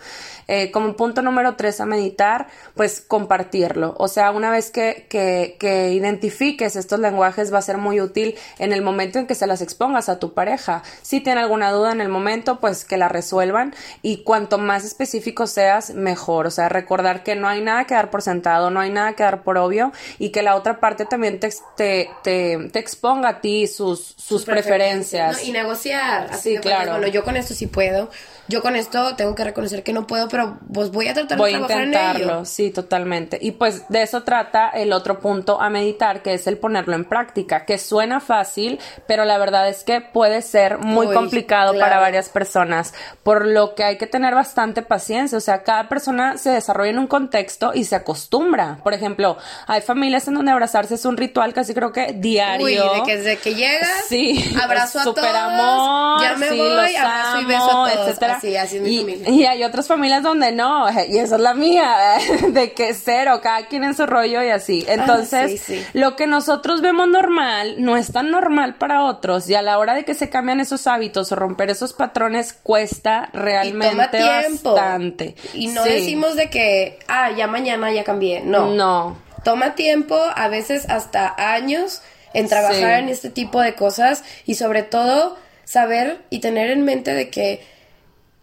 Eh, 0.49 0.71
como 0.73 0.97
punto 0.97 1.23
número 1.23 1.55
tres 1.55 1.81
a 1.81 1.87
meditar, 1.87 2.49
pues 2.75 3.01
compartirlo. 3.01 3.95
O 3.99 4.09
sea, 4.09 4.33
una 4.33 4.51
vez 4.51 4.71
que, 4.71 5.07
que, 5.09 5.57
que 5.61 5.93
identifiques 5.93 6.75
estos 6.75 6.99
lenguajes 6.99 7.53
va 7.53 7.59
a 7.59 7.63
ser 7.63 7.79
muy 7.79 8.01
útil 8.01 8.35
en 8.59 8.73
el 8.73 8.83
momento 8.83 9.19
en 9.19 9.27
que 9.27 9.35
se 9.35 9.47
las 9.47 9.63
expongas 9.63 10.09
a 10.09 10.19
tu 10.19 10.35
pareja. 10.35 10.83
Si 11.03 11.21
tiene 11.21 11.41
alguna 11.41 11.71
duda 11.71 11.93
en 11.93 12.01
el 12.01 12.09
momento, 12.09 12.59
pues 12.59 12.85
que 12.85 12.97
la 12.97 13.09
resuelvan 13.09 13.75
y 14.03 14.25
cuanto 14.25 14.59
más 14.59 14.85
específico 14.85 15.47
seas, 15.47 15.91
mejor. 15.95 16.47
O 16.47 16.51
sea, 16.51 16.69
recordar 16.69 17.23
que 17.23 17.37
no 17.37 17.49
hay 17.49 17.61
nada 17.61 17.85
que 17.85 17.95
dar 17.95 18.11
por 18.11 18.23
sentado, 18.23 18.71
no 18.71 18.81
hay 18.81 18.91
nada 18.91 19.13
que 19.15 19.23
dar 19.23 19.43
por 19.43 19.57
obvio 19.59 19.93
y 20.19 20.31
que 20.31 20.43
la 20.43 20.57
otra 20.57 20.81
parte 20.81 21.05
también 21.05 21.39
te, 21.39 21.51
te, 21.77 22.11
te, 22.23 22.79
exponga 22.79 23.29
a 23.29 23.41
ti 23.41 23.67
sus, 23.67 24.15
sus, 24.17 24.45
preferencias. 24.45 25.45
y 25.45 25.53
negociar. 25.53 26.29
Así 26.31 26.57
sí, 26.57 26.59
claro. 26.59 26.80
Bueno, 26.89 27.07
yo 27.07 27.25
con 27.25 27.37
esto 27.37 27.55
sí 27.55 27.67
puedo 27.67 28.11
yo 28.51 28.63
con 28.63 28.75
esto 28.75 29.15
tengo 29.15 29.35
que 29.35 29.45
reconocer 29.45 29.85
que 29.85 29.93
no 29.93 30.07
puedo, 30.07 30.29
pero 30.29 30.59
pues 30.75 30.91
voy 30.91 31.07
a 31.07 31.15
tratar 31.15 31.39
de 31.39 31.51
trabajar 31.51 31.83
intentarlo, 31.83 32.25
en 32.25 32.31
ello. 32.31 32.45
sí, 32.45 32.71
totalmente. 32.71 33.39
Y 33.41 33.53
pues 33.53 33.89
de 33.89 34.03
eso 34.03 34.25
trata 34.25 34.69
el 34.71 34.93
otro 34.93 35.21
punto 35.21 35.61
a 35.61 35.71
meditar, 35.71 36.21
que 36.21 36.35
es 36.35 36.49
el 36.49 36.59
ponerlo 36.59 36.97
en 36.97 37.05
práctica, 37.05 37.65
que 37.65 37.79
suena 37.79 38.19
fácil, 38.19 38.81
pero 39.07 39.25
la 39.25 39.39
verdad 39.39 39.69
es 39.69 39.85
que 39.85 40.01
puede 40.01 40.43
ser 40.43 40.79
muy 40.79 41.07
complicado 41.15 41.79
para 41.79 42.01
varias 42.01 42.29
personas, 42.29 42.93
por 43.23 43.47
lo 43.47 43.77
que 43.77 43.85
hay 43.85 43.99
que 43.99 44.09
tener 44.09 44.35
bastante 44.35 44.83
paciencia, 44.83 45.39
o 45.39 45.41
sea, 45.41 45.63
cada 45.63 45.89
persona 45.89 46.37
se 46.37 46.51
desarrolla 46.51 46.91
en 46.91 46.99
un 46.99 47.07
contexto 47.07 47.71
y 47.73 47.85
se 47.85 47.95
acostumbra. 47.95 48.79
Por 48.83 48.95
ejemplo, 48.95 49.39
hay 49.69 49.81
familias 49.81 50.27
en 50.27 50.35
donde 50.35 50.51
abrazarse 50.51 50.97
es 50.97 51.05
un 51.05 51.17
ritual 51.17 51.55
casi 51.55 51.73
creo 51.73 51.93
que 51.93 52.15
diario. 52.15 52.67
Uy, 52.67 52.75
de 52.75 53.03
que 53.07 53.17
desde 53.17 53.37
que 53.37 53.55
llegas, 53.55 54.07
sí, 54.09 54.57
abrazo 54.61 54.99
a 54.99 55.05
todos, 55.05 55.25
amor, 55.25 56.23
ya 56.23 56.35
me 56.37 56.51
voy, 56.51 56.70
abrazo 56.79 57.41
y 57.41 57.45
beso 57.45 57.65
a 57.65 57.91
todos, 57.91 58.09
etcétera 58.09 58.41
y, 58.43 59.45
hay 59.45 59.65
otras 59.65 59.87
familias 59.87 60.23
donde 60.23 60.53
no, 60.53 60.87
y 60.91 61.19
esa 61.19 61.37
es 61.37 61.41
la 61.41 61.55
mía, 61.55 62.19
de 62.49 62.73
que 62.73 62.95
cero, 62.95 63.41
cada 63.43 63.67
quien 63.67 63.85
en 63.85 63.95
su 63.95 64.07
rollo 64.07 64.43
y 64.43 64.49
así. 64.49 64.85
Ah, 64.89 64.95
Entonces, 64.95 65.63
lo 65.93 66.17
que 66.17 66.27
nosotros 66.27 66.81
vemos 66.81 67.09
normal 67.09 67.77
no 67.79 67.97
es 67.97 68.13
tan 68.13 68.31
normal 68.31 68.75
para 68.75 69.05
otros 69.05 69.49
y 69.49 69.55
a 69.55 69.63
la 69.63 69.79
hora 69.79 69.95
de 69.95 70.05
que 70.05 70.15
se 70.15 70.29
cambian 70.31 70.61
esos 70.61 70.87
hábitos 70.87 71.33
o 71.33 71.37
romper 71.37 71.71
esos 71.71 71.93
patrones 71.93 72.53
cuesta 72.53 73.31
realmente 73.33 74.23
bastante. 74.23 75.35
Y 75.55 75.69
no 75.69 75.85
decimos 75.85 76.37
de 76.37 76.51
que, 76.51 76.99
ah, 77.09 77.31
ya 77.31 77.47
mañana 77.47 77.93
ya 77.93 78.05
cambié, 78.05 78.41
no. 78.41 78.75
No. 78.75 79.17
Toma 79.45 79.75
tiempo, 79.75 80.19
a 80.37 80.49
veces 80.49 80.89
hasta 80.89 81.35
años 81.37 82.03
en 82.35 82.49
trabajar 82.49 83.01
en 83.01 83.09
este 83.09 83.31
tipo 83.31 83.61
de 83.61 83.75
cosas 83.75 84.23
y 84.45 84.55
sobre 84.55 84.83
todo 84.83 85.37
saber 85.71 86.19
y 86.31 86.41
tener 86.41 86.73
en 86.73 86.85
mente 86.85 87.15
de 87.15 87.31
que 87.31 87.61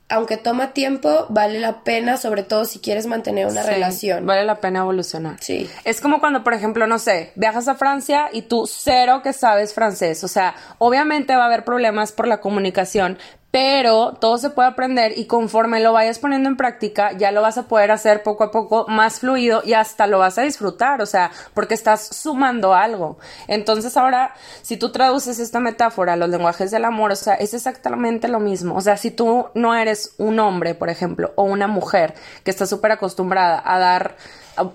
aunque 0.08 0.38
toma 0.38 0.72
tiempo, 0.72 1.26
vale 1.28 1.60
la 1.60 1.84
pena, 1.84 2.16
sobre 2.16 2.44
todo 2.44 2.64
si 2.64 2.80
quieres 2.80 3.06
mantener 3.06 3.48
una 3.48 3.64
relación. 3.64 4.26
Vale 4.26 4.46
la 4.46 4.62
pena 4.62 4.80
evolucionar. 4.80 5.36
Sí. 5.42 5.70
Es 5.84 6.00
como 6.00 6.22
cuando, 6.22 6.46
por 6.46 6.54
ejemplo, 6.54 6.88
no 6.88 6.98
sé, 6.98 7.34
viajas 7.36 7.68
a 7.68 7.76
Francia 7.76 8.30
y 8.32 8.44
tú 8.44 8.66
cero 8.66 9.20
que 9.22 9.34
sabes 9.34 9.74
francés. 9.74 10.24
O 10.24 10.30
sea, 10.30 10.56
obviamente 10.78 11.36
va 11.36 11.44
a 11.44 11.48
haber 11.48 11.66
problemas 11.66 12.14
por 12.14 12.30
la 12.30 12.40
comunicación, 12.40 13.18
pero 13.58 14.14
todo 14.14 14.38
se 14.38 14.52
puede 14.52 14.68
aprender 14.68 15.18
y 15.18 15.26
conforme 15.26 15.80
lo 15.80 15.92
vayas 15.92 16.20
poniendo 16.20 16.48
en 16.48 16.58
práctica 16.58 17.14
ya 17.14 17.32
lo 17.32 17.42
vas 17.42 17.58
a 17.58 17.68
poder 17.68 17.90
hacer 17.90 18.22
poco 18.22 18.44
a 18.44 18.52
poco 18.52 18.86
más 18.88 19.22
fluido 19.22 19.64
y 19.66 19.74
hasta 19.74 20.06
lo 20.06 20.20
vas 20.20 20.38
a 20.38 20.44
disfrutar, 20.44 21.02
o 21.02 21.08
sea, 21.08 21.32
porque 21.56 21.74
estás 21.74 22.06
sumando 22.06 22.76
algo. 22.76 23.18
Entonces 23.48 23.98
ahora, 23.98 24.36
si 24.62 24.78
tú 24.78 24.92
traduces 24.92 25.40
esta 25.40 25.60
metáfora 25.60 26.14
a 26.14 26.18
los 26.18 26.30
lenguajes 26.30 26.70
del 26.70 26.86
amor, 26.86 27.14
o 27.14 27.16
sea, 27.16 27.34
es 27.34 27.56
exactamente 27.56 28.28
lo 28.28 28.40
mismo. 28.40 28.76
O 28.76 28.82
sea, 28.82 28.96
si 28.96 29.10
tú 29.10 29.48
no 29.56 29.74
eres 29.74 30.14
un 30.20 30.40
hombre, 30.40 30.76
por 30.76 30.90
ejemplo, 30.90 31.34
o 31.36 31.42
una 31.42 31.66
mujer 31.66 32.14
que 32.44 32.52
está 32.52 32.68
súper 32.68 32.92
acostumbrada 32.92 33.60
a 33.66 33.80
dar 33.80 34.18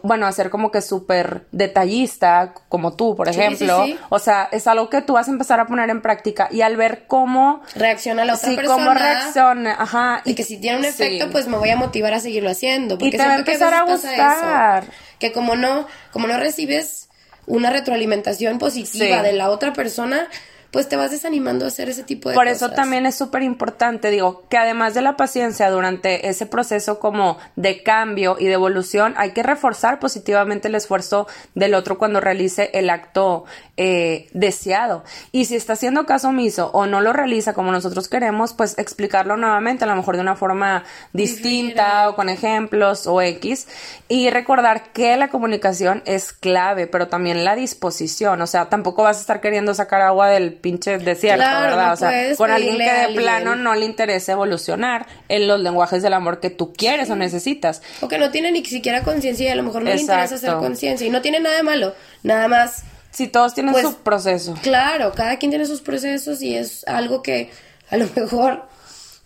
bueno, 0.02 0.26
a 0.26 0.32
ser 0.32 0.50
como 0.50 0.70
que 0.70 0.80
súper 0.80 1.46
detallista, 1.52 2.54
como 2.68 2.94
tú, 2.94 3.14
por 3.16 3.28
ejemplo. 3.28 3.84
O 4.08 4.18
sea, 4.18 4.48
es 4.52 4.66
algo 4.66 4.90
que 4.90 5.02
tú 5.02 5.14
vas 5.14 5.28
a 5.28 5.30
empezar 5.30 5.60
a 5.60 5.66
poner 5.66 5.90
en 5.90 6.02
práctica 6.02 6.48
y 6.50 6.62
al 6.62 6.76
ver 6.76 7.04
cómo 7.06 7.62
reacciona 7.74 8.24
la 8.24 8.34
otra 8.34 8.50
sí, 8.50 8.56
cómo 8.66 8.94
reacciona, 8.94 9.76
ajá. 9.78 10.22
Y, 10.24 10.34
que 10.34 10.44
si 10.44 10.58
tiene 10.58 10.78
un 10.78 10.84
efecto, 10.84 11.30
pues 11.30 11.46
me 11.46 11.56
voy 11.56 11.70
a 11.70 11.76
motivar 11.76 12.14
a 12.14 12.20
seguirlo 12.20 12.50
haciendo. 12.50 12.98
Porque 12.98 13.16
y 13.16 13.18
te 13.18 13.26
va 13.26 13.34
a 13.34 13.38
empezar 13.38 13.74
a, 13.74 13.84
gustar. 13.84 14.84
que 15.18 15.32
como 15.32 15.56
no, 15.56 15.86
como 16.12 16.26
no 16.26 16.38
recibes 16.38 17.08
una 17.46 17.70
retroalimentación 17.70 18.58
positiva 18.58 19.22
de 19.22 19.32
la 19.32 19.50
otra 19.50 19.72
persona, 19.72 20.28
pues 20.72 20.88
te 20.88 20.96
vas 20.96 21.10
desanimando 21.10 21.66
a 21.66 21.68
hacer 21.68 21.90
ese 21.90 22.02
tipo 22.02 22.30
de 22.30 22.34
Por 22.34 22.46
cosas. 22.46 22.58
Por 22.60 22.70
eso 22.70 22.74
también 22.74 23.04
es 23.04 23.14
súper 23.14 23.42
importante, 23.42 24.10
digo, 24.10 24.44
que 24.48 24.56
además 24.56 24.94
de 24.94 25.02
la 25.02 25.18
paciencia 25.18 25.70
durante 25.70 26.28
ese 26.28 26.46
proceso 26.46 26.98
como 26.98 27.36
de 27.56 27.82
cambio 27.82 28.36
y 28.40 28.46
de 28.46 28.54
evolución, 28.54 29.12
hay 29.18 29.32
que 29.32 29.42
reforzar 29.42 30.00
positivamente 30.00 30.68
el 30.68 30.74
esfuerzo 30.74 31.28
del 31.54 31.74
otro 31.74 31.98
cuando 31.98 32.20
realice 32.20 32.70
el 32.72 32.88
acto 32.88 33.44
eh, 33.76 34.28
deseado. 34.32 35.04
Y 35.30 35.44
si 35.44 35.56
está 35.56 35.74
haciendo 35.74 36.06
caso 36.06 36.28
omiso 36.28 36.70
o 36.72 36.86
no 36.86 37.02
lo 37.02 37.12
realiza 37.12 37.52
como 37.52 37.70
nosotros 37.70 38.08
queremos, 38.08 38.54
pues 38.54 38.78
explicarlo 38.78 39.36
nuevamente, 39.36 39.84
a 39.84 39.88
lo 39.88 39.96
mejor 39.96 40.16
de 40.16 40.22
una 40.22 40.36
forma 40.36 40.84
distinta 41.12 42.08
o 42.08 42.16
con 42.16 42.30
ejemplos 42.30 43.06
o 43.06 43.20
X. 43.20 43.68
Y 44.08 44.30
recordar 44.30 44.92
que 44.92 45.18
la 45.18 45.28
comunicación 45.28 46.02
es 46.06 46.32
clave, 46.32 46.86
pero 46.86 47.08
también 47.08 47.44
la 47.44 47.56
disposición. 47.56 48.40
O 48.40 48.46
sea, 48.46 48.70
tampoco 48.70 49.02
vas 49.02 49.18
a 49.18 49.20
estar 49.20 49.42
queriendo 49.42 49.74
sacar 49.74 50.00
agua 50.00 50.28
del 50.28 50.61
pinche 50.62 50.96
desierto, 50.98 51.44
¿verdad? 51.44 51.92
o 51.92 51.96
sea, 51.96 52.36
con 52.36 52.50
alguien 52.50 52.78
que 52.78 52.90
de 52.90 53.14
plano 53.14 53.56
no 53.56 53.74
le 53.74 53.84
interesa 53.84 54.32
evolucionar 54.32 55.06
en 55.28 55.46
los 55.46 55.60
lenguajes 55.60 56.02
del 56.02 56.14
amor 56.14 56.40
que 56.40 56.48
tú 56.48 56.72
quieres 56.72 57.10
o 57.10 57.16
necesitas. 57.16 57.82
O 58.00 58.08
que 58.08 58.18
no 58.18 58.30
tiene 58.30 58.50
ni 58.52 58.64
siquiera 58.64 59.02
conciencia 59.02 59.48
y 59.48 59.50
a 59.50 59.56
lo 59.56 59.64
mejor 59.64 59.82
no 59.82 59.90
le 59.90 60.00
interesa 60.00 60.36
hacer 60.36 60.54
conciencia. 60.54 61.06
Y 61.06 61.10
no 61.10 61.20
tiene 61.20 61.40
nada 61.40 61.56
de 61.56 61.62
malo, 61.62 61.94
nada 62.22 62.48
más. 62.48 62.84
Si 63.10 63.26
todos 63.26 63.52
tienen 63.52 63.72
pues, 63.72 63.84
su 63.84 63.96
proceso. 63.96 64.54
Claro, 64.62 65.12
cada 65.12 65.36
quien 65.36 65.50
tiene 65.50 65.66
sus 65.66 65.82
procesos 65.82 66.40
y 66.40 66.54
es 66.56 66.86
algo 66.86 67.22
que 67.22 67.50
a 67.90 67.98
lo 67.98 68.08
mejor 68.16 68.64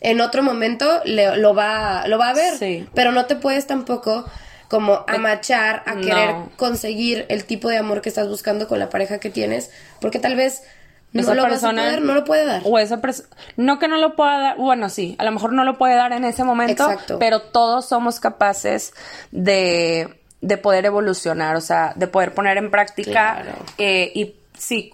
en 0.01 0.21
otro 0.21 0.43
momento 0.43 1.03
lo, 1.05 1.55
va, 1.55 2.09
lo 2.09 2.19
va 2.19 2.31
a 2.31 2.35
ver. 2.35 2.59
Sí. 2.59 2.87
Pero 2.95 3.13
no 3.13 3.27
te 3.27 3.37
puedes 3.37 3.67
tampoco 3.67 4.25
como 4.69 5.05
amachar 5.07 5.83
a 5.87 5.97
querer 5.97 6.35
conseguir 6.57 7.27
el 7.29 7.45
tipo 7.45 7.69
de 7.69 7.79
amor 7.79 8.03
que 8.03 8.09
estás 8.09 8.29
buscando 8.29 8.67
con 8.67 8.79
la 8.79 8.91
pareja 8.91 9.19
que 9.19 9.31
tienes, 9.31 9.71
porque 10.01 10.19
tal 10.19 10.35
vez 10.35 10.63
no 11.23 11.35
lo 11.35 11.43
persona 11.43 11.99
no 12.01 12.15
lo 12.15 12.25
puede 12.25 12.45
dar. 12.45 12.63
O 12.65 12.79
esa 12.79 13.01
no 13.57 13.79
que 13.79 13.89
no 13.89 13.97
lo 13.99 14.17
pueda 14.17 14.39
dar, 14.39 14.57
bueno, 14.57 14.89
sí, 14.89 15.17
a 15.19 15.25
lo 15.25 15.33
mejor 15.33 15.53
no 15.53 15.65
lo 15.65 15.79
puede 15.79 15.95
dar 15.95 16.13
en 16.13 16.25
ese 16.25 16.45
momento, 16.45 16.89
pero 17.19 17.41
todos 17.41 17.87
somos 17.87 18.21
capaces 18.21 18.95
de, 19.31 20.21
de 20.41 20.57
poder 20.57 20.87
evolucionar, 20.87 21.57
o 21.57 21.61
sea, 21.61 21.93
de 21.97 22.07
poder 22.07 22.35
poner 22.35 22.57
en 22.59 22.71
práctica 22.71 23.45
eh, 23.79 24.13
y 24.15 24.35
sí, 24.57 24.93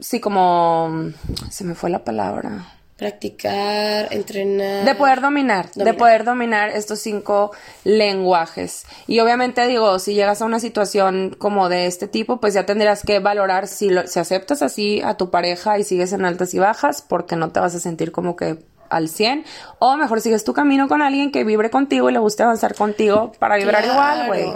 sí, 0.00 0.20
como 0.20 1.10
se 1.50 1.64
me 1.64 1.74
fue 1.74 1.90
la 1.90 2.04
palabra 2.04 2.75
practicar, 2.96 4.08
entrenar. 4.10 4.84
De 4.84 4.94
poder 4.94 5.20
dominar, 5.20 5.70
de 5.72 5.94
poder 5.94 6.24
dominar 6.24 6.70
estos 6.70 6.98
cinco 7.00 7.52
lenguajes. 7.84 8.86
Y 9.06 9.20
obviamente 9.20 9.66
digo, 9.66 9.98
si 9.98 10.14
llegas 10.14 10.40
a 10.40 10.46
una 10.46 10.60
situación 10.60 11.36
como 11.38 11.68
de 11.68 11.86
este 11.86 12.08
tipo, 12.08 12.40
pues 12.40 12.54
ya 12.54 12.64
tendrás 12.64 13.02
que 13.02 13.18
valorar 13.18 13.68
si, 13.68 13.90
lo, 13.90 14.06
si 14.06 14.18
aceptas 14.18 14.62
así 14.62 15.02
a 15.02 15.14
tu 15.14 15.30
pareja 15.30 15.78
y 15.78 15.84
sigues 15.84 16.12
en 16.12 16.24
altas 16.24 16.54
y 16.54 16.58
bajas, 16.58 17.02
porque 17.02 17.36
no 17.36 17.50
te 17.50 17.60
vas 17.60 17.74
a 17.74 17.80
sentir 17.80 18.12
como 18.12 18.34
que 18.34 18.58
al 18.88 19.08
100, 19.08 19.44
o 19.78 19.96
mejor 19.96 20.20
sigues 20.20 20.44
tu 20.44 20.54
camino 20.54 20.88
con 20.88 21.02
alguien 21.02 21.32
que 21.32 21.44
vibre 21.44 21.70
contigo 21.70 22.08
y 22.08 22.12
le 22.12 22.18
guste 22.18 22.44
avanzar 22.44 22.74
contigo 22.74 23.32
para 23.38 23.56
vibrar 23.56 23.84
igual, 23.84 24.26
güey. 24.28 24.46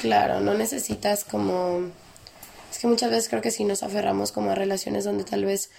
Claro, 0.00 0.40
no 0.40 0.54
necesitas 0.54 1.24
como... 1.24 1.80
Es 2.70 2.78
que 2.78 2.88
muchas 2.88 3.10
veces 3.10 3.28
creo 3.30 3.40
que 3.40 3.50
si 3.50 3.64
nos 3.64 3.82
aferramos 3.82 4.32
como 4.32 4.50
a 4.50 4.54
relaciones 4.54 5.04
donde 5.04 5.24
tal 5.24 5.46
vez 5.46 5.70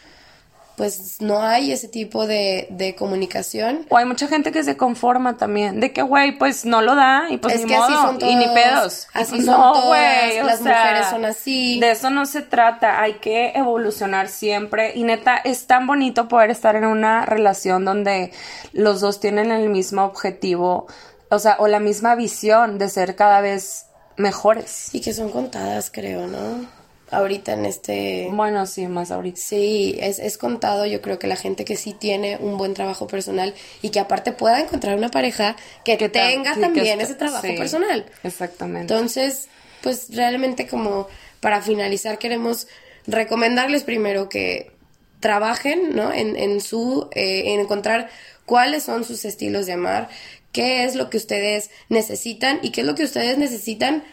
pues 0.77 1.19
no 1.21 1.41
hay 1.41 1.71
ese 1.71 1.87
tipo 1.87 2.27
de, 2.27 2.67
de, 2.69 2.93
comunicación. 2.93 3.87
O 3.89 3.97
hay 3.97 4.05
mucha 4.05 4.27
gente 4.27 4.51
que 4.51 4.63
se 4.63 4.77
conforma 4.77 5.35
también, 5.35 5.79
de 5.79 5.91
que, 5.91 6.03
güey, 6.03 6.37
pues 6.37 6.65
no 6.65 6.83
lo 6.83 6.93
da 6.93 7.25
y 7.31 7.37
pues 7.37 7.65
ni 7.65 7.73
modo, 7.73 8.15
y 8.21 8.35
ni 8.35 8.45
pedos. 8.49 9.07
Así 9.11 9.41
son 9.41 9.73
todas, 9.73 10.35
las 10.45 10.61
mujeres 10.61 11.07
son 11.09 11.25
así. 11.25 11.79
De 11.79 11.89
eso 11.89 12.11
no 12.11 12.27
se 12.27 12.43
trata, 12.43 13.01
hay 13.01 13.15
que 13.15 13.53
evolucionar 13.55 14.29
siempre 14.29 14.91
y 14.93 15.01
neta, 15.01 15.37
es 15.37 15.65
tan 15.65 15.87
bonito 15.87 16.27
poder 16.27 16.51
estar 16.51 16.75
en 16.75 16.85
una 16.85 17.25
relación 17.25 17.83
donde 17.83 18.31
los 18.71 19.01
dos 19.01 19.19
tienen 19.19 19.51
el 19.51 19.69
mismo 19.69 20.03
objetivo, 20.03 20.85
o 21.29 21.39
sea, 21.39 21.55
o 21.57 21.67
la 21.67 21.79
misma 21.79 22.13
visión 22.13 22.77
de 22.77 22.89
ser 22.89 23.15
cada 23.15 23.41
vez 23.41 23.87
mejores. 24.15 24.93
Y 24.93 25.01
que 25.01 25.11
son 25.11 25.31
contadas, 25.31 25.89
creo, 25.91 26.27
¿no? 26.27 26.76
Ahorita 27.11 27.53
en 27.53 27.65
este... 27.65 28.29
Bueno, 28.31 28.65
sí, 28.65 28.87
más 28.87 29.11
ahorita. 29.11 29.39
Sí, 29.39 29.97
es, 29.99 30.19
es 30.19 30.37
contado, 30.37 30.85
yo 30.85 31.01
creo 31.01 31.19
que 31.19 31.27
la 31.27 31.35
gente 31.35 31.65
que 31.65 31.75
sí 31.75 31.93
tiene 31.93 32.37
un 32.37 32.57
buen 32.57 32.73
trabajo 32.73 33.07
personal 33.07 33.53
y 33.81 33.89
que 33.89 33.99
aparte 33.99 34.31
pueda 34.31 34.59
encontrar 34.59 34.97
una 34.97 35.09
pareja 35.09 35.55
que, 35.83 35.97
tenga 36.09 36.55
también 36.55 37.01
ese 37.01 37.15
trabajo 37.15 37.47
personal. 37.57 38.05
Exactamente. 38.23 38.93
Entonces, 38.93 39.47
pues 39.81 40.15
realmente 40.15 40.67
como 40.67 41.07
para 41.39 41.61
finalizar 41.61 42.17
queremos 42.17 42.67
recomendarles 43.05 43.83
primero 43.83 44.29
que 44.29 44.71
trabajen, 45.19 45.95
¿no? 45.95 46.11
En, 46.13 46.35
en 46.35 46.61
su, 46.61 47.09
eh, 47.13 47.53
en 47.53 47.59
encontrar 47.59 48.09
cuáles 48.45 48.83
son 48.83 49.03
sus 49.03 49.25
estilos 49.25 49.65
de 49.65 49.73
amar, 49.73 50.09
qué 50.51 50.83
es 50.83 50.95
lo 50.95 51.09
que 51.09 51.17
ustedes 51.17 51.69
necesitan 51.89 52.59
y 52.61 52.71
qué 52.71 52.81
es 52.81 52.87
lo 52.87 52.95
que 52.95 53.03
ustedes 53.03 53.37
necesitan 53.37 54.03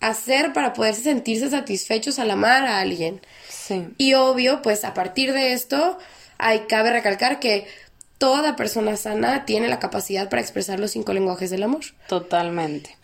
hacer 0.00 0.52
para 0.52 0.72
poderse 0.72 1.02
sentirse 1.02 1.50
satisfechos 1.50 2.18
al 2.18 2.30
amar 2.30 2.64
a 2.64 2.80
alguien. 2.80 3.20
Sí. 3.48 3.88
Y 3.98 4.14
obvio, 4.14 4.62
pues 4.62 4.84
a 4.84 4.94
partir 4.94 5.32
de 5.32 5.52
esto, 5.52 5.98
hay, 6.38 6.60
cabe 6.60 6.90
recalcar 6.90 7.38
que 7.38 7.66
toda 8.18 8.56
persona 8.56 8.96
sana 8.96 9.44
tiene 9.44 9.68
la 9.68 9.78
capacidad 9.78 10.28
para 10.28 10.42
expresar 10.42 10.80
los 10.80 10.90
cinco 10.90 11.12
lenguajes 11.12 11.50
del 11.50 11.62
amor. 11.62 11.82
Totalmente. 12.08 12.96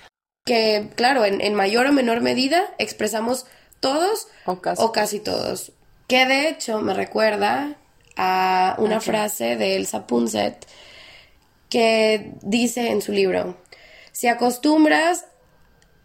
Que, 0.45 0.91
claro, 0.95 1.25
en, 1.25 1.41
en 1.41 1.55
mayor 1.55 1.87
o 1.87 1.93
menor 1.93 2.21
medida 2.21 2.65
expresamos 2.79 3.47
todos 3.81 4.29
O 4.45 4.61
casi. 4.61 4.83
o 4.83 4.93
casi 4.93 5.21
todos. 5.21 5.73
Que 6.07 6.27
de 6.27 6.49
hecho 6.49 6.81
me 6.81 6.95
recuerda 6.95 7.77
a 8.17 8.77
una 8.79 9.01
frase 9.01 9.57
de 9.57 9.77
Elsa 9.77 10.07
Punset 10.07 10.67
que 11.69 12.33
dice 12.43 12.91
en 12.91 13.03
su 13.03 13.13
libro, 13.13 13.57
si 14.13 14.29
acostumbras, 14.29 15.27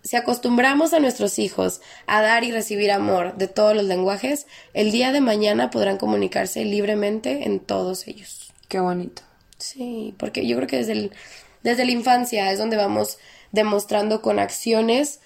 si 0.04 0.16
acostumbramos 0.16 0.94
a 0.94 1.00
nuestros 1.00 1.40
hijos 1.40 1.82
a 2.08 2.22
dar 2.22 2.44
y 2.44 2.52
recibir 2.52 2.92
amor 2.92 3.36
de 3.38 3.48
todos 3.48 3.76
los 3.76 3.86
lenguajes, 3.86 4.48
el 4.74 4.92
día 4.92 5.12
de 5.12 5.22
mañana 5.22 5.70
podrán 5.70 5.98
comunicarse 5.98 6.66
libremente 6.66 7.46
en 7.46 7.60
todos 7.60 8.08
ellos. 8.08 8.52
Qué 8.68 8.80
bonito. 8.80 9.22
Sí, 9.58 10.16
porque 10.18 10.48
yo 10.48 10.56
creo 10.58 10.68
que 10.68 10.78
desde, 10.78 10.94
el- 10.94 11.12
desde 11.64 11.86
la 11.86 11.92
infancia 11.92 12.52
es 12.52 12.58
donde 12.58 12.78
vamos 12.78 13.20
demostrando 13.52 14.22
con 14.22 14.40
acciones 14.40 15.20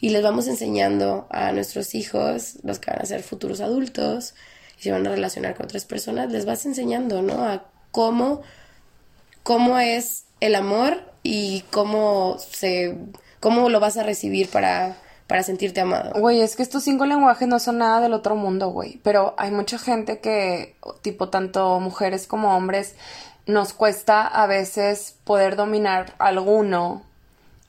y 0.00 0.10
les 0.10 0.22
vamos 0.22 0.46
enseñando 0.48 1.26
a 1.30 1.52
nuestros 1.52 1.94
hijos, 1.94 2.54
los 2.62 2.78
que 2.78 2.90
van 2.90 3.02
a 3.02 3.06
ser 3.06 3.22
futuros 3.22 3.60
adultos 3.60 4.34
y 4.78 4.82
se 4.82 4.92
van 4.92 5.06
a 5.06 5.10
relacionar 5.10 5.54
con 5.54 5.66
otras 5.66 5.84
personas, 5.84 6.32
les 6.32 6.44
vas 6.46 6.64
enseñando, 6.66 7.22
¿no? 7.22 7.44
A 7.44 7.64
cómo, 7.90 8.42
cómo 9.42 9.78
es 9.78 10.24
el 10.40 10.54
amor 10.54 11.02
y 11.22 11.62
cómo 11.70 12.36
se, 12.38 12.96
cómo 13.42 13.68
lo 13.68 13.80
vas 13.80 13.96
a 13.96 14.04
recibir 14.04 14.48
para, 14.48 14.96
para 15.26 15.42
sentirte 15.42 15.80
amado. 15.80 16.12
Güey, 16.18 16.40
es 16.40 16.54
que 16.54 16.62
estos 16.62 16.84
cinco 16.84 17.04
lenguajes 17.06 17.48
no 17.48 17.58
son 17.58 17.78
nada 17.78 18.00
del 18.00 18.14
otro 18.14 18.36
mundo, 18.36 18.68
güey. 18.68 19.00
Pero 19.02 19.34
hay 19.36 19.50
mucha 19.50 19.78
gente 19.78 20.20
que, 20.20 20.76
tipo, 21.02 21.28
tanto 21.28 21.80
mujeres 21.80 22.28
como 22.28 22.56
hombres, 22.56 22.94
nos 23.44 23.72
cuesta 23.72 24.26
a 24.26 24.46
veces 24.46 25.16
poder 25.24 25.56
dominar 25.56 26.14
alguno 26.18 27.02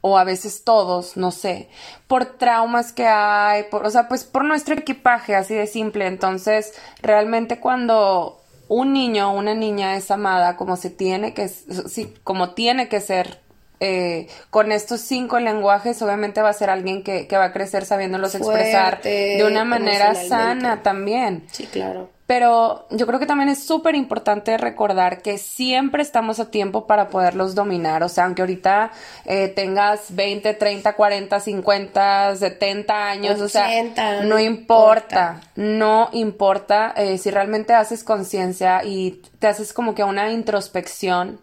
o 0.02 0.18
a 0.20 0.24
veces 0.24 0.64
todos, 0.64 1.18
no 1.18 1.32
sé, 1.32 1.70
por 2.08 2.26
traumas 2.26 2.92
que 2.92 3.08
hay, 3.08 3.64
por, 3.64 3.86
o 3.86 3.90
sea, 3.90 4.08
pues 4.08 4.26
por 4.26 4.46
nuestro 4.46 4.76
equipaje, 4.76 5.36
así 5.36 5.56
de 5.56 5.66
simple. 5.66 6.06
Entonces, 6.06 6.74
realmente 7.02 7.60
cuando 7.60 8.42
un 8.68 8.94
niño 8.94 9.32
o 9.32 9.40
una 9.40 9.56
niña 9.56 9.96
es 9.96 10.12
amada 10.12 10.56
como 10.56 10.76
se 10.76 10.92
tiene 10.92 11.34
que, 11.34 11.48
sí, 11.48 12.14
como 12.24 12.52
tiene 12.52 12.90
que 12.90 13.02
ser 13.02 13.42
eh, 13.80 14.28
con 14.50 14.72
estos 14.72 15.02
cinco 15.02 15.40
lenguajes, 15.40 16.02
obviamente 16.02 16.42
va 16.42 16.50
a 16.50 16.54
ser 16.54 16.70
alguien 16.70 17.04
que, 17.04 17.28
que 17.28 17.38
va 17.38 17.46
a 17.46 17.54
crecer 17.54 17.86
sabiéndolos 17.86 18.36
expresar 18.36 19.02
Fuerte, 19.02 19.38
de 19.38 19.46
una 19.46 19.66
manera 19.66 20.16
sana 20.16 20.82
también. 20.84 21.44
Sí, 21.52 21.66
claro. 21.66 22.10
Pero 22.26 22.88
yo 22.90 23.06
creo 23.06 23.20
que 23.20 23.26
también 23.26 23.50
es 23.50 23.66
súper 23.66 23.96
importante 23.96 24.58
recordar 24.58 25.22
que 25.22 25.38
siempre 25.38 26.02
estamos 26.02 26.40
a 26.40 26.50
tiempo 26.50 26.88
para 26.88 27.10
poderlos 27.10 27.54
dominar. 27.54 28.02
O 28.02 28.08
sea, 28.08 28.24
aunque 28.24 28.42
ahorita 28.42 28.92
eh, 29.26 29.50
tengas 29.50 30.16
20, 30.16 30.54
30, 30.54 30.94
40, 30.94 31.40
50, 31.42 32.36
70 32.38 33.10
años, 33.10 33.42
o 33.42 33.50
sea, 33.50 33.68
80, 33.68 34.24
no 34.24 34.30
no 34.30 34.40
importa, 34.40 35.42
no 35.56 36.10
importa 36.14 36.94
eh, 36.96 37.18
si 37.18 37.30
realmente 37.30 37.74
haces 37.74 38.06
conciencia 38.06 38.84
y 38.86 39.22
te 39.40 39.48
haces 39.48 39.74
como 39.74 39.94
que 39.94 40.06
una 40.06 40.32
introspección 40.32 41.42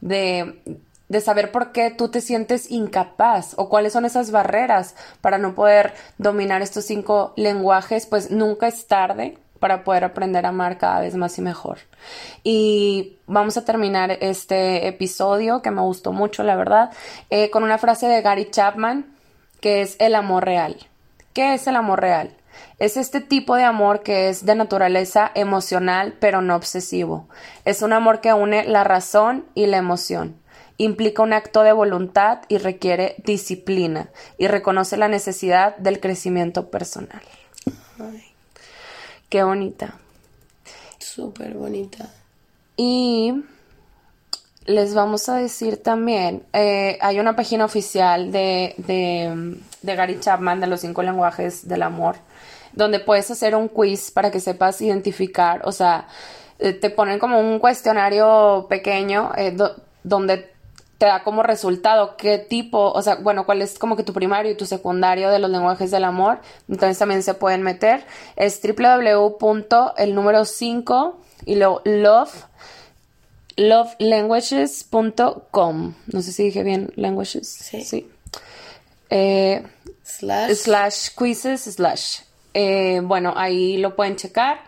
de, 0.00 0.60
de 1.14 1.20
saber 1.20 1.52
por 1.52 1.70
qué 1.70 1.92
tú 1.92 2.08
te 2.08 2.20
sientes 2.20 2.72
incapaz 2.72 3.54
o 3.56 3.68
cuáles 3.68 3.92
son 3.92 4.04
esas 4.04 4.32
barreras 4.32 4.96
para 5.20 5.38
no 5.38 5.54
poder 5.54 5.94
dominar 6.18 6.60
estos 6.60 6.86
cinco 6.86 7.32
lenguajes, 7.36 8.06
pues 8.06 8.32
nunca 8.32 8.66
es 8.66 8.88
tarde 8.88 9.38
para 9.60 9.84
poder 9.84 10.02
aprender 10.02 10.44
a 10.44 10.48
amar 10.48 10.76
cada 10.76 10.98
vez 10.98 11.14
más 11.14 11.38
y 11.38 11.42
mejor. 11.42 11.78
Y 12.42 13.16
vamos 13.28 13.56
a 13.56 13.64
terminar 13.64 14.10
este 14.10 14.88
episodio 14.88 15.62
que 15.62 15.70
me 15.70 15.82
gustó 15.82 16.12
mucho, 16.12 16.42
la 16.42 16.56
verdad, 16.56 16.90
eh, 17.30 17.48
con 17.50 17.62
una 17.62 17.78
frase 17.78 18.08
de 18.08 18.20
Gary 18.20 18.50
Chapman 18.50 19.06
que 19.60 19.82
es 19.82 19.94
el 20.00 20.16
amor 20.16 20.44
real. 20.44 20.76
¿Qué 21.32 21.54
es 21.54 21.68
el 21.68 21.76
amor 21.76 22.00
real? 22.00 22.34
Es 22.80 22.96
este 22.96 23.20
tipo 23.20 23.54
de 23.54 23.62
amor 23.62 24.02
que 24.02 24.28
es 24.28 24.44
de 24.44 24.56
naturaleza 24.56 25.30
emocional 25.36 26.16
pero 26.18 26.42
no 26.42 26.56
obsesivo. 26.56 27.28
Es 27.64 27.82
un 27.82 27.92
amor 27.92 28.20
que 28.20 28.32
une 28.32 28.64
la 28.64 28.82
razón 28.82 29.46
y 29.54 29.66
la 29.66 29.76
emoción. 29.76 30.42
Implica 30.76 31.22
un 31.22 31.32
acto 31.32 31.62
de 31.62 31.72
voluntad 31.72 32.40
y 32.48 32.58
requiere 32.58 33.14
disciplina 33.24 34.08
y 34.38 34.48
reconoce 34.48 34.96
la 34.96 35.08
necesidad 35.08 35.76
del 35.76 36.00
crecimiento 36.00 36.70
personal. 36.70 37.22
Ay, 38.00 38.24
Qué 39.28 39.42
bonita. 39.44 39.98
súper 40.98 41.54
bonita. 41.54 42.08
Y 42.76 43.34
les 44.66 44.94
vamos 44.94 45.28
a 45.28 45.36
decir 45.36 45.82
también, 45.82 46.42
eh, 46.52 46.98
hay 47.00 47.20
una 47.20 47.36
página 47.36 47.64
oficial 47.64 48.32
de, 48.32 48.74
de, 48.78 49.58
de 49.82 49.94
Gary 49.96 50.18
Chapman 50.18 50.60
de 50.60 50.66
los 50.66 50.80
cinco 50.80 51.02
lenguajes 51.02 51.68
del 51.68 51.82
amor, 51.82 52.16
donde 52.72 52.98
puedes 52.98 53.30
hacer 53.30 53.54
un 53.54 53.68
quiz 53.68 54.10
para 54.10 54.30
que 54.30 54.40
sepas 54.40 54.80
identificar, 54.80 55.60
o 55.64 55.72
sea, 55.72 56.08
eh, 56.58 56.72
te 56.72 56.88
ponen 56.90 57.18
como 57.18 57.38
un 57.38 57.58
cuestionario 57.58 58.66
pequeño 58.68 59.32
eh, 59.36 59.50
do- 59.52 59.76
donde 60.02 60.53
te 61.04 61.08
da 61.08 61.22
como 61.22 61.42
resultado 61.42 62.16
qué 62.16 62.38
tipo, 62.38 62.90
o 62.90 63.02
sea, 63.02 63.16
bueno, 63.16 63.44
cuál 63.44 63.60
es 63.60 63.78
como 63.78 63.94
que 63.94 64.04
tu 64.04 64.14
primario 64.14 64.50
y 64.50 64.56
tu 64.56 64.64
secundario 64.64 65.28
de 65.28 65.38
los 65.38 65.50
lenguajes 65.50 65.90
del 65.90 66.04
amor. 66.04 66.40
Entonces 66.66 66.98
también 66.98 67.22
se 67.22 67.34
pueden 67.34 67.62
meter. 67.62 68.06
Es 68.36 68.62
www. 68.62 69.92
el 69.98 70.14
número 70.14 70.46
5 70.46 71.20
y 71.44 71.56
luego 71.56 71.82
love 71.84 72.46
lovelanguages.com. 73.56 75.94
No 76.06 76.22
sé 76.22 76.32
si 76.32 76.44
dije 76.44 76.62
bien 76.62 76.90
languages. 76.96 77.48
Sí. 77.48 78.10
Eh, 79.10 79.62
Slash. 80.04 80.54
slash 80.54 81.08
quizzes 81.18 81.64
slash. 81.64 82.20
Eh, 82.54 83.02
bueno, 83.04 83.34
ahí 83.36 83.76
lo 83.76 83.94
pueden 83.94 84.16
checar. 84.16 84.58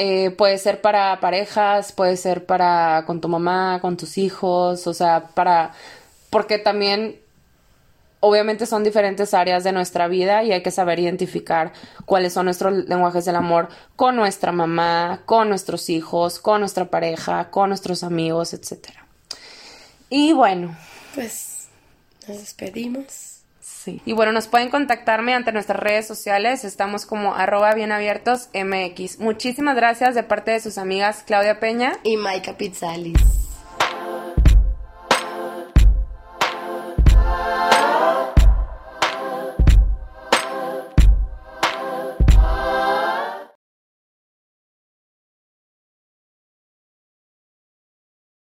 Eh, 0.00 0.30
puede 0.30 0.58
ser 0.58 0.80
para 0.80 1.18
parejas, 1.18 1.90
puede 1.92 2.16
ser 2.16 2.46
para 2.46 3.04
con 3.04 3.20
tu 3.20 3.28
mamá, 3.28 3.80
con 3.80 3.96
tus 3.96 4.16
hijos, 4.16 4.86
o 4.86 4.94
sea, 4.94 5.28
para 5.34 5.72
porque 6.30 6.58
también 6.58 7.20
obviamente 8.20 8.66
son 8.66 8.84
diferentes 8.84 9.34
áreas 9.34 9.64
de 9.64 9.72
nuestra 9.72 10.06
vida 10.06 10.44
y 10.44 10.52
hay 10.52 10.62
que 10.62 10.70
saber 10.70 11.00
identificar 11.00 11.72
cuáles 12.04 12.32
son 12.32 12.44
nuestros 12.44 12.88
lenguajes 12.88 13.24
del 13.24 13.36
amor 13.36 13.68
con 13.96 14.14
nuestra 14.14 14.52
mamá, 14.52 15.22
con 15.26 15.48
nuestros 15.48 15.90
hijos, 15.90 16.38
con 16.38 16.60
nuestra 16.60 16.84
pareja, 16.84 17.50
con 17.50 17.70
nuestros 17.70 18.04
amigos, 18.04 18.54
etcétera. 18.54 19.04
Y 20.10 20.32
bueno, 20.32 20.76
Pues 21.14 21.66
nos 22.26 22.38
despedimos. 22.38 23.37
Y 24.04 24.12
bueno, 24.12 24.32
nos 24.32 24.48
pueden 24.48 24.70
contactar 24.70 25.22
mediante 25.22 25.52
nuestras 25.52 25.80
redes 25.80 26.06
sociales. 26.06 26.64
Estamos 26.64 27.06
como 27.06 27.34
arroba 27.34 27.74
bienabiertos 27.74 28.48
MX. 28.54 29.18
Muchísimas 29.20 29.76
gracias 29.76 30.14
de 30.14 30.22
parte 30.22 30.50
de 30.50 30.60
sus 30.60 30.78
amigas 30.78 31.24
Claudia 31.26 31.60
Peña. 31.60 31.94
Y 32.04 32.16
Maika 32.16 32.56
Pizzalis. 32.56 33.47